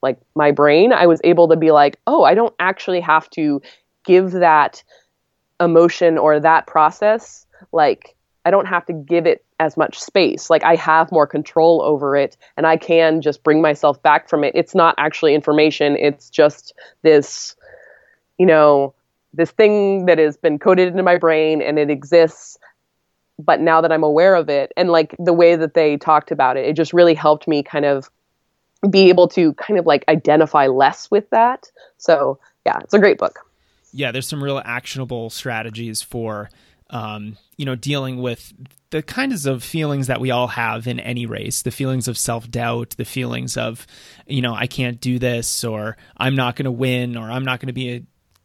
like 0.00 0.18
my 0.34 0.50
brain 0.50 0.92
i 0.92 1.06
was 1.06 1.20
able 1.22 1.48
to 1.48 1.56
be 1.56 1.70
like 1.70 1.98
oh 2.06 2.24
i 2.24 2.34
don't 2.34 2.54
actually 2.60 3.00
have 3.00 3.28
to 3.28 3.60
give 4.04 4.30
that 4.30 4.82
emotion 5.62 6.18
or 6.18 6.40
that 6.40 6.66
process 6.66 7.46
like 7.72 8.14
i 8.44 8.50
don't 8.50 8.66
have 8.66 8.84
to 8.86 8.92
give 8.92 9.26
it 9.26 9.44
as 9.62 9.76
much 9.76 10.00
space. 10.00 10.50
Like 10.50 10.64
i 10.64 10.74
have 10.74 11.12
more 11.12 11.26
control 11.26 11.82
over 11.82 12.16
it 12.16 12.36
and 12.56 12.66
i 12.66 12.76
can 12.76 13.20
just 13.20 13.42
bring 13.44 13.62
myself 13.62 14.02
back 14.02 14.28
from 14.28 14.44
it. 14.44 14.52
It's 14.56 14.74
not 14.74 14.94
actually 14.98 15.34
information. 15.34 15.96
It's 15.96 16.28
just 16.28 16.74
this 17.02 17.54
you 18.38 18.46
know 18.46 18.94
this 19.34 19.52
thing 19.52 20.06
that 20.06 20.18
has 20.18 20.36
been 20.36 20.58
coded 20.58 20.88
into 20.88 21.02
my 21.02 21.16
brain 21.16 21.62
and 21.62 21.78
it 21.78 21.90
exists. 21.90 22.58
But 23.38 23.60
now 23.60 23.80
that 23.80 23.92
i'm 23.92 24.02
aware 24.02 24.34
of 24.34 24.48
it 24.48 24.72
and 24.76 24.90
like 24.90 25.14
the 25.18 25.32
way 25.32 25.56
that 25.56 25.74
they 25.74 25.96
talked 25.96 26.30
about 26.32 26.56
it 26.56 26.66
it 26.66 26.74
just 26.74 26.92
really 26.92 27.14
helped 27.14 27.46
me 27.46 27.62
kind 27.62 27.84
of 27.84 28.10
be 28.90 29.08
able 29.10 29.28
to 29.28 29.54
kind 29.54 29.78
of 29.78 29.86
like 29.86 30.04
identify 30.08 30.66
less 30.66 31.10
with 31.10 31.30
that. 31.30 31.70
So 31.98 32.38
yeah 32.66 32.78
it's 32.80 32.94
a 32.94 32.98
great 32.98 33.18
book 33.18 33.38
yeah, 33.92 34.10
there's 34.12 34.28
some 34.28 34.42
real 34.42 34.60
actionable 34.64 35.30
strategies 35.30 36.02
for 36.02 36.50
um, 36.90 37.36
you 37.56 37.64
know 37.64 37.74
dealing 37.74 38.20
with 38.20 38.52
the 38.90 39.02
kinds 39.02 39.46
of 39.46 39.64
feelings 39.64 40.08
that 40.08 40.20
we 40.20 40.30
all 40.30 40.48
have 40.48 40.86
in 40.86 41.00
any 41.00 41.26
race. 41.26 41.62
The 41.62 41.70
feelings 41.70 42.08
of 42.08 42.18
self-doubt 42.18 42.94
the 42.98 43.04
feelings 43.04 43.56
of 43.56 43.86
you 44.26 44.42
know 44.42 44.54
i 44.54 44.66
can't 44.66 45.00
do 45.00 45.18
this 45.18 45.64
or 45.64 45.96
i'm 46.16 46.34
not 46.34 46.56
going 46.56 46.64
to 46.64 46.70
win 46.70 47.16
or 47.16 47.30
i'm 47.30 47.44
not 47.44 47.60
going 47.60 47.68
to 47.68 47.72
be 47.72 47.90
a 47.90 48.02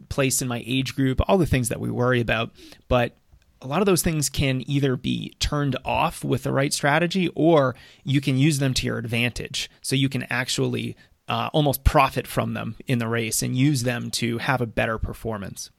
place 0.10 0.42
in 0.42 0.48
my 0.48 0.64
age 0.66 0.96
group 0.96 1.20
all 1.28 1.38
the 1.38 1.46
things 1.46 1.70
that 1.70 1.80
we 1.80 1.90
worry 1.90 2.22
about. 2.22 2.52
But 2.88 3.18
a 3.62 3.68
lot 3.68 3.82
of 3.82 3.86
those 3.88 4.04
things 4.04 4.30
can 4.30 4.64
either 4.70 4.96
be 4.96 5.36
turned 5.40 5.76
off 5.84 6.24
with 6.24 6.44
the 6.44 6.54
right 6.54 6.72
strategy 6.72 7.30
or 7.36 7.76
you 8.04 8.22
can 8.22 8.38
use 8.38 8.60
them 8.60 8.74
to 8.76 8.86
your 8.86 8.98
advantage. 8.98 9.70
So 9.82 9.96
you 9.96 10.10
can 10.10 10.24
actually 10.30 10.96
uh, 11.28 11.50
almost 11.54 11.84
profit 11.84 12.28
from 12.28 12.54
them 12.54 12.76
in 12.88 13.00
the 13.00 13.08
race 13.08 13.42
and 13.42 13.56
use 13.56 13.84
them 13.84 14.12
to 14.12 14.38
have 14.38 14.62
a 14.62 14.66
better 14.66 14.98
performance. 14.98 15.70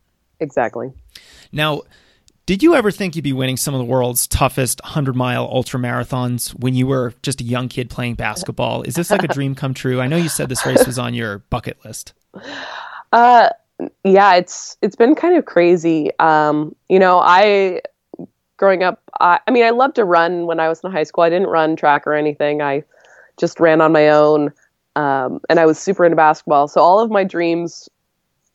Exactly. 0.40 0.92
Now, 1.52 1.82
did 2.46 2.62
you 2.62 2.74
ever 2.74 2.90
think 2.90 3.14
you'd 3.14 3.22
be 3.22 3.32
winning 3.32 3.56
some 3.56 3.74
of 3.74 3.78
the 3.78 3.84
world's 3.84 4.26
toughest 4.26 4.80
100 4.82 5.14
mile 5.14 5.44
ultra 5.44 5.78
marathons 5.78 6.50
when 6.58 6.74
you 6.74 6.86
were 6.86 7.12
just 7.22 7.40
a 7.40 7.44
young 7.44 7.68
kid 7.68 7.90
playing 7.90 8.14
basketball? 8.14 8.82
Is 8.82 8.94
this 8.94 9.10
like 9.10 9.22
a 9.22 9.28
dream 9.28 9.54
come 9.54 9.74
true? 9.74 10.00
I 10.00 10.06
know 10.06 10.16
you 10.16 10.30
said 10.30 10.48
this 10.48 10.64
race 10.64 10.86
was 10.86 10.98
on 10.98 11.14
your 11.14 11.38
bucket 11.50 11.78
list. 11.84 12.14
Uh, 13.10 13.48
yeah, 14.04 14.34
it's 14.34 14.76
it's 14.82 14.96
been 14.96 15.14
kind 15.14 15.34
of 15.38 15.46
crazy. 15.46 16.10
Um, 16.18 16.76
you 16.90 16.98
know, 16.98 17.20
I 17.20 17.80
growing 18.58 18.82
up, 18.82 19.00
I, 19.18 19.40
I 19.46 19.50
mean, 19.50 19.64
I 19.64 19.70
loved 19.70 19.94
to 19.94 20.04
run 20.04 20.44
when 20.44 20.60
I 20.60 20.68
was 20.68 20.84
in 20.84 20.92
high 20.92 21.04
school. 21.04 21.24
I 21.24 21.30
didn't 21.30 21.48
run 21.48 21.74
track 21.74 22.06
or 22.06 22.12
anything. 22.12 22.60
I 22.60 22.84
just 23.38 23.60
ran 23.60 23.80
on 23.80 23.92
my 23.92 24.10
own. 24.10 24.52
Um, 24.98 25.40
and 25.48 25.60
I 25.60 25.66
was 25.66 25.78
super 25.78 26.04
into 26.04 26.16
basketball. 26.16 26.66
So 26.66 26.80
all 26.80 26.98
of 26.98 27.08
my 27.08 27.22
dreams, 27.22 27.88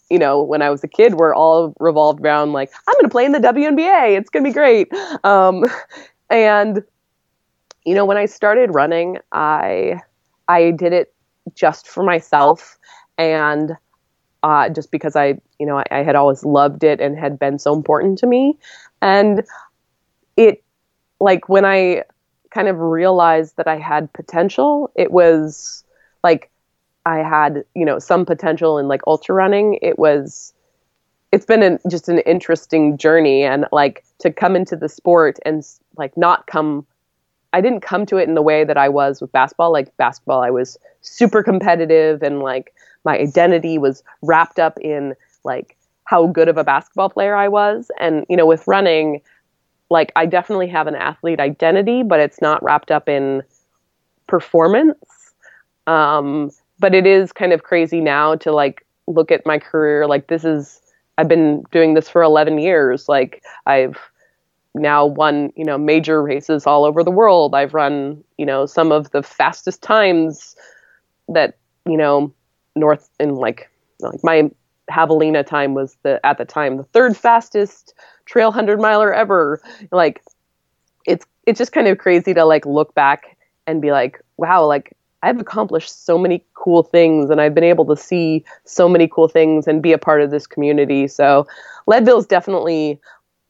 you 0.09 0.19
know, 0.19 0.43
when 0.43 0.61
I 0.61 0.69
was 0.69 0.83
a 0.83 0.89
kid, 0.89 1.15
were 1.15 1.33
all 1.33 1.73
revolved 1.79 2.19
around 2.19 2.51
like 2.51 2.69
I'm 2.85 2.93
going 2.95 3.05
to 3.05 3.09
play 3.09 3.23
in 3.23 3.31
the 3.31 3.39
WNBA. 3.39 4.17
It's 4.17 4.29
going 4.29 4.43
to 4.43 4.49
be 4.49 4.53
great. 4.53 4.91
Um, 5.23 5.63
and 6.29 6.83
you 7.85 7.95
know, 7.95 8.03
when 8.03 8.17
I 8.17 8.25
started 8.25 8.75
running, 8.75 9.19
I 9.31 10.01
I 10.49 10.71
did 10.71 10.91
it 10.91 11.13
just 11.55 11.87
for 11.87 12.03
myself 12.03 12.77
and 13.17 13.77
uh, 14.43 14.67
just 14.67 14.91
because 14.91 15.15
I, 15.15 15.39
you 15.59 15.65
know, 15.65 15.77
I, 15.77 15.85
I 15.91 16.03
had 16.03 16.15
always 16.15 16.43
loved 16.43 16.83
it 16.83 16.99
and 16.99 17.17
had 17.17 17.39
been 17.39 17.57
so 17.57 17.73
important 17.73 18.17
to 18.19 18.27
me. 18.27 18.57
And 19.01 19.43
it, 20.35 20.61
like, 21.21 21.47
when 21.47 21.63
I 21.63 22.03
kind 22.51 22.67
of 22.67 22.77
realized 22.77 23.55
that 23.55 23.67
I 23.67 23.77
had 23.77 24.11
potential, 24.11 24.91
it 24.95 25.11
was 25.11 25.82
like 26.24 26.49
I 27.05 27.17
had, 27.17 27.63
you 27.76 27.86
know, 27.86 27.99
some 27.99 28.26
potential 28.26 28.78
in 28.78 28.88
like 28.88 29.01
ultra 29.07 29.36
running. 29.36 29.80
It 29.82 29.99
was 29.99 30.53
it's 31.32 31.45
been 31.45 31.63
an, 31.63 31.80
just 31.89 32.09
an 32.09 32.19
interesting 32.19 32.97
journey 32.97 33.43
and 33.43 33.65
like 33.71 34.03
to 34.19 34.32
come 34.32 34.55
into 34.55 34.76
the 34.76 34.88
sport 34.88 35.39
and 35.45 35.63
like 35.97 36.15
not 36.15 36.45
come 36.47 36.86
I 37.53 37.61
didn't 37.61 37.82
come 37.82 38.05
to 38.07 38.17
it 38.17 38.28
in 38.28 38.34
the 38.34 38.41
way 38.41 38.63
that 38.63 38.78
I 38.78 38.89
was 38.89 39.21
with 39.21 39.32
basketball. 39.32 39.71
Like 39.71 39.95
basketball, 39.97 40.41
I 40.41 40.49
was 40.49 40.78
super 41.01 41.43
competitive 41.43 42.24
and 42.24 42.39
like 42.39 42.74
my 43.05 43.17
identity 43.17 43.78
was 43.78 44.03
wrapped 44.21 44.59
up 44.59 44.80
in 44.80 45.13
like 45.43 45.78
how 46.05 46.28
good 46.28 46.49
of 46.49 46.57
a 46.57 46.63
basketball 46.63 47.09
player 47.09 47.36
I 47.36 47.47
was. 47.47 47.91
And, 47.99 48.26
you 48.28 48.36
know, 48.36 48.45
with 48.45 48.67
running, 48.67 49.21
like 49.89 50.11
I 50.15 50.26
definitely 50.26 50.67
have 50.67 50.88
an 50.88 50.95
athlete 50.95 51.39
identity, 51.39 52.01
but 52.01 52.19
it's 52.19 52.41
not 52.41 52.63
wrapped 52.63 52.89
up 52.89 53.07
in 53.07 53.43
performance. 54.28 54.97
Um, 55.88 56.51
but 56.79 56.93
it 56.93 57.05
is 57.05 57.31
kind 57.31 57.53
of 57.53 57.63
crazy 57.63 57.99
now 57.99 58.36
to 58.36 58.51
like 58.51 58.86
look 59.07 59.31
at 59.31 59.45
my 59.45 59.59
career. 59.59 60.07
Like 60.07 60.27
this 60.27 60.43
is, 60.43 60.81
I've 61.17 61.27
been 61.27 61.63
doing 61.71 61.93
this 61.93 62.09
for 62.09 62.21
11 62.21 62.57
years. 62.57 63.07
Like 63.07 63.43
I've 63.65 63.97
now 64.75 65.05
won, 65.05 65.51
you 65.55 65.63
know, 65.63 65.77
major 65.77 66.21
races 66.21 66.65
all 66.65 66.86
over 66.86 67.03
the 67.03 67.11
world. 67.11 67.53
I've 67.53 67.73
run, 67.73 68.23
you 68.38 68.45
know, 68.45 68.65
some 68.65 68.91
of 68.91 69.11
the 69.11 69.21
fastest 69.21 69.81
times 69.81 70.55
that, 71.29 71.57
you 71.86 71.97
know, 71.97 72.34
north 72.75 73.09
in 73.19 73.36
like, 73.36 73.69
like 73.99 74.23
my 74.23 74.49
Javelina 74.91 75.45
time 75.45 75.73
was 75.73 75.95
the, 76.03 76.19
at 76.25 76.38
the 76.38 76.45
time, 76.45 76.77
the 76.77 76.84
third 76.86 77.15
fastest 77.15 77.93
trail 78.25 78.51
hundred 78.51 78.79
miler 78.79 79.13
ever. 79.13 79.61
Like 79.91 80.23
it's, 81.05 81.25
it's 81.45 81.59
just 81.59 81.71
kind 81.71 81.88
of 81.88 81.97
crazy 81.97 82.34
to 82.34 82.45
like 82.45 82.65
look 82.65 82.95
back 82.95 83.38
and 83.67 83.81
be 83.81 83.91
like, 83.91 84.19
wow, 84.38 84.65
like 84.65 84.97
I've 85.24 85.39
accomplished 85.39 86.05
so 86.05 86.17
many 86.17 86.43
cool 86.53 86.84
things 86.84 87.30
and 87.30 87.39
I've 87.39 87.55
been 87.55 87.63
able 87.63 87.86
to 87.86 87.97
see 87.97 88.43
so 88.65 88.89
many 88.89 89.07
cool 89.07 89.30
things 89.30 89.67
and 89.67 89.82
be 89.82 89.93
a 89.93 89.97
part 89.97 90.21
of 90.21 90.32
this 90.32 90.45
community. 90.45 91.07
So 91.07 91.47
Leadville 91.88 92.19
is 92.19 92.28
definitely 92.28 92.99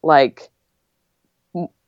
like 0.03 0.49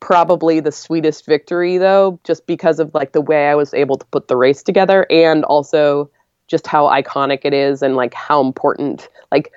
probably 0.00 0.60
the 0.60 0.72
sweetest 0.72 1.24
victory 1.24 1.78
though, 1.78 2.18
just 2.24 2.46
because 2.46 2.80
of 2.80 2.92
like 2.94 3.12
the 3.12 3.20
way 3.20 3.48
I 3.48 3.54
was 3.54 3.72
able 3.74 3.96
to 3.96 4.06
put 4.06 4.26
the 4.26 4.36
race 4.36 4.62
together 4.62 5.06
and 5.08 5.44
also 5.44 6.10
just 6.48 6.66
how 6.66 6.86
iconic 6.86 7.40
it 7.44 7.54
is 7.54 7.82
and 7.82 7.96
like 7.96 8.14
how 8.14 8.40
important 8.40 9.08
like 9.32 9.52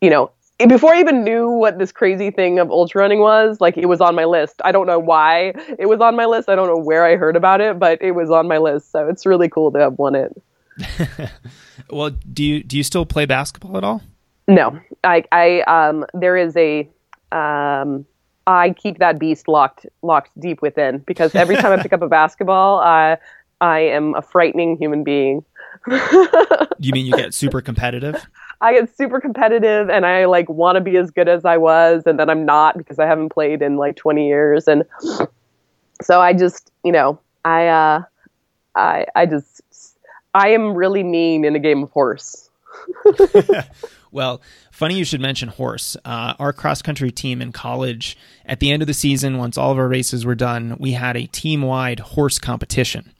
you 0.00 0.10
know 0.10 0.30
before 0.66 0.94
I 0.94 1.00
even 1.00 1.22
knew 1.22 1.48
what 1.50 1.78
this 1.78 1.92
crazy 1.92 2.30
thing 2.30 2.58
of 2.58 2.70
ultra 2.70 3.02
running 3.02 3.20
was, 3.20 3.60
like 3.60 3.76
it 3.76 3.86
was 3.86 4.00
on 4.00 4.14
my 4.14 4.24
list. 4.24 4.60
I 4.64 4.72
don't 4.72 4.86
know 4.86 4.98
why 4.98 5.52
it 5.78 5.86
was 5.88 6.00
on 6.00 6.16
my 6.16 6.24
list. 6.24 6.48
I 6.48 6.56
don't 6.56 6.66
know 6.66 6.82
where 6.82 7.04
I 7.04 7.16
heard 7.16 7.36
about 7.36 7.60
it, 7.60 7.78
but 7.78 8.02
it 8.02 8.12
was 8.12 8.30
on 8.30 8.48
my 8.48 8.58
list. 8.58 8.90
So 8.90 9.08
it's 9.08 9.24
really 9.24 9.48
cool 9.48 9.70
to 9.72 9.78
have 9.78 9.98
won 9.98 10.14
it. 10.16 10.42
well, 11.90 12.10
do 12.32 12.44
you 12.44 12.62
do 12.62 12.76
you 12.76 12.82
still 12.82 13.06
play 13.06 13.26
basketball 13.26 13.76
at 13.76 13.84
all? 13.84 14.02
No, 14.48 14.80
I 15.04 15.24
I 15.30 15.60
um 15.62 16.06
there 16.14 16.36
is 16.36 16.56
a 16.56 16.88
um 17.30 18.04
I 18.46 18.70
keep 18.70 18.98
that 18.98 19.18
beast 19.18 19.46
locked 19.46 19.86
locked 20.02 20.30
deep 20.40 20.62
within 20.62 20.98
because 20.98 21.34
every 21.34 21.56
time 21.56 21.78
I 21.78 21.82
pick 21.82 21.92
up 21.92 22.02
a 22.02 22.08
basketball, 22.20 22.80
uh, 22.80 23.16
I 23.60 23.80
am 23.80 24.14
a 24.14 24.22
frightening 24.22 24.76
human 24.76 25.04
being. 25.04 25.44
you 26.78 26.92
mean 26.92 27.06
you 27.06 27.12
get 27.12 27.34
super 27.34 27.60
competitive? 27.60 28.26
I 28.60 28.72
get 28.72 28.96
super 28.96 29.20
competitive 29.20 29.88
and 29.88 30.04
I 30.04 30.24
like 30.24 30.48
want 30.48 30.76
to 30.76 30.80
be 30.80 30.96
as 30.96 31.10
good 31.10 31.28
as 31.28 31.44
I 31.44 31.56
was 31.56 32.02
and 32.06 32.18
then 32.18 32.28
I'm 32.28 32.44
not 32.44 32.76
because 32.76 32.98
I 32.98 33.06
haven't 33.06 33.28
played 33.28 33.62
in 33.62 33.76
like 33.76 33.96
20 33.96 34.26
years 34.26 34.66
and 34.66 34.84
so 36.02 36.20
I 36.20 36.32
just, 36.32 36.72
you 36.84 36.92
know, 36.92 37.20
I 37.44 37.68
uh 37.68 38.02
I 38.74 39.06
I 39.14 39.26
just 39.26 39.62
I 40.34 40.50
am 40.50 40.74
really 40.74 41.02
mean 41.02 41.44
in 41.44 41.56
a 41.56 41.58
game 41.58 41.82
of 41.82 41.90
horse. 41.90 42.50
well, 44.12 44.40
funny 44.70 44.96
you 44.96 45.04
should 45.04 45.20
mention 45.20 45.48
horse. 45.48 45.96
Uh, 46.04 46.34
our 46.38 46.52
cross 46.52 46.82
country 46.82 47.10
team 47.10 47.42
in 47.42 47.52
college, 47.52 48.16
at 48.46 48.60
the 48.60 48.70
end 48.70 48.82
of 48.82 48.86
the 48.86 48.94
season, 48.94 49.38
once 49.38 49.58
all 49.58 49.72
of 49.72 49.78
our 49.78 49.88
races 49.88 50.24
were 50.24 50.34
done, 50.34 50.76
we 50.78 50.92
had 50.92 51.16
a 51.16 51.26
team 51.26 51.62
wide 51.62 52.00
horse 52.00 52.38
competition. 52.38 53.12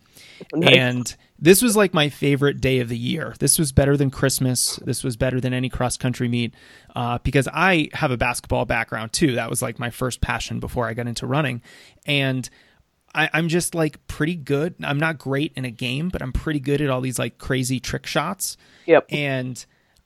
Nice. 0.55 0.77
And 0.77 1.17
this 1.39 1.63
was 1.63 1.77
like 1.77 1.95
my 1.95 2.09
favorite 2.09 2.61
day 2.61 2.81
of 2.81 2.89
the 2.89 2.99
year. 2.99 3.35
This 3.39 3.59
was 3.59 3.71
better 3.71 3.97
than 3.97 4.11
Christmas. 4.11 4.77
This 4.85 5.05
was 5.05 5.17
better 5.17 5.41
than 5.41 5.55
any 5.55 5.69
cross 5.69 5.97
country 5.97 6.29
meet 6.29 6.53
uh, 6.97 7.19
because 7.23 7.49
I 7.53 7.89
have 7.93 8.11
a 8.11 8.17
basketball 8.17 8.65
background 8.65 9.13
too. 9.13 9.35
That 9.35 9.49
was 9.49 9.63
like 9.63 9.79
my 9.79 9.91
first 9.91 10.21
passion 10.21 10.59
before 10.59 10.89
I 10.89 10.95
got 10.95 11.07
into 11.07 11.27
running. 11.27 11.63
And 12.07 12.49
I, 13.15 13.31
am 13.33 13.49
just 13.49 13.75
like 13.75 14.05
pretty 14.09 14.35
good. 14.35 14.75
I'm 14.83 14.99
not 14.99 15.19
great 15.19 15.53
in 15.55 15.65
a 15.65 15.71
game, 15.71 16.09
but 16.09 16.23
I'm 16.23 16.33
pretty 16.33 16.61
good 16.61 16.81
at 16.81 16.91
all 16.91 17.01
these 17.01 17.19
like 17.19 17.39
crazy 17.39 17.79
trick 17.79 18.07
shots. 18.07 18.57
Yep. 18.87 19.07
And 19.11 19.65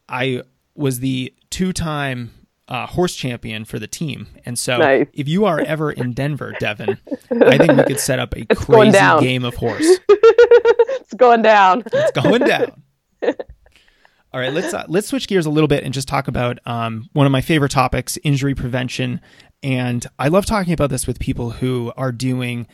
I 0.09 0.43
was 0.74 1.01
the 1.01 1.33
two 1.49 1.72
time 1.72 2.30
uh, 2.73 2.87
horse 2.87 3.14
champion 3.14 3.66
for 3.66 3.79
the 3.79 3.87
team. 3.87 4.27
And 4.47 4.59
so 4.59 4.79
nice. 4.79 5.07
if 5.12 5.29
you 5.29 5.45
are 5.45 5.61
ever 5.61 5.93
in 5.93 6.14
Denver, 6.14 6.55
Devon, 6.59 6.99
I 7.31 7.59
think 7.59 7.77
we 7.77 7.85
could 7.85 8.01
set 8.01 8.18
up 8.18 8.35
a 8.35 8.47
it's 8.49 8.64
crazy 8.64 8.99
game 9.20 9.45
of 9.45 9.55
horse. 9.55 9.85
it's 10.09 11.12
going 11.12 11.43
down. 11.43 11.83
It's 11.93 12.12
going 12.12 12.41
down. 12.41 12.83
All 13.23 14.41
right, 14.41 14.51
let's 14.51 14.73
uh, 14.73 14.87
let's 14.89 15.09
switch 15.09 15.29
gears 15.29 15.45
a 15.45 15.51
little 15.51 15.68
bit 15.68 15.85
and 15.85 15.93
just 15.93 16.09
talk 16.09 16.29
about 16.29 16.61
um, 16.64 17.11
one 17.12 17.27
of 17.27 17.33
my 17.33 17.43
favorite 17.43 17.73
topics, 17.73 18.16
injury 18.25 18.55
prevention. 18.55 19.20
And 19.62 20.07
I 20.18 20.29
love 20.29 20.47
talking 20.47 20.73
about 20.73 20.89
this 20.89 21.07
with 21.07 21.18
people 21.18 21.51
who 21.51 21.93
are 21.99 22.11
doing, 22.11 22.66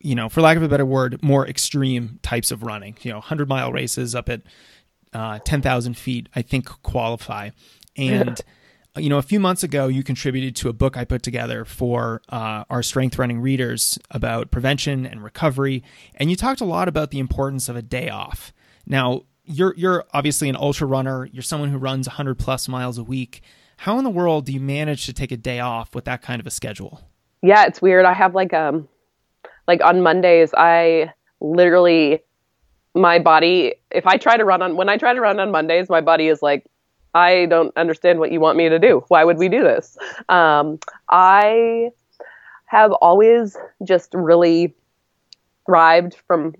you 0.00 0.16
know, 0.16 0.28
for 0.28 0.40
lack 0.40 0.56
of 0.56 0.64
a 0.64 0.68
better 0.68 0.84
word, 0.84 1.22
more 1.22 1.46
extreme 1.46 2.18
types 2.24 2.50
of 2.50 2.64
running. 2.64 2.96
You 3.02 3.12
know, 3.12 3.20
hundred 3.20 3.48
mile 3.48 3.70
races 3.70 4.16
up 4.16 4.28
at 4.28 4.42
uh, 5.12 5.38
ten 5.44 5.62
thousand 5.62 5.96
feet, 5.96 6.28
I 6.34 6.42
think 6.42 6.66
qualify. 6.82 7.50
And 7.96 8.40
you 8.96 9.08
know, 9.08 9.18
a 9.18 9.22
few 9.22 9.40
months 9.40 9.62
ago, 9.62 9.88
you 9.88 10.02
contributed 10.02 10.56
to 10.56 10.68
a 10.68 10.72
book 10.72 10.96
I 10.96 11.04
put 11.04 11.22
together 11.22 11.64
for 11.64 12.22
uh, 12.28 12.64
our 12.70 12.82
strength 12.82 13.18
running 13.18 13.40
readers 13.40 13.98
about 14.10 14.50
prevention 14.50 15.06
and 15.06 15.22
recovery, 15.22 15.82
and 16.16 16.30
you 16.30 16.36
talked 16.36 16.60
a 16.60 16.64
lot 16.64 16.88
about 16.88 17.10
the 17.10 17.18
importance 17.18 17.68
of 17.68 17.76
a 17.76 17.82
day 17.82 18.08
off. 18.08 18.52
Now, 18.86 19.22
you're 19.44 19.74
you're 19.76 20.04
obviously 20.12 20.48
an 20.48 20.56
ultra 20.56 20.86
runner. 20.86 21.26
You're 21.32 21.42
someone 21.42 21.70
who 21.70 21.78
runs 21.78 22.08
100 22.08 22.38
plus 22.38 22.68
miles 22.68 22.98
a 22.98 23.04
week. 23.04 23.42
How 23.78 23.98
in 23.98 24.04
the 24.04 24.10
world 24.10 24.46
do 24.46 24.52
you 24.52 24.60
manage 24.60 25.06
to 25.06 25.12
take 25.12 25.30
a 25.32 25.36
day 25.36 25.60
off 25.60 25.94
with 25.94 26.04
that 26.06 26.22
kind 26.22 26.40
of 26.40 26.46
a 26.46 26.50
schedule? 26.50 27.02
Yeah, 27.42 27.66
it's 27.66 27.80
weird. 27.80 28.04
I 28.04 28.14
have 28.14 28.34
like 28.34 28.52
um, 28.52 28.88
like 29.68 29.82
on 29.82 30.02
Mondays, 30.02 30.52
I 30.56 31.12
literally 31.40 32.22
my 32.94 33.18
body. 33.18 33.74
If 33.90 34.06
I 34.06 34.16
try 34.16 34.36
to 34.36 34.44
run 34.44 34.62
on 34.62 34.76
when 34.76 34.88
I 34.88 34.96
try 34.96 35.14
to 35.14 35.20
run 35.20 35.38
on 35.38 35.50
Mondays, 35.50 35.88
my 35.88 36.00
body 36.00 36.28
is 36.28 36.42
like 36.42 36.66
I 37.16 37.46
don't 37.46 37.74
understand 37.78 38.18
what 38.18 38.30
you 38.30 38.40
want 38.40 38.58
me 38.58 38.68
to 38.68 38.78
do. 38.78 39.02
Why 39.08 39.24
would 39.24 39.38
we 39.38 39.48
do 39.48 39.62
this? 39.62 39.96
Um, 40.28 40.78
I 41.08 41.90
have 42.66 42.92
always 42.92 43.56
just 43.84 44.12
really 44.12 44.74
thrived 45.64 46.16
from 46.26 46.54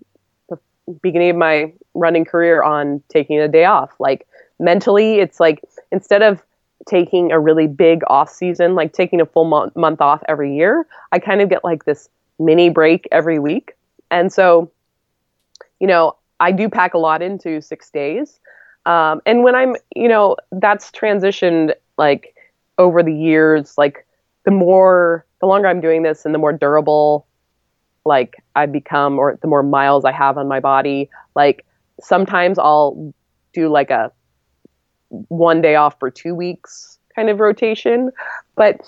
the 0.49 0.59
beginning 1.03 1.31
of 1.31 1.37
my 1.37 1.75
running 1.93 2.25
career 2.25 2.63
on 2.63 3.03
taking 3.11 3.39
a 3.39 3.49
day 3.49 3.67
off. 3.67 3.91
Like 3.99 4.27
mentally, 4.59 5.19
it's 5.19 5.41
like 5.41 5.63
instead 5.93 6.23
of 6.23 6.43
taking 6.89 7.33
a 7.33 7.39
really 7.39 7.67
big 7.67 8.01
off 8.07 8.31
season, 8.31 8.75
like 8.75 8.95
taking 8.95 9.21
a 9.21 9.27
full 9.27 9.45
month, 9.45 9.77
month 9.77 10.01
off 10.01 10.23
every 10.27 10.57
year, 10.57 10.87
I 11.13 11.19
kind 11.19 11.43
of 11.43 11.51
get 11.51 11.65
like 11.65 11.85
this 11.85 12.09
mini 12.39 12.71
break 12.71 13.07
every 13.13 13.39
week. 13.39 13.75
And 14.11 14.33
so, 14.33 14.71
you 15.81 15.87
know, 15.87 16.17
I 16.41 16.53
do 16.53 16.71
pack 16.71 16.95
a 16.95 16.99
lot 16.99 17.21
into 17.21 17.61
six 17.61 17.91
days. 17.91 18.41
Um, 18.87 19.21
and 19.27 19.43
when 19.43 19.55
I'm, 19.55 19.77
you 19.95 20.09
know, 20.09 20.37
that's 20.53 20.91
transitioned 20.91 21.75
like 21.99 22.35
over 22.79 23.03
the 23.03 23.13
years, 23.13 23.77
like 23.77 24.07
the 24.45 24.53
more, 24.53 25.27
the 25.41 25.47
longer 25.47 25.69
I'm 25.69 25.81
doing 25.81 26.03
this 26.03 26.25
and 26.25 26.35
the 26.35 26.39
more 26.39 26.53
durable 26.53 27.27
like 28.05 28.37
I 28.55 28.67
become 28.67 29.19
or 29.19 29.37
the 29.43 29.49
more 29.49 29.65
miles 29.65 30.05
I 30.05 30.13
have 30.13 30.39
on 30.39 30.47
my 30.47 30.61
body, 30.61 31.11
like 31.35 31.67
sometimes 32.01 32.59
I'll 32.59 33.13
do 33.53 33.69
like 33.69 33.91
a 33.91 34.13
one 35.09 35.61
day 35.61 35.75
off 35.75 35.99
for 35.99 36.11
two 36.11 36.35
weeks 36.35 36.99
kind 37.15 37.29
of 37.29 37.41
rotation. 37.41 38.11
But 38.55 38.81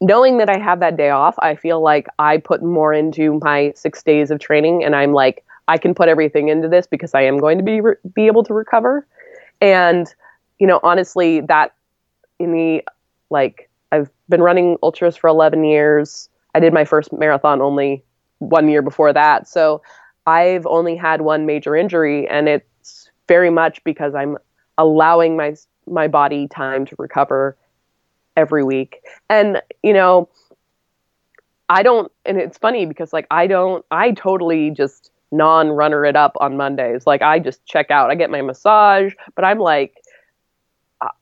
knowing 0.00 0.38
that 0.38 0.50
I 0.50 0.58
have 0.58 0.80
that 0.80 0.96
day 0.96 1.10
off, 1.10 1.36
I 1.38 1.54
feel 1.54 1.80
like 1.80 2.06
I 2.18 2.36
put 2.36 2.62
more 2.62 2.92
into 2.92 3.38
my 3.42 3.72
six 3.74 4.02
days 4.02 4.30
of 4.30 4.40
training 4.40 4.84
and 4.84 4.94
I'm 4.94 5.12
like, 5.12 5.44
I 5.70 5.78
can 5.78 5.94
put 5.94 6.08
everything 6.08 6.48
into 6.48 6.68
this 6.68 6.88
because 6.88 7.14
I 7.14 7.22
am 7.22 7.38
going 7.38 7.56
to 7.58 7.62
be 7.62 7.80
re- 7.80 7.94
be 8.12 8.26
able 8.26 8.42
to 8.42 8.52
recover. 8.52 9.06
And 9.60 10.12
you 10.58 10.66
know, 10.66 10.80
honestly, 10.82 11.42
that 11.42 11.74
in 12.40 12.52
the 12.52 12.82
like 13.30 13.70
I've 13.92 14.10
been 14.28 14.42
running 14.42 14.78
ultras 14.82 15.16
for 15.16 15.28
11 15.28 15.62
years. 15.62 16.28
I 16.56 16.60
did 16.60 16.72
my 16.72 16.84
first 16.84 17.12
marathon 17.12 17.62
only 17.62 18.02
one 18.40 18.68
year 18.68 18.82
before 18.82 19.12
that. 19.12 19.46
So 19.46 19.80
I've 20.26 20.66
only 20.66 20.96
had 20.96 21.20
one 21.20 21.46
major 21.46 21.76
injury 21.76 22.26
and 22.26 22.48
it's 22.48 23.08
very 23.28 23.50
much 23.50 23.82
because 23.84 24.12
I'm 24.12 24.38
allowing 24.76 25.36
my 25.36 25.54
my 25.86 26.08
body 26.08 26.48
time 26.48 26.84
to 26.86 26.96
recover 26.98 27.56
every 28.36 28.64
week. 28.64 29.02
And 29.28 29.62
you 29.84 29.92
know, 29.92 30.28
I 31.68 31.84
don't 31.84 32.10
and 32.24 32.38
it's 32.38 32.58
funny 32.58 32.86
because 32.86 33.12
like 33.12 33.28
I 33.30 33.46
don't 33.46 33.84
I 33.92 34.10
totally 34.10 34.72
just 34.72 35.12
non-runner 35.32 36.04
it 36.04 36.16
up 36.16 36.36
on 36.40 36.56
Mondays. 36.56 37.06
Like 37.06 37.22
I 37.22 37.38
just 37.38 37.64
check 37.64 37.90
out. 37.90 38.10
I 38.10 38.14
get 38.14 38.30
my 38.30 38.42
massage, 38.42 39.14
but 39.34 39.44
I'm 39.44 39.58
like 39.58 39.94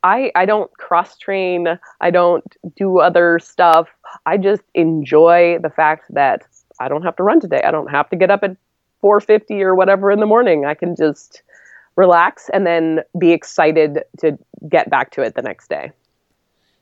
I 0.03 0.31
I 0.35 0.45
don't 0.45 0.71
cross 0.77 1.17
train. 1.17 1.79
I 2.01 2.11
don't 2.11 2.55
do 2.75 2.99
other 2.99 3.39
stuff. 3.39 3.87
I 4.25 4.37
just 4.37 4.63
enjoy 4.73 5.59
the 5.61 5.69
fact 5.69 6.13
that 6.13 6.43
I 6.79 6.87
don't 6.87 7.03
have 7.03 7.15
to 7.17 7.23
run 7.23 7.39
today. 7.39 7.61
I 7.63 7.71
don't 7.71 7.89
have 7.89 8.09
to 8.09 8.15
get 8.15 8.31
up 8.31 8.43
at 8.43 8.57
4:50 9.01 9.61
or 9.61 9.75
whatever 9.75 10.11
in 10.11 10.19
the 10.19 10.25
morning. 10.25 10.65
I 10.65 10.73
can 10.73 10.95
just 10.95 11.41
relax 11.95 12.49
and 12.53 12.65
then 12.65 13.01
be 13.17 13.31
excited 13.31 14.03
to 14.19 14.37
get 14.67 14.89
back 14.89 15.11
to 15.11 15.21
it 15.21 15.35
the 15.35 15.41
next 15.41 15.69
day. 15.69 15.91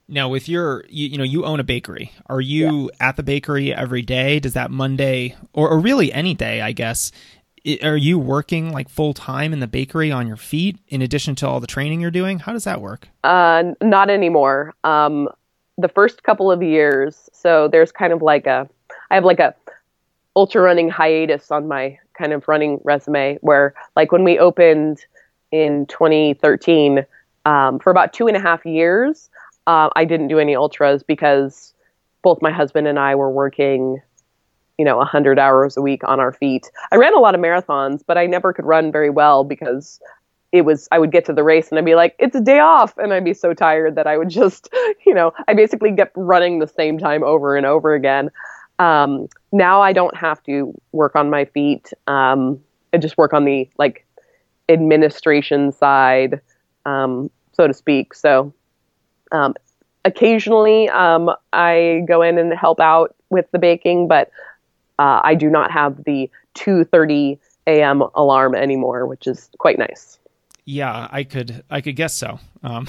Now, 0.09 0.29
with 0.29 0.47
your, 0.47 0.85
you, 0.87 1.09
you 1.09 1.17
know, 1.17 1.23
you 1.23 1.45
own 1.45 1.59
a 1.59 1.63
bakery. 1.63 2.11
Are 2.27 2.39
you 2.39 2.89
yeah. 2.99 3.09
at 3.09 3.17
the 3.17 3.23
bakery 3.23 3.73
every 3.73 4.01
day? 4.01 4.39
Does 4.39 4.53
that 4.53 4.71
Monday, 4.71 5.35
or, 5.53 5.69
or 5.69 5.79
really 5.79 6.13
any 6.13 6.33
day, 6.33 6.61
I 6.61 6.71
guess, 6.71 7.11
are 7.83 7.97
you 7.97 8.17
working 8.17 8.71
like 8.71 8.87
full 8.89 9.13
time 9.13 9.51
in 9.51 9.59
the 9.59 9.67
bakery 9.67 10.11
on 10.11 10.27
your 10.27 10.37
feet 10.37 10.77
in 10.87 11.01
addition 11.01 11.35
to 11.35 11.47
all 11.47 11.59
the 11.59 11.67
training 11.67 11.99
you're 11.99 12.11
doing? 12.11 12.39
How 12.39 12.53
does 12.53 12.63
that 12.63 12.79
work? 12.79 13.09
Uh, 13.23 13.73
not 13.81 14.09
anymore. 14.09 14.73
Um, 14.83 15.27
the 15.77 15.89
first 15.89 16.23
couple 16.23 16.51
of 16.51 16.63
years, 16.63 17.29
so 17.33 17.67
there's 17.67 17.91
kind 17.91 18.13
of 18.13 18.21
like 18.21 18.47
a, 18.47 18.69
I 19.11 19.15
have 19.15 19.25
like 19.25 19.39
a 19.39 19.53
ultra 20.35 20.61
running 20.61 20.89
hiatus 20.89 21.51
on 21.51 21.67
my 21.67 21.97
kind 22.17 22.33
of 22.33 22.47
running 22.47 22.79
resume 22.83 23.37
where, 23.41 23.73
like, 23.95 24.11
when 24.11 24.23
we 24.23 24.39
opened 24.39 25.05
in 25.51 25.85
2013, 25.87 27.05
um, 27.45 27.79
for 27.79 27.91
about 27.91 28.13
two 28.13 28.27
and 28.27 28.35
a 28.35 28.39
half 28.39 28.65
years, 28.65 29.29
uh, 29.67 29.89
I 29.95 30.05
didn't 30.05 30.29
do 30.29 30.39
any 30.39 30.55
ultras 30.55 31.03
because 31.03 31.73
both 32.23 32.41
my 32.41 32.51
husband 32.51 32.87
and 32.87 32.97
I 32.97 33.13
were 33.15 33.29
working, 33.29 34.01
you 34.77 34.85
know, 34.85 34.97
100 34.97 35.37
hours 35.37 35.77
a 35.77 35.81
week 35.81 36.01
on 36.05 36.19
our 36.19 36.31
feet. 36.31 36.71
I 36.91 36.95
ran 36.95 37.13
a 37.13 37.19
lot 37.19 37.35
of 37.35 37.41
marathons, 37.41 38.01
but 38.05 38.17
I 38.17 38.25
never 38.25 38.53
could 38.53 38.65
run 38.65 38.91
very 38.91 39.09
well 39.09 39.43
because 39.43 39.99
it 40.53 40.61
was 40.61 40.87
I 40.91 40.99
would 40.99 41.11
get 41.11 41.25
to 41.25 41.33
the 41.33 41.43
race 41.43 41.69
and 41.69 41.77
I'd 41.77 41.85
be 41.85 41.95
like, 41.95 42.15
it's 42.17 42.35
a 42.35 42.41
day 42.41 42.59
off, 42.59 42.97
and 42.97 43.13
I'd 43.13 43.25
be 43.25 43.33
so 43.33 43.53
tired 43.53 43.95
that 43.95 44.07
I 44.07 44.17
would 44.17 44.29
just, 44.41 44.69
you 45.05 45.13
know, 45.13 45.33
I 45.47 45.53
basically 45.53 45.93
kept 45.93 46.13
running 46.15 46.59
the 46.59 46.67
same 46.67 46.97
time 46.97 47.23
over 47.23 47.55
and 47.57 47.65
over 47.65 47.93
again. 47.93 48.31
Um, 48.79 49.27
now 49.51 49.81
I 49.81 49.91
don't 49.91 50.15
have 50.15 50.41
to 50.43 50.73
work 50.93 51.15
on 51.15 51.29
my 51.29 51.45
feet. 51.45 51.91
Um, 52.05 52.59
I 52.93 52.97
just 52.97 53.17
work 53.17 53.33
on 53.33 53.43
the 53.43 53.69
like 53.77 54.05
administration 54.69 55.71
side, 55.71 56.39
um, 56.85 57.29
so 57.51 57.67
to 57.67 57.73
speak. 57.73 58.13
So 58.13 58.53
um, 59.31 59.55
occasionally 60.05 60.89
um, 60.89 61.31
I 61.53 62.03
go 62.07 62.21
in 62.21 62.37
and 62.37 62.53
help 62.53 62.79
out 62.79 63.15
with 63.29 63.49
the 63.51 63.59
baking, 63.59 64.07
but 64.07 64.29
uh, 64.99 65.21
I 65.23 65.35
do 65.35 65.49
not 65.49 65.71
have 65.71 66.03
the 66.05 66.29
2:30 66.55 67.37
a.m. 67.67 68.01
alarm 68.15 68.55
anymore, 68.55 69.05
which 69.05 69.27
is 69.27 69.49
quite 69.57 69.77
nice. 69.77 70.17
Yeah, 70.65 71.07
I 71.11 71.23
could 71.23 71.63
I 71.69 71.81
could 71.81 71.95
guess 71.95 72.13
so. 72.13 72.39
Um, 72.63 72.87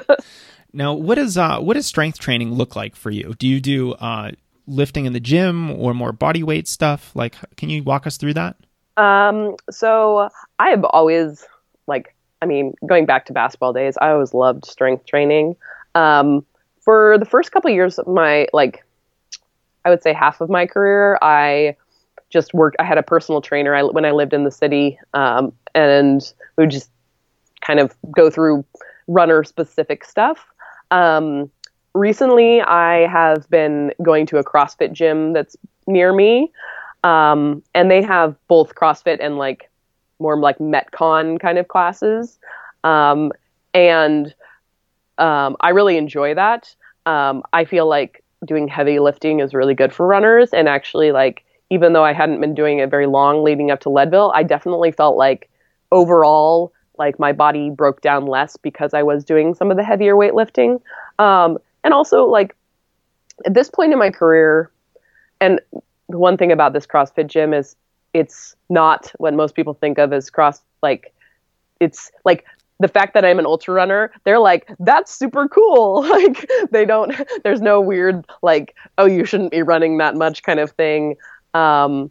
now, 0.72 0.94
what 0.94 1.18
is 1.18 1.36
uh, 1.38 1.58
what 1.58 1.74
does 1.74 1.86
strength 1.86 2.18
training 2.18 2.52
look 2.52 2.76
like 2.76 2.94
for 2.94 3.10
you? 3.10 3.34
Do 3.38 3.48
you 3.48 3.60
do 3.60 3.92
uh, 3.94 4.32
lifting 4.66 5.06
in 5.06 5.12
the 5.12 5.20
gym 5.20 5.70
or 5.72 5.94
more 5.94 6.12
body 6.12 6.42
weight 6.42 6.68
stuff? 6.68 7.10
Like, 7.14 7.34
can 7.56 7.70
you 7.70 7.82
walk 7.82 8.06
us 8.06 8.16
through 8.16 8.34
that? 8.34 8.56
Um, 8.96 9.56
so 9.70 10.28
I 10.58 10.70
have 10.70 10.84
always 10.84 11.44
like, 11.86 12.14
I 12.42 12.46
mean, 12.46 12.74
going 12.86 13.06
back 13.06 13.26
to 13.26 13.32
basketball 13.32 13.72
days, 13.72 13.96
I 14.00 14.10
always 14.10 14.34
loved 14.34 14.64
strength 14.64 15.06
training. 15.06 15.56
Um, 15.94 16.44
for 16.80 17.18
the 17.18 17.24
first 17.24 17.52
couple 17.52 17.70
years 17.70 17.98
of 17.98 18.06
my 18.06 18.46
like, 18.52 18.84
I 19.84 19.90
would 19.90 20.02
say 20.02 20.12
half 20.12 20.40
of 20.40 20.48
my 20.48 20.66
career, 20.66 21.18
I 21.22 21.76
just 22.30 22.54
worked. 22.54 22.76
I 22.78 22.84
had 22.84 22.98
a 22.98 23.02
personal 23.02 23.40
trainer 23.40 23.74
I, 23.74 23.82
when 23.82 24.04
I 24.04 24.12
lived 24.12 24.32
in 24.32 24.44
the 24.44 24.50
city, 24.50 24.98
um, 25.14 25.52
and 25.74 26.22
we 26.56 26.64
would 26.64 26.70
just 26.70 26.90
kind 27.60 27.80
of 27.80 27.94
go 28.10 28.30
through 28.30 28.64
runner 29.08 29.44
specific 29.44 30.04
stuff. 30.04 30.46
Um, 30.90 31.50
recently, 31.94 32.60
I 32.62 33.06
have 33.06 33.48
been 33.50 33.92
going 34.02 34.26
to 34.26 34.38
a 34.38 34.44
CrossFit 34.44 34.92
gym 34.92 35.32
that's 35.32 35.56
near 35.86 36.12
me, 36.12 36.52
um, 37.04 37.62
and 37.74 37.90
they 37.90 38.02
have 38.02 38.36
both 38.48 38.74
CrossFit 38.74 39.18
and 39.20 39.36
like 39.36 39.69
more 40.20 40.38
like 40.38 40.58
Metcon 40.58 41.40
kind 41.40 41.58
of 41.58 41.68
classes, 41.68 42.38
um, 42.84 43.32
and 43.74 44.34
um, 45.18 45.56
I 45.60 45.70
really 45.70 45.96
enjoy 45.96 46.34
that. 46.34 46.74
Um, 47.06 47.42
I 47.52 47.64
feel 47.64 47.88
like 47.88 48.22
doing 48.46 48.68
heavy 48.68 48.98
lifting 48.98 49.40
is 49.40 49.54
really 49.54 49.74
good 49.74 49.92
for 49.92 50.06
runners, 50.06 50.50
and 50.52 50.68
actually, 50.68 51.12
like 51.12 51.44
even 51.70 51.92
though 51.92 52.04
I 52.04 52.12
hadn't 52.12 52.40
been 52.40 52.54
doing 52.54 52.78
it 52.78 52.90
very 52.90 53.06
long 53.06 53.42
leading 53.42 53.70
up 53.70 53.80
to 53.80 53.90
Leadville, 53.90 54.32
I 54.34 54.42
definitely 54.42 54.92
felt 54.92 55.16
like 55.16 55.48
overall 55.92 56.72
like 56.98 57.18
my 57.18 57.32
body 57.32 57.70
broke 57.70 58.02
down 58.02 58.26
less 58.26 58.56
because 58.58 58.92
I 58.92 59.02
was 59.02 59.24
doing 59.24 59.54
some 59.54 59.70
of 59.70 59.76
the 59.76 59.82
heavier 59.82 60.14
weightlifting. 60.14 60.82
Um, 61.18 61.58
and 61.82 61.94
also 61.94 62.26
like 62.26 62.54
at 63.46 63.54
this 63.54 63.70
point 63.70 63.92
in 63.92 63.98
my 63.98 64.10
career, 64.10 64.70
and 65.40 65.60
the 66.10 66.18
one 66.18 66.36
thing 66.36 66.52
about 66.52 66.74
this 66.74 66.86
CrossFit 66.86 67.28
gym 67.28 67.54
is 67.54 67.74
it's 68.12 68.56
not 68.68 69.12
what 69.18 69.34
most 69.34 69.54
people 69.54 69.74
think 69.74 69.98
of 69.98 70.12
as 70.12 70.30
cross 70.30 70.60
like 70.82 71.12
it's 71.80 72.10
like 72.24 72.44
the 72.80 72.88
fact 72.88 73.12
that 73.14 73.26
I'm 73.26 73.38
an 73.38 73.44
ultra 73.46 73.74
runner, 73.74 74.10
they're 74.24 74.38
like, 74.38 74.68
that's 74.80 75.14
super 75.14 75.46
cool. 75.48 76.02
Like 76.10 76.50
they 76.70 76.84
don't 76.84 77.14
there's 77.44 77.60
no 77.60 77.80
weird 77.80 78.26
like, 78.42 78.74
oh 78.98 79.06
you 79.06 79.24
shouldn't 79.24 79.52
be 79.52 79.62
running 79.62 79.98
that 79.98 80.16
much 80.16 80.42
kind 80.42 80.58
of 80.58 80.70
thing. 80.72 81.16
Um 81.54 82.10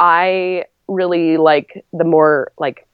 I 0.00 0.64
really 0.88 1.36
like 1.36 1.84
the 1.92 2.04
more 2.04 2.50
like 2.58 2.86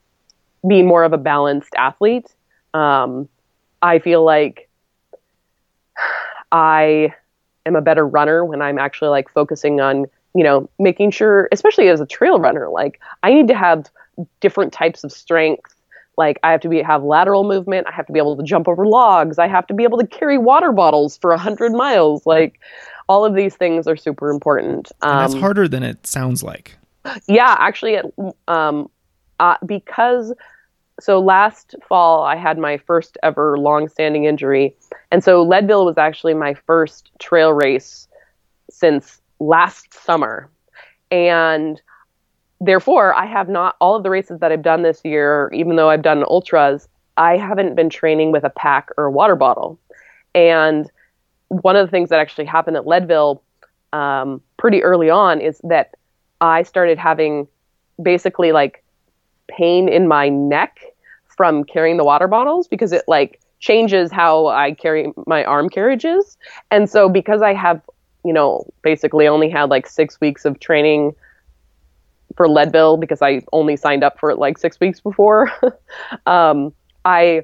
being 0.66 0.87
more 0.87 1.05
of 1.05 1.12
a 1.12 1.18
balanced 1.18 1.74
athlete. 1.76 2.26
Um 2.74 3.28
I 3.80 3.99
feel 4.01 4.24
like 4.24 4.68
I 6.53 7.14
am 7.64 7.76
a 7.76 7.82
better 7.82 8.07
runner 8.07 8.45
when 8.45 8.62
I'm 8.62 8.78
actually 8.78 9.09
like 9.09 9.28
focusing 9.30 9.80
on, 9.80 10.07
you 10.37 10.45
know, 10.45 10.68
making 10.78 11.11
sure, 11.11 11.49
especially 11.51 11.89
as 11.89 11.99
a 11.99 12.07
trail 12.07 12.39
runner, 12.39 12.68
like 12.68 13.01
I 13.22 13.32
need 13.32 13.49
to 13.49 13.55
have 13.55 13.87
different 14.41 14.70
types 14.70 15.03
of 15.03 15.11
strength. 15.11 15.74
Like 16.18 16.39
I 16.43 16.53
have 16.53 16.61
to 16.61 16.68
be 16.68 16.82
have 16.82 17.03
lateral 17.03 17.43
movement. 17.45 17.87
I 17.87 17.93
have 17.93 18.07
to 18.07 18.12
be 18.12 18.18
able 18.18 18.37
to 18.37 18.43
jump 18.43 18.68
over 18.68 18.87
logs. 18.87 19.39
I 19.39 19.49
have 19.49 19.66
to 19.68 19.74
be 19.74 19.84
able 19.84 19.99
to 19.99 20.07
carry 20.07 20.37
water 20.37 20.72
bottles 20.72 21.16
for 21.16 21.32
a 21.32 21.39
hundred 21.39 21.72
miles. 21.72 22.26
Like 22.26 22.61
all 23.09 23.24
of 23.24 23.34
these 23.34 23.55
things 23.57 23.87
are 23.87 23.97
super 23.97 24.30
important. 24.30 24.93
Um, 25.01 25.18
that's 25.18 25.34
harder 25.34 25.68
than 25.68 25.82
it 25.82 26.07
sounds 26.07 26.43
like. 26.43 26.76
Yeah, 27.26 27.57
actually, 27.59 27.99
um, 28.49 28.91
uh, 29.41 29.57
because 29.64 30.34
so 31.01 31.18
last 31.20 31.74
fall 31.89 32.24
I 32.24 32.37
had 32.37 32.59
my 32.59 32.76
first 32.78 33.16
ever 33.22 33.59
long-standing 33.59 34.24
injury, 34.24 34.76
and 35.11 35.24
so 35.24 35.43
Leadville 35.43 35.87
was 35.87 35.97
actually 35.97 36.34
my 36.34 36.53
first 36.66 37.11
trail 37.18 37.53
race 37.53 38.09
since 38.70 39.20
last 39.39 39.93
summer, 39.95 40.51
and 41.11 41.80
therefore 42.61 43.14
I 43.14 43.26
have 43.26 43.49
not 43.49 43.76
all 43.80 43.95
of 43.97 44.03
the 44.03 44.11
races 44.11 44.41
that 44.41 44.53
I've 44.53 44.62
done 44.62 44.82
this 44.82 45.01
year, 45.05 45.51
even 45.53 45.76
though 45.76 45.91
I've 45.91 46.03
done 46.03 46.24
ultras, 46.24 46.89
I 47.16 47.37
haven't 47.37 47.74
been 47.74 47.91
training 47.91 48.32
with 48.32 48.45
a 48.45 48.51
pack 48.51 48.91
or 48.97 49.05
a 49.07 49.11
water 49.11 49.37
bottle, 49.37 49.78
and 50.34 50.91
one 51.49 51.76
of 51.76 51.87
the 51.87 51.91
things 51.91 52.09
that 52.09 52.18
actually 52.18 52.45
happened 52.45 52.76
at 52.76 52.87
Leadville 52.87 53.43
um, 53.93 54.41
pretty 54.57 54.82
early 54.82 55.11
on 55.11 55.41
is 55.41 55.61
that 55.64 55.95
I 56.41 56.62
started 56.62 56.99
having 56.99 57.47
basically 58.03 58.53
like 58.53 58.82
pain 59.49 59.89
in 59.89 60.09
my 60.09 60.28
neck 60.28 60.80
from 61.28 61.64
carrying 61.64 61.97
the 61.97 62.05
water 62.05 62.28
bottles 62.28 62.68
because 62.68 62.93
it 62.93 63.05
like 63.07 63.41
changes 63.61 64.11
how 64.11 64.49
I 64.49 64.72
carry 64.72 65.12
my 65.26 65.45
arm 65.45 65.68
carriages. 65.68 66.37
And 66.70 66.91
so 66.91 67.09
because 67.09 67.43
I 67.43 67.55
have, 67.55 67.80
you 68.27 68.33
know, 68.33 68.66
basically 68.83 69.29
only 69.29 69.49
had 69.49 69.70
like 69.70 69.87
6 69.87 70.20
weeks 70.20 70.45
of 70.45 70.59
training 70.61 71.14
for 72.37 72.49
Leadville 72.49 72.97
because 72.97 73.22
I 73.22 73.43
only 73.53 73.77
signed 73.77 74.05
up 74.05 74.18
for 74.18 74.31
it 74.31 74.39
like 74.39 74.59
6 74.59 74.81
weeks 74.81 75.01
before, 75.01 75.51
um 76.27 76.72
I 77.05 77.43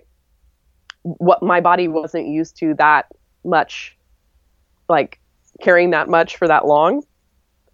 what 1.03 1.43
my 1.43 1.61
body 1.61 1.89
wasn't 1.89 2.26
used 2.28 2.57
to 2.59 2.74
that 2.74 3.07
much 3.45 3.97
like 4.89 5.18
carrying 5.61 5.91
that 5.91 6.09
much 6.09 6.37
for 6.37 6.47
that 6.49 6.66
long. 6.66 7.03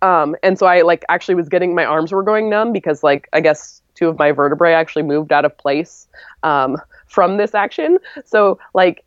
Um, 0.01 0.37
and 0.43 0.59
so 0.59 0.67
I 0.67 0.83
like 0.83 1.05
actually 1.09 1.35
was 1.35 1.49
getting 1.49 1.75
my 1.75 1.85
arms 1.85 2.13
were 2.13 2.23
going 2.23 2.49
numb 2.49 2.73
because 2.73 3.03
like 3.03 3.29
I 3.33 3.41
guess 3.41 3.83
two 3.95 4.09
of 4.09 4.19
my 4.19 4.31
vertebrae 4.31 4.73
actually 4.73 5.03
moved 5.03 5.33
out 5.33 5.45
of 5.45 5.57
place 5.59 6.07
um, 6.43 6.77
from 7.07 7.37
this 7.37 7.55
action. 7.55 7.99
So 8.25 8.59
like 8.75 9.05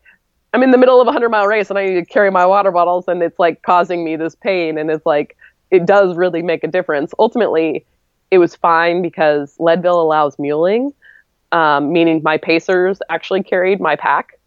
I'm 0.53 0.63
in 0.63 0.71
the 0.71 0.77
middle 0.77 0.99
of 0.99 1.07
a 1.07 1.11
hundred 1.11 1.29
mile 1.29 1.47
race 1.47 1.69
and 1.69 1.79
I 1.79 1.85
need 1.85 1.95
to 1.95 2.05
carry 2.05 2.29
my 2.29 2.45
water 2.45 2.71
bottles 2.71 3.05
and 3.07 3.23
it's 3.23 3.39
like 3.39 3.61
causing 3.61 4.03
me 4.03 4.15
this 4.15 4.35
pain 4.35 4.77
and 4.77 4.91
it's 4.91 5.05
like 5.05 5.37
it 5.71 5.85
does 5.85 6.15
really 6.15 6.41
make 6.41 6.63
a 6.63 6.67
difference. 6.67 7.13
Ultimately, 7.17 7.85
it 8.31 8.37
was 8.37 8.55
fine 8.55 9.01
because 9.01 9.55
Leadville 9.59 10.01
allows 10.01 10.37
muling, 10.37 10.93
um, 11.51 11.91
meaning 11.91 12.21
my 12.23 12.37
pacers 12.37 12.99
actually 13.09 13.43
carried 13.43 13.79
my 13.79 13.95
pack 13.95 14.37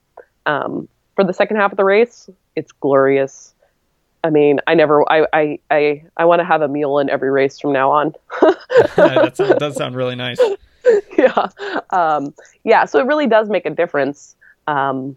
um, 0.46 0.88
for 1.14 1.24
the 1.24 1.32
second 1.32 1.56
half 1.56 1.72
of 1.72 1.76
the 1.76 1.84
race. 1.84 2.28
It's 2.56 2.72
glorious. 2.72 3.54
I 4.22 4.30
mean, 4.30 4.58
I 4.66 4.74
never, 4.74 5.10
I, 5.12 5.26
I, 5.32 5.58
I, 5.70 6.04
I 6.16 6.24
want 6.24 6.40
to 6.40 6.44
have 6.44 6.62
a 6.62 6.68
mule 6.68 6.98
in 6.98 7.10
every 7.10 7.30
race 7.30 7.58
from 7.58 7.72
now 7.72 7.90
on. 7.90 8.14
that 8.40 9.56
does 9.58 9.76
sound 9.76 9.96
really 9.96 10.16
nice. 10.16 10.40
yeah, 11.18 11.48
um, 11.90 12.34
yeah. 12.64 12.86
So 12.86 12.98
it 12.98 13.06
really 13.06 13.26
does 13.26 13.48
make 13.48 13.66
a 13.66 13.70
difference, 13.70 14.34
um, 14.66 15.16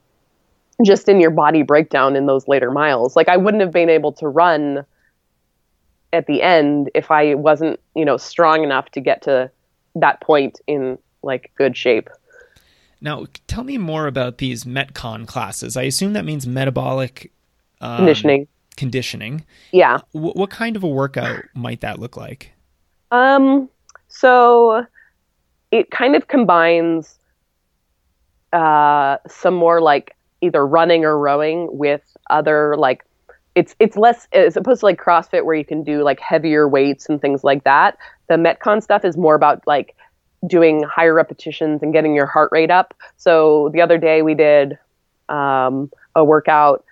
just 0.86 1.10
in 1.10 1.20
your 1.20 1.32
body 1.32 1.64
breakdown 1.64 2.16
in 2.16 2.26
those 2.26 2.48
later 2.48 2.72
miles. 2.72 3.16
Like 3.16 3.30
I 3.30 3.38
wouldn't 3.38 3.62
have 3.62 3.72
been 3.72 3.90
able 3.90 4.12
to 4.14 4.28
run 4.28 4.86
at 6.14 6.28
the 6.28 6.42
end 6.42 6.90
if 6.96 7.12
I 7.12 7.34
wasn't, 7.36 7.80
you 7.96 8.06
know, 8.06 8.18
strong 8.18 8.64
enough 8.64 8.90
to 8.92 9.02
get 9.02 9.22
to 9.24 9.52
that 9.96 10.22
point 10.22 10.60
in 10.68 10.98
like 11.24 11.52
good 11.56 11.76
shape. 11.76 12.10
Now, 13.02 13.26
tell 13.48 13.64
me 13.64 13.78
more 13.78 14.08
about 14.08 14.38
these 14.40 14.64
Metcon 14.64 15.28
classes. 15.28 15.78
I 15.78 15.84
assume 15.84 16.14
that 16.14 16.26
means 16.26 16.48
metabolic 16.48 17.32
um, 17.82 17.98
conditioning 17.98 18.48
conditioning. 18.78 19.44
Yeah. 19.72 20.00
W- 20.14 20.34
what 20.34 20.50
kind 20.50 20.78
of 20.78 20.84
a 20.84 20.88
workout 20.88 21.44
might 21.54 21.82
that 21.82 22.00
look 22.00 22.16
like? 22.16 22.54
Um, 23.12 23.70
so 24.08 24.86
it 25.72 25.92
kind 25.92 26.16
of 26.16 26.28
combines 26.28 27.20
uh, 28.54 29.18
some 29.28 29.56
more 29.56 29.82
like 29.82 30.16
either 30.42 30.66
running 30.66 31.06
or 31.06 31.18
rowing 31.18 31.68
with 31.72 32.02
other 32.30 32.76
like 32.78 33.04
it's 33.56 33.76
it's 33.80 33.98
less 33.98 34.28
as 34.34 34.56
opposed 34.56 34.82
to 34.82 34.86
like 34.86 35.02
CrossFit 35.02 35.44
where 35.44 35.56
you 35.56 35.66
can 35.66 35.84
do 35.84 36.04
like 36.04 36.20
heavier 36.20 36.68
weights 36.68 37.10
and 37.10 37.20
things 37.20 37.44
like 37.44 37.64
that. 37.64 37.98
The 38.30 38.36
Metcon 38.36 38.84
stuff 38.84 39.04
is 39.04 39.18
more 39.18 39.34
about 39.34 39.66
like 39.66 39.96
doing 40.46 40.84
higher 40.84 41.14
repetitions 41.14 41.82
and 41.82 41.92
getting 41.92 42.14
your 42.14 42.28
heart 42.28 42.52
rate 42.52 42.70
up. 42.70 42.94
So 43.18 43.70
the 43.74 43.82
other 43.82 43.98
day 43.98 44.22
we 44.22 44.36
did 44.36 44.78
um, 45.30 45.92
a 46.16 46.24
workout 46.24 46.86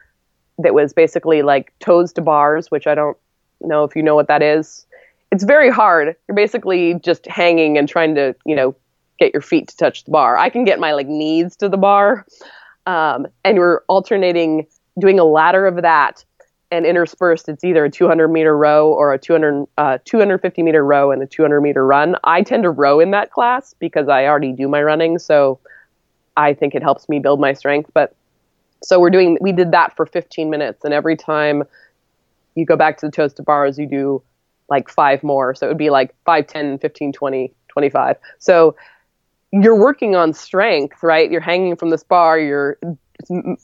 that 0.58 0.74
was 0.74 0.94
basically 0.94 1.44
like 1.44 1.72
toes 1.80 2.12
to 2.14 2.22
bars, 2.22 2.72
which 2.72 2.88
I 2.88 2.96
don't 2.96 3.18
know 3.62 3.84
if 3.84 3.96
you 3.96 4.02
know 4.02 4.16
what 4.16 4.28
that 4.28 4.42
is. 4.42 4.86
It's 5.32 5.44
very 5.44 5.70
hard. 5.70 6.16
You're 6.28 6.36
basically 6.36 6.96
just 6.96 7.28
hanging 7.28 7.78
and 7.78 7.88
trying 7.88 8.16
to, 8.16 8.36
you 8.46 8.56
know, 8.56 8.76
get 9.20 9.34
your 9.34 9.42
feet 9.42 9.68
to 9.68 9.78
touch 9.78 10.04
the 10.06 10.12
bar. 10.12 10.38
I 10.38 10.50
can 10.50 10.64
get 10.64 10.80
my 10.80 10.94
like 10.94 11.08
knees 11.08 11.56
to 11.58 11.70
the 11.70 11.78
bar. 11.78 12.26
Um, 12.86 13.28
and 13.44 13.58
we're 13.58 13.82
alternating 13.88 14.68
doing 15.00 15.20
a 15.20 15.24
ladder 15.24 15.66
of 15.68 15.82
that 15.82 16.24
and 16.72 16.86
interspersed. 16.86 17.48
It's 17.50 17.64
either 17.64 17.86
a 17.86 17.90
200 17.90 18.28
meter 18.28 18.58
row 18.58 18.92
or 18.92 19.14
a 19.14 19.20
200 19.20 19.68
uh, 19.78 19.98
250 20.06 20.64
meter 20.64 20.84
row 20.84 21.12
and 21.12 21.22
a 21.22 21.28
200 21.28 21.62
meter 21.62 21.86
run. 21.86 22.16
I 22.24 22.42
tend 22.42 22.64
to 22.64 22.70
row 22.70 23.00
in 23.00 23.12
that 23.12 23.32
class 23.32 23.74
because 23.80 24.08
i 24.08 24.26
already 24.26 24.52
do 24.52 24.68
my 24.68 24.82
running 24.82 25.20
so 25.20 25.60
i 26.38 26.54
think 26.54 26.76
it 26.76 26.82
helps 26.82 27.08
me 27.08 27.20
build 27.20 27.40
my 27.40 27.54
strength. 27.54 27.92
But 27.94 28.16
so 28.84 29.00
we're 29.00 29.10
doing 29.10 29.38
we 29.42 29.52
did 29.52 29.72
that 29.72 29.96
for 29.96 30.06
15 30.06 30.50
minutes 30.50 30.84
and 30.84 30.94
every 30.94 31.16
time 31.16 31.64
you 32.56 32.66
go 32.66 32.76
back 32.76 32.98
to 32.98 33.08
the 33.08 33.12
toast 33.12 33.38
toes 33.38 33.46
bars 33.46 33.78
you 33.78 33.88
do 33.88 34.22
like 34.70 34.90
five 34.90 35.22
more. 35.24 35.54
So 35.54 35.68
it 35.68 35.70
would 35.70 35.78
be 35.78 35.92
like 35.92 36.16
5 36.26 36.48
10 36.48 36.80
15 36.80 37.14
20 37.14 37.54
25 37.68 38.18
so 38.40 38.76
you're 39.52 39.76
working 39.76 40.16
on 40.16 40.34
strength 40.34 41.02
right? 41.04 41.32
You're 41.32 41.42
hanging 41.42 41.76
from 41.76 41.90
this 41.90 42.04
bar 42.04 42.40
you're 42.40 42.78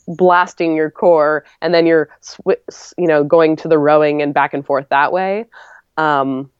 blasting 0.08 0.74
your 0.74 0.90
core 0.90 1.44
and 1.60 1.74
then 1.74 1.86
you're 1.86 2.08
you 2.46 3.06
know 3.06 3.22
going 3.22 3.56
to 3.56 3.68
the 3.68 3.78
rowing 3.78 4.22
and 4.22 4.32
back 4.32 4.54
and 4.54 4.64
forth 4.64 4.88
that 4.88 5.12
way. 5.12 5.44
Um, 5.96 6.50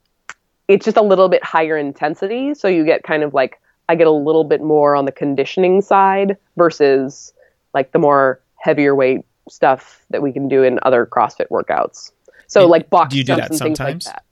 it's 0.68 0.84
just 0.84 0.96
a 0.96 1.02
little 1.02 1.28
bit 1.28 1.44
higher 1.44 1.76
intensity 1.76 2.54
so 2.54 2.68
you 2.68 2.84
get 2.84 3.02
kind 3.02 3.22
of 3.22 3.34
like 3.34 3.60
i 3.88 3.94
get 3.94 4.06
a 4.06 4.12
little 4.12 4.44
bit 4.44 4.62
more 4.62 4.94
on 4.94 5.04
the 5.04 5.12
conditioning 5.12 5.82
side 5.82 6.36
versus 6.56 7.34
like 7.74 7.92
the 7.92 7.98
more 7.98 8.40
heavier 8.56 8.94
weight 8.94 9.22
stuff 9.48 10.04
that 10.10 10.22
we 10.22 10.32
can 10.32 10.48
do 10.48 10.62
in 10.62 10.78
other 10.82 11.06
crossfit 11.06 11.48
workouts. 11.48 12.12
So 12.46 12.62
and 12.62 12.70
like 12.70 12.90
box 12.90 13.12
do 13.12 13.18
you 13.18 13.24
do 13.24 13.36
that 13.36 13.54
sometimes 13.54 14.06
like 14.06 14.14
that. 14.14 14.24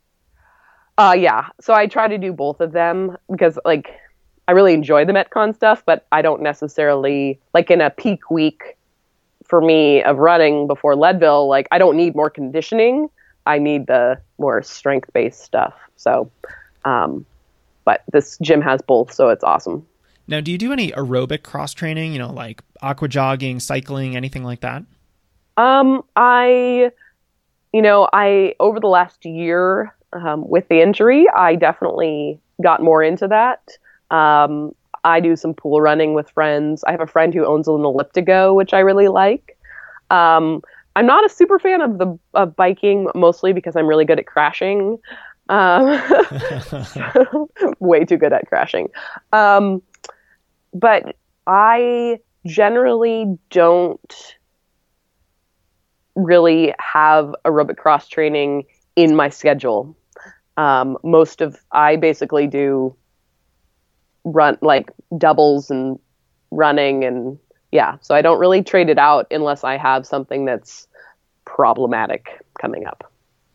uh 0.98 1.12
yeah. 1.12 1.48
So 1.60 1.74
i 1.74 1.86
try 1.86 2.08
to 2.08 2.18
do 2.18 2.32
both 2.32 2.60
of 2.60 2.72
them 2.72 3.16
because 3.30 3.58
like 3.64 3.90
I 4.50 4.52
really 4.52 4.74
enjoy 4.74 5.04
the 5.04 5.12
Metcon 5.12 5.54
stuff, 5.54 5.84
but 5.86 6.08
I 6.10 6.22
don't 6.22 6.42
necessarily 6.42 7.38
like 7.54 7.70
in 7.70 7.80
a 7.80 7.88
peak 7.88 8.32
week 8.32 8.76
for 9.44 9.60
me 9.60 10.02
of 10.02 10.18
running 10.18 10.66
before 10.66 10.96
Leadville, 10.96 11.46
like 11.46 11.68
I 11.70 11.78
don't 11.78 11.96
need 11.96 12.16
more 12.16 12.28
conditioning. 12.30 13.08
I 13.46 13.58
need 13.60 13.86
the 13.86 14.20
more 14.38 14.60
strength 14.62 15.08
based 15.12 15.42
stuff. 15.42 15.74
So, 15.94 16.32
um, 16.84 17.24
but 17.84 18.02
this 18.12 18.38
gym 18.42 18.60
has 18.60 18.82
both, 18.82 19.12
so 19.12 19.28
it's 19.28 19.44
awesome. 19.44 19.86
Now, 20.26 20.40
do 20.40 20.50
you 20.50 20.58
do 20.58 20.72
any 20.72 20.90
aerobic 20.90 21.44
cross 21.44 21.72
training? 21.72 22.12
You 22.12 22.18
know, 22.18 22.32
like 22.32 22.60
aqua 22.82 23.06
jogging, 23.06 23.60
cycling, 23.60 24.16
anything 24.16 24.42
like 24.42 24.62
that? 24.62 24.82
Um, 25.58 26.02
I, 26.16 26.90
you 27.72 27.82
know, 27.82 28.08
I 28.12 28.56
over 28.58 28.80
the 28.80 28.88
last 28.88 29.24
year 29.24 29.94
um, 30.12 30.48
with 30.48 30.66
the 30.66 30.82
injury, 30.82 31.28
I 31.36 31.54
definitely 31.54 32.40
got 32.60 32.82
more 32.82 33.00
into 33.00 33.28
that. 33.28 33.60
Um, 34.10 34.72
I 35.04 35.20
do 35.20 35.36
some 35.36 35.54
pool 35.54 35.80
running 35.80 36.14
with 36.14 36.30
friends. 36.30 36.84
I 36.84 36.90
have 36.90 37.00
a 37.00 37.06
friend 37.06 37.32
who 37.32 37.44
owns 37.44 37.68
an 37.68 37.74
Elliptigo, 37.74 38.54
which 38.54 38.72
I 38.72 38.80
really 38.80 39.08
like. 39.08 39.56
Um, 40.10 40.62
I'm 40.96 41.06
not 41.06 41.24
a 41.24 41.28
super 41.28 41.58
fan 41.58 41.80
of 41.80 41.98
the 41.98 42.18
of 42.34 42.56
biking, 42.56 43.08
mostly 43.14 43.52
because 43.52 43.76
I'm 43.76 43.86
really 43.86 44.04
good 44.04 44.18
at 44.18 44.26
crashing. 44.26 44.98
Um, 45.48 46.00
way 47.80 48.04
too 48.04 48.16
good 48.16 48.32
at 48.32 48.46
crashing. 48.48 48.88
Um, 49.32 49.82
but 50.74 51.16
I 51.46 52.18
generally 52.46 53.38
don't 53.50 54.36
really 56.16 56.74
have 56.78 57.34
aerobic 57.44 57.76
cross 57.76 58.08
training 58.08 58.64
in 58.96 59.14
my 59.16 59.28
schedule. 59.28 59.96
Um, 60.56 60.98
most 61.02 61.40
of 61.40 61.56
I 61.72 61.96
basically 61.96 62.46
do 62.46 62.94
run 64.24 64.58
like 64.60 64.90
doubles 65.16 65.70
and 65.70 65.98
running 66.50 67.04
and 67.04 67.38
yeah. 67.72 67.96
So 68.00 68.14
i 68.14 68.22
don't 68.22 68.38
really 68.38 68.62
trade 68.62 68.88
it 68.88 68.98
out 68.98 69.26
unless 69.30 69.64
i 69.64 69.76
have 69.76 70.06
something 70.06 70.44
that's 70.44 70.88
problematic 71.44 72.44
coming 72.60 72.86
up. 72.86 73.10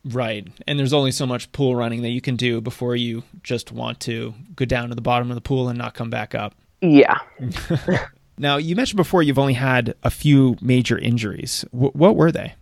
Right. 0.05 0.47
And 0.67 0.77
there's 0.77 0.93
only 0.93 1.11
so 1.11 1.25
much 1.25 1.51
pool 1.51 1.75
running 1.75 2.03
that 2.03 2.09
you 2.09 2.21
can 2.21 2.35
do 2.35 2.61
before 2.61 2.95
you 2.95 3.23
just 3.41 3.71
want 3.71 3.99
to 4.01 4.35
go 4.55 4.65
down 4.65 4.89
to 4.89 4.95
the 4.95 5.01
bottom 5.01 5.31
of 5.31 5.35
the 5.35 5.41
pool 5.41 5.67
and 5.67 5.79
not 5.79 5.95
come 5.95 6.11
back 6.11 6.35
up. 6.35 6.53
Yeah. 6.81 7.17
Now 8.37 8.57
you 8.57 8.75
mentioned 8.75 8.97
before 8.97 9.23
you've 9.23 9.39
only 9.39 9.53
had 9.53 9.95
a 10.03 10.09
few 10.09 10.57
major 10.61 10.97
injuries. 10.97 11.63
W- 11.71 11.91
what 11.93 12.15
were 12.15 12.31
they? 12.31 12.53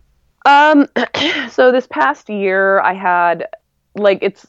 Um 0.46 0.86
so 1.50 1.72
this 1.72 1.86
past 1.86 2.28
year 2.28 2.80
i 2.80 2.92
had 2.92 3.48
like 3.94 4.18
it's 4.22 4.46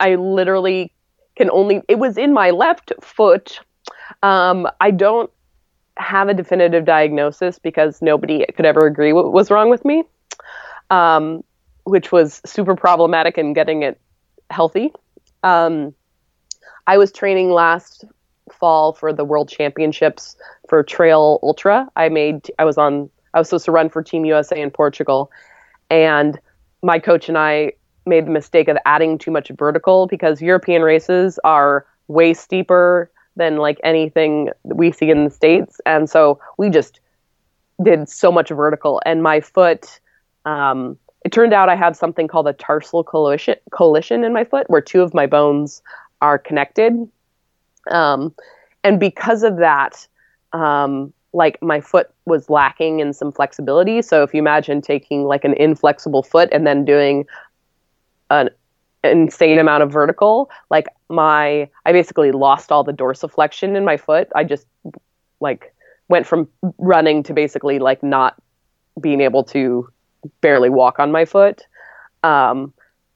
i 0.00 0.16
literally 0.16 0.92
can 1.38 1.50
only 1.50 1.82
it 1.88 1.98
was 1.98 2.18
in 2.18 2.34
my 2.34 2.50
left 2.50 2.92
foot. 3.00 3.60
Um, 4.22 4.68
I 4.80 4.90
don't 4.90 5.30
have 5.96 6.28
a 6.28 6.34
definitive 6.34 6.84
diagnosis 6.84 7.58
because 7.58 8.02
nobody 8.02 8.44
could 8.54 8.66
ever 8.66 8.86
agree 8.86 9.12
what 9.12 9.32
was 9.32 9.50
wrong 9.50 9.70
with 9.70 9.84
me, 9.84 10.04
um, 10.90 11.42
which 11.84 12.12
was 12.12 12.42
super 12.44 12.76
problematic 12.76 13.38
in 13.38 13.54
getting 13.54 13.82
it 13.82 13.98
healthy. 14.50 14.92
Um, 15.42 15.94
I 16.86 16.98
was 16.98 17.12
training 17.12 17.50
last 17.50 18.04
fall 18.50 18.92
for 18.92 19.12
the 19.12 19.24
World 19.24 19.48
Championships 19.48 20.36
for 20.68 20.82
Trail 20.82 21.38
Ultra. 21.42 21.88
I 21.96 22.08
made 22.08 22.50
I 22.58 22.64
was 22.64 22.76
on 22.76 23.08
I 23.34 23.38
was 23.38 23.48
supposed 23.48 23.66
to 23.66 23.72
run 23.72 23.88
for 23.88 24.02
Team 24.02 24.24
USA 24.24 24.60
in 24.60 24.70
Portugal, 24.70 25.30
and 25.90 26.38
my 26.82 26.98
coach 26.98 27.28
and 27.28 27.38
I 27.38 27.72
made 28.08 28.26
the 28.26 28.30
mistake 28.30 28.68
of 28.68 28.76
adding 28.86 29.18
too 29.18 29.30
much 29.30 29.50
vertical 29.50 30.06
because 30.06 30.42
European 30.42 30.82
races 30.82 31.38
are 31.44 31.86
way 32.08 32.34
steeper 32.34 33.10
than 33.36 33.56
like 33.58 33.78
anything 33.84 34.50
we 34.64 34.90
see 34.90 35.10
in 35.10 35.24
the 35.24 35.30
states, 35.30 35.80
and 35.86 36.10
so 36.10 36.40
we 36.56 36.70
just 36.70 37.00
did 37.82 38.08
so 38.08 38.32
much 38.32 38.48
vertical. 38.48 39.00
And 39.06 39.22
my 39.22 39.40
foot, 39.40 40.00
um, 40.44 40.98
it 41.24 41.30
turned 41.30 41.52
out 41.52 41.68
I 41.68 41.76
have 41.76 41.96
something 41.96 42.26
called 42.26 42.48
a 42.48 42.52
tarsal 42.52 43.04
coalition, 43.04 43.54
coalition 43.70 44.24
in 44.24 44.32
my 44.32 44.44
foot, 44.44 44.68
where 44.68 44.80
two 44.80 45.02
of 45.02 45.14
my 45.14 45.26
bones 45.26 45.82
are 46.20 46.38
connected, 46.38 46.92
um, 47.90 48.34
and 48.82 48.98
because 48.98 49.42
of 49.42 49.58
that, 49.58 50.06
um, 50.52 51.12
like 51.32 51.60
my 51.62 51.80
foot 51.80 52.10
was 52.24 52.48
lacking 52.48 53.00
in 53.00 53.12
some 53.12 53.30
flexibility. 53.30 54.02
So 54.02 54.22
if 54.22 54.32
you 54.32 54.38
imagine 54.38 54.80
taking 54.80 55.24
like 55.24 55.44
an 55.44 55.54
inflexible 55.54 56.22
foot 56.22 56.48
and 56.52 56.66
then 56.66 56.84
doing 56.84 57.26
an 58.30 58.50
insane 59.04 59.58
amount 59.58 59.82
of 59.82 59.92
vertical. 59.92 60.50
Like 60.70 60.88
my, 61.08 61.68
I 61.86 61.92
basically 61.92 62.32
lost 62.32 62.72
all 62.72 62.84
the 62.84 62.92
dorsiflexion 62.92 63.76
in 63.76 63.84
my 63.84 63.96
foot. 63.96 64.28
I 64.34 64.44
just 64.44 64.66
like 65.40 65.74
went 66.08 66.26
from 66.26 66.48
running 66.78 67.22
to 67.24 67.32
basically 67.32 67.78
like 67.78 68.02
not 68.02 68.34
being 69.00 69.20
able 69.20 69.44
to 69.44 69.88
barely 70.40 70.70
walk 70.70 70.98
on 70.98 71.12
my 71.12 71.24
foot. 71.24 71.62
Um, 72.24 72.72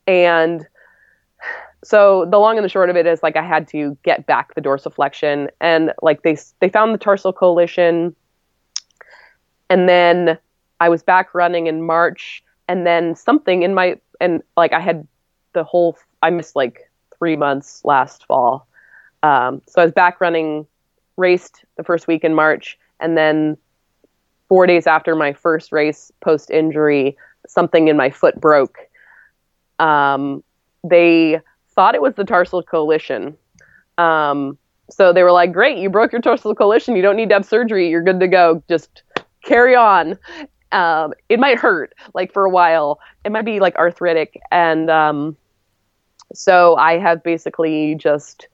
and 0.06 0.66
so 1.84 2.26
the 2.30 2.38
long 2.38 2.56
and 2.56 2.64
the 2.64 2.68
short 2.68 2.90
of 2.90 2.96
it 2.96 3.06
is 3.06 3.22
like 3.22 3.36
I 3.36 3.42
had 3.42 3.66
to 3.68 3.96
get 4.04 4.26
back 4.26 4.54
the 4.54 4.60
dorsiflexion 4.60 5.48
and 5.60 5.92
like 6.00 6.22
they 6.22 6.36
they 6.60 6.68
found 6.68 6.94
the 6.94 6.98
tarsal 6.98 7.32
coalition 7.32 8.14
and 9.68 9.88
then 9.88 10.38
I 10.80 10.88
was 10.88 11.02
back 11.02 11.34
running 11.34 11.66
in 11.66 11.82
March 11.82 12.44
and 12.68 12.86
then 12.86 13.16
something 13.16 13.62
in 13.62 13.74
my 13.74 13.98
and 14.22 14.42
like 14.56 14.72
I 14.72 14.80
had 14.80 15.06
the 15.52 15.64
whole 15.64 15.98
I 16.22 16.30
missed 16.30 16.56
like 16.56 16.90
three 17.18 17.36
months 17.36 17.84
last 17.84 18.24
fall. 18.24 18.66
Um, 19.22 19.60
so 19.66 19.82
I 19.82 19.84
was 19.84 19.92
back 19.92 20.20
running, 20.20 20.66
raced 21.16 21.64
the 21.76 21.84
first 21.84 22.06
week 22.06 22.24
in 22.24 22.34
March, 22.34 22.78
and 23.00 23.18
then 23.18 23.56
four 24.48 24.66
days 24.66 24.86
after 24.86 25.14
my 25.14 25.32
first 25.32 25.72
race 25.72 26.10
post 26.20 26.50
injury, 26.50 27.16
something 27.46 27.88
in 27.88 27.96
my 27.96 28.10
foot 28.10 28.40
broke. 28.40 28.78
Um, 29.78 30.42
they 30.88 31.40
thought 31.74 31.94
it 31.94 32.02
was 32.02 32.14
the 32.14 32.24
tarsal 32.24 32.62
coalition. 32.62 33.36
Um, 33.98 34.56
so 34.90 35.12
they 35.12 35.22
were 35.22 35.32
like, 35.32 35.52
"Great, 35.52 35.78
you 35.78 35.90
broke 35.90 36.12
your 36.12 36.20
tarsal 36.20 36.54
coalition. 36.54 36.96
You 36.96 37.02
don't 37.02 37.16
need 37.16 37.28
to 37.30 37.34
have 37.34 37.44
surgery. 37.44 37.88
You're 37.88 38.02
good 38.02 38.20
to 38.20 38.28
go. 38.28 38.62
Just 38.68 39.02
carry 39.44 39.74
on." 39.74 40.18
Um, 40.72 41.12
it 41.28 41.38
might 41.38 41.58
hurt 41.58 41.94
like 42.14 42.32
for 42.32 42.44
a 42.44 42.50
while. 42.50 43.00
It 43.24 43.32
might 43.32 43.44
be 43.44 43.60
like 43.60 43.76
arthritic, 43.76 44.40
and 44.50 44.90
um, 44.90 45.36
so 46.34 46.76
I 46.76 46.98
have 46.98 47.22
basically 47.22 47.94
just 47.94 48.48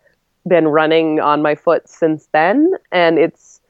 been 0.46 0.68
running 0.68 1.20
on 1.20 1.42
my 1.42 1.54
foot 1.54 1.88
since 1.88 2.28
then, 2.32 2.72
and 2.92 3.18
it's 3.18 3.60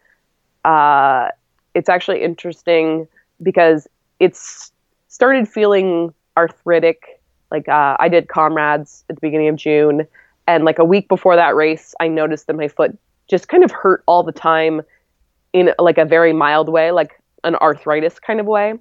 uh, 0.65 1.29
it's 1.75 1.89
actually 1.89 2.23
interesting 2.23 3.07
because 3.43 3.87
it's 4.21 4.73
started 5.09 5.49
feeling 5.49 6.13
arthritic. 6.37 7.21
Like 7.51 7.69
uh, 7.69 7.97
I 7.99 8.09
did 8.09 8.29
comrades 8.29 9.05
at 9.09 9.17
the 9.17 9.21
beginning 9.21 9.49
of 9.49 9.57
June, 9.57 10.07
and 10.47 10.65
like 10.65 10.79
a 10.79 10.85
week 10.85 11.09
before 11.09 11.37
that 11.37 11.55
race, 11.55 11.95
I 12.01 12.09
noticed 12.09 12.47
that 12.47 12.57
my 12.57 12.69
foot 12.69 12.97
just 13.29 13.49
kind 13.49 13.63
of 13.63 13.71
hurt 13.71 14.03
all 14.07 14.23
the 14.23 14.33
time 14.33 14.83
in 15.53 15.73
like 15.79 15.99
a 15.99 16.05
very 16.05 16.33
mild 16.33 16.69
way. 16.69 16.91
Like 16.91 17.21
an 17.49 17.57
arthritis 17.57 18.21
kind 18.21 18.39
of 18.39 18.47
way. 18.47 18.75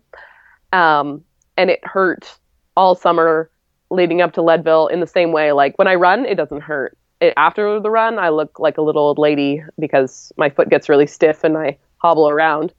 Um, 0.74 1.24
and 1.58 1.70
it 1.70 1.80
hurt 1.84 2.38
all 2.76 2.94
summer 2.94 3.50
leading 3.90 4.22
up 4.22 4.34
to 4.34 4.42
Leadville 4.42 4.88
in 4.88 5.00
the 5.00 5.08
same 5.08 5.32
way. 5.32 5.52
Like 5.52 5.78
when 5.80 5.88
I 5.88 5.96
run, 5.96 6.26
it 6.26 6.36
doesn't 6.36 6.62
hurt. 6.62 6.98
after 7.36 7.80
the 7.80 7.90
run, 7.90 8.20
I 8.20 8.30
look 8.30 8.60
like 8.60 8.78
a 8.78 8.82
little 8.82 9.02
old 9.02 9.18
lady 9.18 9.64
because 9.80 10.32
my 10.38 10.50
foot 10.50 10.70
gets 10.70 10.90
really 10.90 11.08
stiff 11.08 11.44
and 11.44 11.58
I 11.58 11.78
hobble 11.98 12.30
around. 12.30 12.74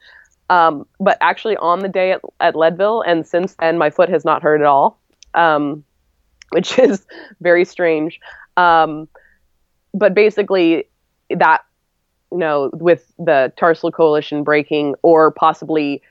Um, 0.51 0.87
but 1.01 1.19
actually, 1.21 1.57
on 1.57 1.81
the 1.81 1.89
day 1.89 2.13
at, 2.13 2.23
at 2.41 2.57
Leadville, 2.57 3.03
and 3.03 3.27
since 3.27 3.55
then, 3.57 3.77
my 3.77 3.91
foot 3.91 4.09
has 4.09 4.25
not 4.25 4.43
hurt 4.43 4.61
at 4.61 4.67
all, 4.67 4.99
um, 5.35 5.85
which 6.51 6.79
is 6.79 7.07
very 7.41 7.65
strange. 7.65 8.21
Um, 8.57 9.09
but 9.93 10.15
basically, 10.15 10.85
that 11.31 11.63
know, 12.31 12.71
with 12.75 13.13
the 13.19 13.53
tarsal 13.57 13.91
coalition 13.91 14.45
breaking, 14.45 14.95
or 15.03 15.31
possibly 15.31 16.03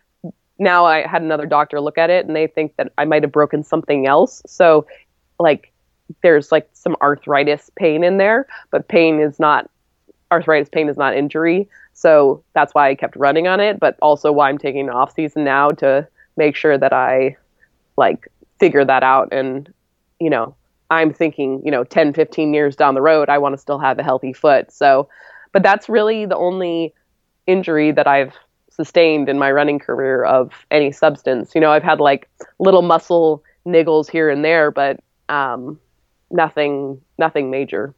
now 0.59 0.85
I 0.85 1.05
had 1.05 1.21
another 1.21 1.45
doctor 1.45 1.79
look 1.79 1.97
at 1.97 2.09
it 2.09 2.25
and 2.25 2.35
they 2.35 2.47
think 2.47 2.75
that 2.77 2.91
I 2.97 3.05
might 3.05 3.23
have 3.23 3.31
broken 3.31 3.63
something 3.63 4.07
else. 4.07 4.41
So, 4.47 4.87
like, 5.39 5.71
there's 6.23 6.51
like 6.51 6.69
some 6.73 6.95
arthritis 7.01 7.69
pain 7.75 8.03
in 8.03 8.17
there, 8.17 8.47
but 8.71 8.87
pain 8.87 9.19
is 9.19 9.39
not 9.39 9.69
arthritis 10.31 10.69
pain 10.69 10.89
is 10.89 10.97
not 10.97 11.15
injury. 11.15 11.69
So 11.93 12.43
that's 12.53 12.73
why 12.73 12.89
I 12.89 12.95
kept 12.95 13.15
running 13.15 13.47
on 13.47 13.59
it, 13.59 13.79
but 13.79 13.97
also 14.01 14.31
why 14.31 14.49
I'm 14.49 14.57
taking 14.57 14.89
off 14.89 15.13
season 15.13 15.43
now 15.43 15.69
to 15.69 16.07
make 16.35 16.55
sure 16.55 16.77
that 16.77 16.93
I 16.93 17.37
like 17.97 18.27
figure 18.59 18.85
that 18.85 19.03
out 19.03 19.29
and 19.31 19.71
you 20.19 20.29
know, 20.29 20.55
I'm 20.89 21.13
thinking, 21.13 21.61
you 21.63 21.71
know, 21.71 21.83
10, 21.83 22.13
15 22.13 22.53
years 22.53 22.75
down 22.75 22.95
the 22.95 23.01
road, 23.01 23.29
I 23.29 23.37
want 23.37 23.53
to 23.53 23.57
still 23.57 23.79
have 23.79 23.99
a 23.99 24.03
healthy 24.03 24.33
foot. 24.33 24.71
So, 24.71 25.09
but 25.51 25.63
that's 25.63 25.89
really 25.89 26.25
the 26.25 26.37
only 26.37 26.93
injury 27.45 27.91
that 27.91 28.07
I've 28.07 28.33
sustained 28.69 29.27
in 29.27 29.39
my 29.39 29.51
running 29.51 29.79
career 29.79 30.23
of 30.23 30.53
any 30.69 30.91
substance. 30.91 31.53
You 31.55 31.61
know, 31.61 31.71
I've 31.71 31.83
had 31.83 31.99
like 31.99 32.29
little 32.59 32.83
muscle 32.83 33.43
niggles 33.65 34.09
here 34.09 34.29
and 34.29 34.45
there, 34.45 34.71
but 34.71 34.99
um, 35.29 35.79
nothing, 36.29 37.01
nothing 37.17 37.49
major. 37.49 37.93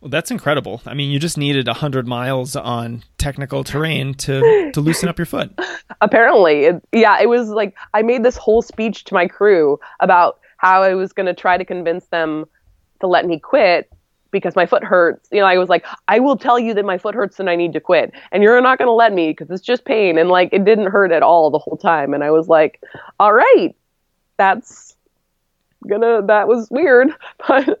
Well, 0.00 0.10
that's 0.10 0.32
incredible. 0.32 0.82
I 0.84 0.94
mean, 0.94 1.12
you 1.12 1.20
just 1.20 1.38
needed 1.38 1.68
a 1.68 1.72
100 1.72 2.08
miles 2.08 2.56
on 2.56 3.04
technical 3.18 3.62
terrain 3.62 4.14
to, 4.14 4.72
to 4.72 4.80
loosen 4.80 5.08
up 5.08 5.16
your 5.16 5.26
foot. 5.26 5.56
Apparently. 6.00 6.64
It, 6.64 6.84
yeah, 6.92 7.20
it 7.20 7.28
was 7.28 7.50
like 7.50 7.76
I 7.94 8.02
made 8.02 8.24
this 8.24 8.36
whole 8.36 8.62
speech 8.62 9.04
to 9.04 9.14
my 9.14 9.28
crew 9.28 9.78
about 10.00 10.40
how 10.56 10.82
I 10.82 10.94
was 10.94 11.12
going 11.12 11.26
to 11.26 11.34
try 11.34 11.56
to 11.56 11.64
convince 11.64 12.06
them 12.06 12.46
to 13.00 13.06
let 13.06 13.26
me 13.26 13.38
quit 13.38 13.88
because 14.32 14.56
my 14.56 14.66
foot 14.66 14.82
hurts. 14.82 15.28
You 15.30 15.40
know, 15.40 15.46
I 15.46 15.58
was 15.58 15.68
like, 15.68 15.86
I 16.08 16.18
will 16.18 16.36
tell 16.36 16.58
you 16.58 16.74
that 16.74 16.84
my 16.84 16.98
foot 16.98 17.14
hurts 17.14 17.38
and 17.38 17.48
I 17.48 17.54
need 17.54 17.72
to 17.74 17.80
quit. 17.80 18.12
And 18.32 18.42
you're 18.42 18.60
not 18.60 18.78
going 18.78 18.88
to 18.88 18.92
let 18.92 19.12
me 19.12 19.30
because 19.30 19.50
it's 19.50 19.64
just 19.64 19.84
pain. 19.84 20.18
And 20.18 20.28
like, 20.28 20.48
it 20.52 20.64
didn't 20.64 20.86
hurt 20.86 21.12
at 21.12 21.22
all 21.22 21.50
the 21.50 21.58
whole 21.58 21.76
time. 21.76 22.14
And 22.14 22.24
I 22.24 22.32
was 22.32 22.48
like, 22.48 22.82
all 23.20 23.32
right, 23.32 23.76
that's 24.38 24.96
gonna, 25.88 26.22
that 26.26 26.48
was 26.48 26.68
weird. 26.70 27.10
But 27.46 27.78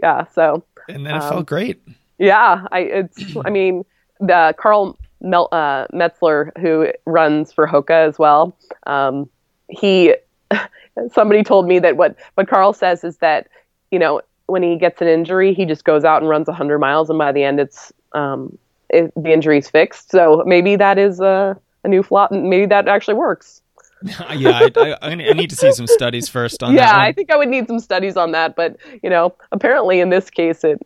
yeah, 0.00 0.26
so. 0.34 0.64
And 0.88 1.04
then 1.04 1.16
it 1.16 1.22
um, 1.22 1.30
felt 1.30 1.46
great. 1.46 1.80
Yeah. 2.18 2.66
I, 2.70 2.80
it's, 2.80 3.36
I 3.44 3.50
mean, 3.50 3.84
the 4.20 4.54
Karl 4.58 4.98
Mel, 5.20 5.48
uh, 5.52 5.86
Meltzer, 5.92 6.52
who 6.60 6.88
runs 7.06 7.52
for 7.52 7.66
Hoka 7.66 8.08
as 8.08 8.18
well, 8.18 8.56
um, 8.86 9.28
he, 9.68 10.14
somebody 11.12 11.42
told 11.42 11.66
me 11.66 11.78
that 11.78 11.96
what, 11.96 12.16
what 12.34 12.48
Karl 12.48 12.72
says 12.72 13.04
is 13.04 13.18
that, 13.18 13.48
you 13.90 13.98
know, 13.98 14.20
when 14.48 14.62
he 14.62 14.76
gets 14.76 15.00
an 15.00 15.08
injury, 15.08 15.54
he 15.54 15.64
just 15.64 15.84
goes 15.84 16.04
out 16.04 16.22
and 16.22 16.28
runs 16.28 16.48
100 16.48 16.78
miles, 16.78 17.08
and 17.10 17.18
by 17.18 17.32
the 17.32 17.44
end, 17.44 17.60
it's 17.60 17.92
um, 18.12 18.58
it, 18.88 19.12
the 19.14 19.32
injury's 19.32 19.68
fixed. 19.68 20.10
So 20.10 20.42
maybe 20.46 20.74
that 20.76 20.98
is 20.98 21.20
a, 21.20 21.56
a 21.84 21.88
new 21.88 22.02
flop. 22.02 22.32
Maybe 22.32 22.66
that 22.66 22.88
actually 22.88 23.14
works. 23.14 23.62
yeah, 24.02 24.60
I, 24.76 24.96
I, 25.02 25.10
I, 25.10 25.14
need 25.14 25.50
to 25.50 25.56
see 25.56 25.72
some 25.72 25.88
studies 25.88 26.28
first 26.28 26.62
on 26.62 26.72
yeah, 26.72 26.86
that. 26.86 26.96
Yeah, 26.96 27.02
I 27.02 27.12
think 27.12 27.32
I 27.32 27.36
would 27.36 27.48
need 27.48 27.66
some 27.66 27.80
studies 27.80 28.16
on 28.16 28.30
that. 28.32 28.54
But 28.54 28.76
you 29.02 29.10
know, 29.10 29.34
apparently 29.50 30.00
in 30.00 30.08
this 30.10 30.30
case, 30.30 30.62
it 30.62 30.80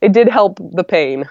it 0.00 0.12
did 0.12 0.28
help 0.28 0.60
the 0.72 0.84
pain. 0.84 1.28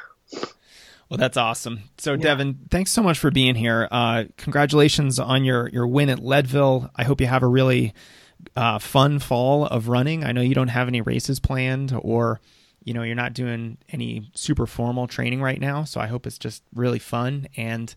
Well, 1.09 1.17
that's 1.17 1.37
awesome. 1.37 1.81
So, 1.97 2.13
yeah. 2.13 2.17
Devon, 2.17 2.59
thanks 2.71 2.91
so 2.91 3.03
much 3.03 3.19
for 3.19 3.29
being 3.29 3.55
here. 3.55 3.87
Uh, 3.91 4.25
congratulations 4.37 5.17
on 5.17 5.45
your 5.45 5.69
your 5.69 5.87
win 5.87 6.09
at 6.09 6.19
Leadville. 6.19 6.91
I 6.95 7.03
hope 7.03 7.21
you 7.21 7.27
have 7.27 7.43
a 7.43 7.47
really 7.47 7.93
uh, 8.55 8.79
fun 8.79 9.19
fall 9.19 9.65
of 9.65 9.87
running. 9.87 10.23
I 10.23 10.31
know 10.31 10.41
you 10.41 10.55
don't 10.55 10.69
have 10.69 10.87
any 10.87 11.01
races 11.01 11.39
planned 11.39 11.93
or 12.01 12.39
you 12.83 12.93
know 12.93 13.03
you're 13.03 13.15
not 13.15 13.33
doing 13.33 13.77
any 13.89 14.29
super 14.33 14.65
formal 14.65 15.07
training 15.07 15.41
right 15.41 15.59
now. 15.59 15.83
So 15.83 15.99
i 15.99 16.07
hope 16.07 16.25
it's 16.25 16.37
just 16.37 16.63
really 16.73 16.99
fun. 16.99 17.47
And 17.57 17.93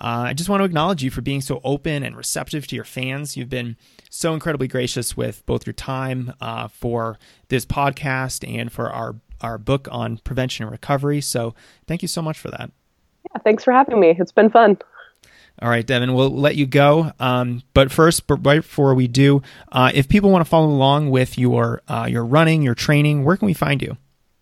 uh, 0.00 0.26
i 0.26 0.34
just 0.34 0.50
want 0.50 0.60
to 0.60 0.64
acknowledge 0.64 1.02
you 1.02 1.10
for 1.10 1.20
being 1.20 1.40
so 1.40 1.60
open 1.64 2.02
and 2.02 2.16
receptive 2.16 2.66
to 2.68 2.74
your 2.74 2.84
fans. 2.84 3.36
You've 3.36 3.48
been 3.48 3.76
so 4.10 4.34
incredibly 4.34 4.68
gracious 4.68 5.16
with 5.16 5.44
both 5.46 5.66
your 5.66 5.74
time 5.74 6.32
uh, 6.40 6.68
for 6.68 7.18
this 7.48 7.64
podcast 7.64 8.46
and 8.48 8.70
for 8.70 8.90
our 8.90 9.16
our 9.40 9.58
book 9.58 9.88
on 9.90 10.18
prevention 10.18 10.64
and 10.64 10.72
recovery. 10.72 11.20
So 11.20 11.54
thank 11.86 12.02
you 12.02 12.08
so 12.08 12.22
much 12.22 12.38
for 12.38 12.50
that. 12.50 12.70
Yeah 13.24 13.40
thanks 13.42 13.64
for 13.64 13.72
having 13.72 14.00
me. 14.00 14.14
It's 14.18 14.32
been 14.32 14.50
fun 14.50 14.78
all 15.62 15.68
right, 15.68 15.86
Devon, 15.86 16.14
we'll 16.14 16.30
let 16.30 16.56
you 16.56 16.66
go. 16.66 17.12
Um, 17.20 17.62
but 17.74 17.92
first, 17.92 18.26
but 18.26 18.44
right 18.44 18.60
before 18.60 18.94
we 18.94 19.06
do, 19.06 19.42
uh, 19.70 19.92
if 19.94 20.08
people 20.08 20.30
want 20.30 20.44
to 20.44 20.48
follow 20.48 20.66
along 20.66 21.10
with 21.10 21.38
your 21.38 21.82
uh, 21.88 22.06
your 22.10 22.24
running, 22.24 22.62
your 22.62 22.74
training, 22.74 23.24
where 23.24 23.36
can 23.36 23.46
we 23.46 23.54
find 23.54 23.80
you? 23.80 23.96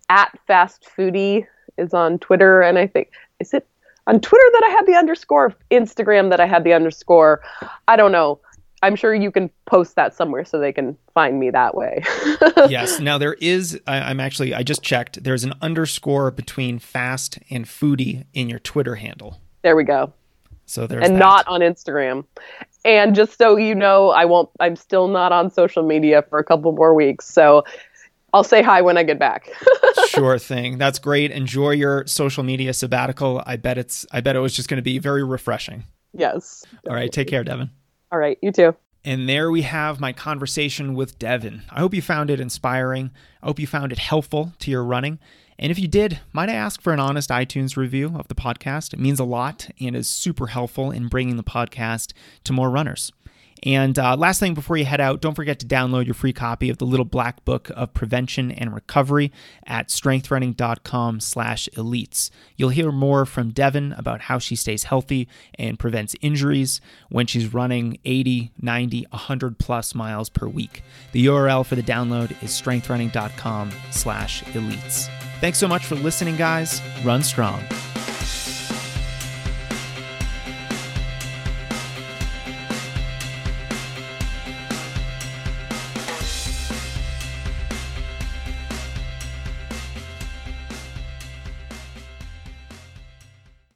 At 0.08 0.38
Fast 0.46 0.88
Foodie 0.96 1.46
is 1.76 1.92
on 1.92 2.18
Twitter, 2.18 2.62
and 2.62 2.78
I 2.78 2.86
think 2.86 3.10
is 3.40 3.52
it 3.52 3.66
on 4.06 4.20
Twitter 4.20 4.44
that 4.52 4.62
I 4.64 4.70
had 4.70 4.86
the 4.86 4.94
underscore, 4.94 5.54
Instagram 5.70 6.30
that 6.30 6.40
I 6.40 6.46
had 6.46 6.64
the 6.64 6.72
underscore. 6.72 7.42
I 7.86 7.96
don't 7.96 8.12
know. 8.12 8.40
I'm 8.84 8.96
sure 8.96 9.14
you 9.14 9.30
can 9.30 9.48
post 9.64 9.94
that 9.94 10.12
somewhere 10.12 10.44
so 10.44 10.58
they 10.58 10.72
can 10.72 10.98
find 11.14 11.38
me 11.38 11.50
that 11.50 11.76
way. 11.76 12.02
yes. 12.68 12.98
Now 12.98 13.16
there 13.16 13.34
is. 13.34 13.78
I, 13.86 14.10
am 14.10 14.18
actually. 14.18 14.54
I 14.54 14.62
just 14.62 14.82
checked. 14.82 15.22
There's 15.22 15.44
an 15.44 15.52
underscore 15.60 16.30
between 16.30 16.78
fast 16.78 17.38
and 17.50 17.64
foodie 17.64 18.24
in 18.32 18.48
your 18.48 18.58
Twitter 18.58 18.96
handle. 18.96 19.40
There 19.62 19.76
we 19.76 19.84
go. 19.84 20.12
So 20.66 20.86
there's 20.86 21.04
and 21.04 21.16
that. 21.16 21.20
not 21.20 21.48
on 21.48 21.60
Instagram. 21.60 22.24
And 22.84 23.14
just 23.14 23.38
so 23.38 23.56
you 23.56 23.74
know, 23.74 24.10
I 24.10 24.24
won't. 24.24 24.50
I'm 24.60 24.76
still 24.76 25.08
not 25.08 25.32
on 25.32 25.50
social 25.50 25.82
media 25.82 26.22
for 26.28 26.38
a 26.38 26.44
couple 26.44 26.72
more 26.72 26.94
weeks. 26.94 27.26
So 27.26 27.64
I'll 28.32 28.44
say 28.44 28.62
hi 28.62 28.80
when 28.80 28.96
I 28.96 29.02
get 29.02 29.18
back. 29.18 29.50
sure 30.08 30.38
thing. 30.38 30.78
That's 30.78 30.98
great. 30.98 31.30
Enjoy 31.30 31.70
your 31.70 32.06
social 32.06 32.42
media 32.42 32.72
sabbatical. 32.72 33.42
I 33.46 33.56
bet 33.56 33.78
it's. 33.78 34.06
I 34.10 34.20
bet 34.20 34.36
it 34.36 34.40
was 34.40 34.54
just 34.54 34.68
going 34.68 34.78
to 34.78 34.82
be 34.82 34.98
very 34.98 35.22
refreshing. 35.22 35.84
Yes. 36.12 36.62
Definitely. 36.62 36.90
All 36.90 36.96
right. 36.96 37.12
Take 37.12 37.28
care, 37.28 37.44
Devon. 37.44 37.70
All 38.10 38.18
right. 38.18 38.38
You 38.42 38.52
too. 38.52 38.74
And 39.04 39.28
there 39.28 39.50
we 39.50 39.62
have 39.62 40.00
my 40.00 40.12
conversation 40.12 40.94
with 40.94 41.18
Devon. 41.18 41.62
I 41.70 41.80
hope 41.80 41.92
you 41.92 42.02
found 42.02 42.30
it 42.30 42.38
inspiring. 42.38 43.10
I 43.42 43.46
hope 43.46 43.58
you 43.58 43.66
found 43.66 43.90
it 43.90 43.98
helpful 43.98 44.52
to 44.60 44.70
your 44.70 44.84
running. 44.84 45.18
And 45.58 45.70
if 45.70 45.78
you 45.78 45.88
did, 45.88 46.20
might 46.32 46.48
I 46.48 46.54
ask 46.54 46.80
for 46.80 46.92
an 46.92 47.00
honest 47.00 47.30
iTunes 47.30 47.76
review 47.76 48.14
of 48.16 48.28
the 48.28 48.34
podcast? 48.34 48.92
It 48.92 48.98
means 48.98 49.20
a 49.20 49.24
lot 49.24 49.68
and 49.80 49.94
is 49.94 50.08
super 50.08 50.48
helpful 50.48 50.90
in 50.90 51.08
bringing 51.08 51.36
the 51.36 51.44
podcast 51.44 52.12
to 52.44 52.52
more 52.52 52.70
runners. 52.70 53.12
And 53.64 53.98
uh, 53.98 54.16
last 54.16 54.40
thing 54.40 54.54
before 54.54 54.76
you 54.76 54.84
head 54.84 55.00
out, 55.00 55.20
don't 55.20 55.34
forget 55.34 55.58
to 55.60 55.66
download 55.66 56.06
your 56.06 56.14
free 56.14 56.32
copy 56.32 56.68
of 56.68 56.78
the 56.78 56.84
Little 56.84 57.04
Black 57.04 57.44
Book 57.44 57.70
of 57.74 57.94
Prevention 57.94 58.50
and 58.50 58.74
Recovery 58.74 59.30
at 59.66 59.88
strengthrunning.com 59.88 61.20
slash 61.20 61.68
elites. 61.76 62.30
You'll 62.56 62.70
hear 62.70 62.90
more 62.90 63.24
from 63.24 63.50
Devon 63.50 63.92
about 63.92 64.22
how 64.22 64.38
she 64.38 64.56
stays 64.56 64.84
healthy 64.84 65.28
and 65.58 65.78
prevents 65.78 66.16
injuries 66.20 66.80
when 67.08 67.26
she's 67.26 67.54
running 67.54 67.98
80, 68.04 68.52
90, 68.60 69.06
100 69.10 69.58
plus 69.58 69.94
miles 69.94 70.28
per 70.28 70.48
week. 70.48 70.82
The 71.12 71.26
URL 71.26 71.64
for 71.64 71.76
the 71.76 71.82
download 71.82 72.30
is 72.42 72.50
strengthrunning.com 72.50 73.72
slash 73.90 74.42
elites. 74.44 75.08
Thanks 75.40 75.58
so 75.58 75.68
much 75.68 75.86
for 75.86 75.94
listening, 75.96 76.36
guys. 76.36 76.80
Run 77.04 77.22
strong. 77.22 77.62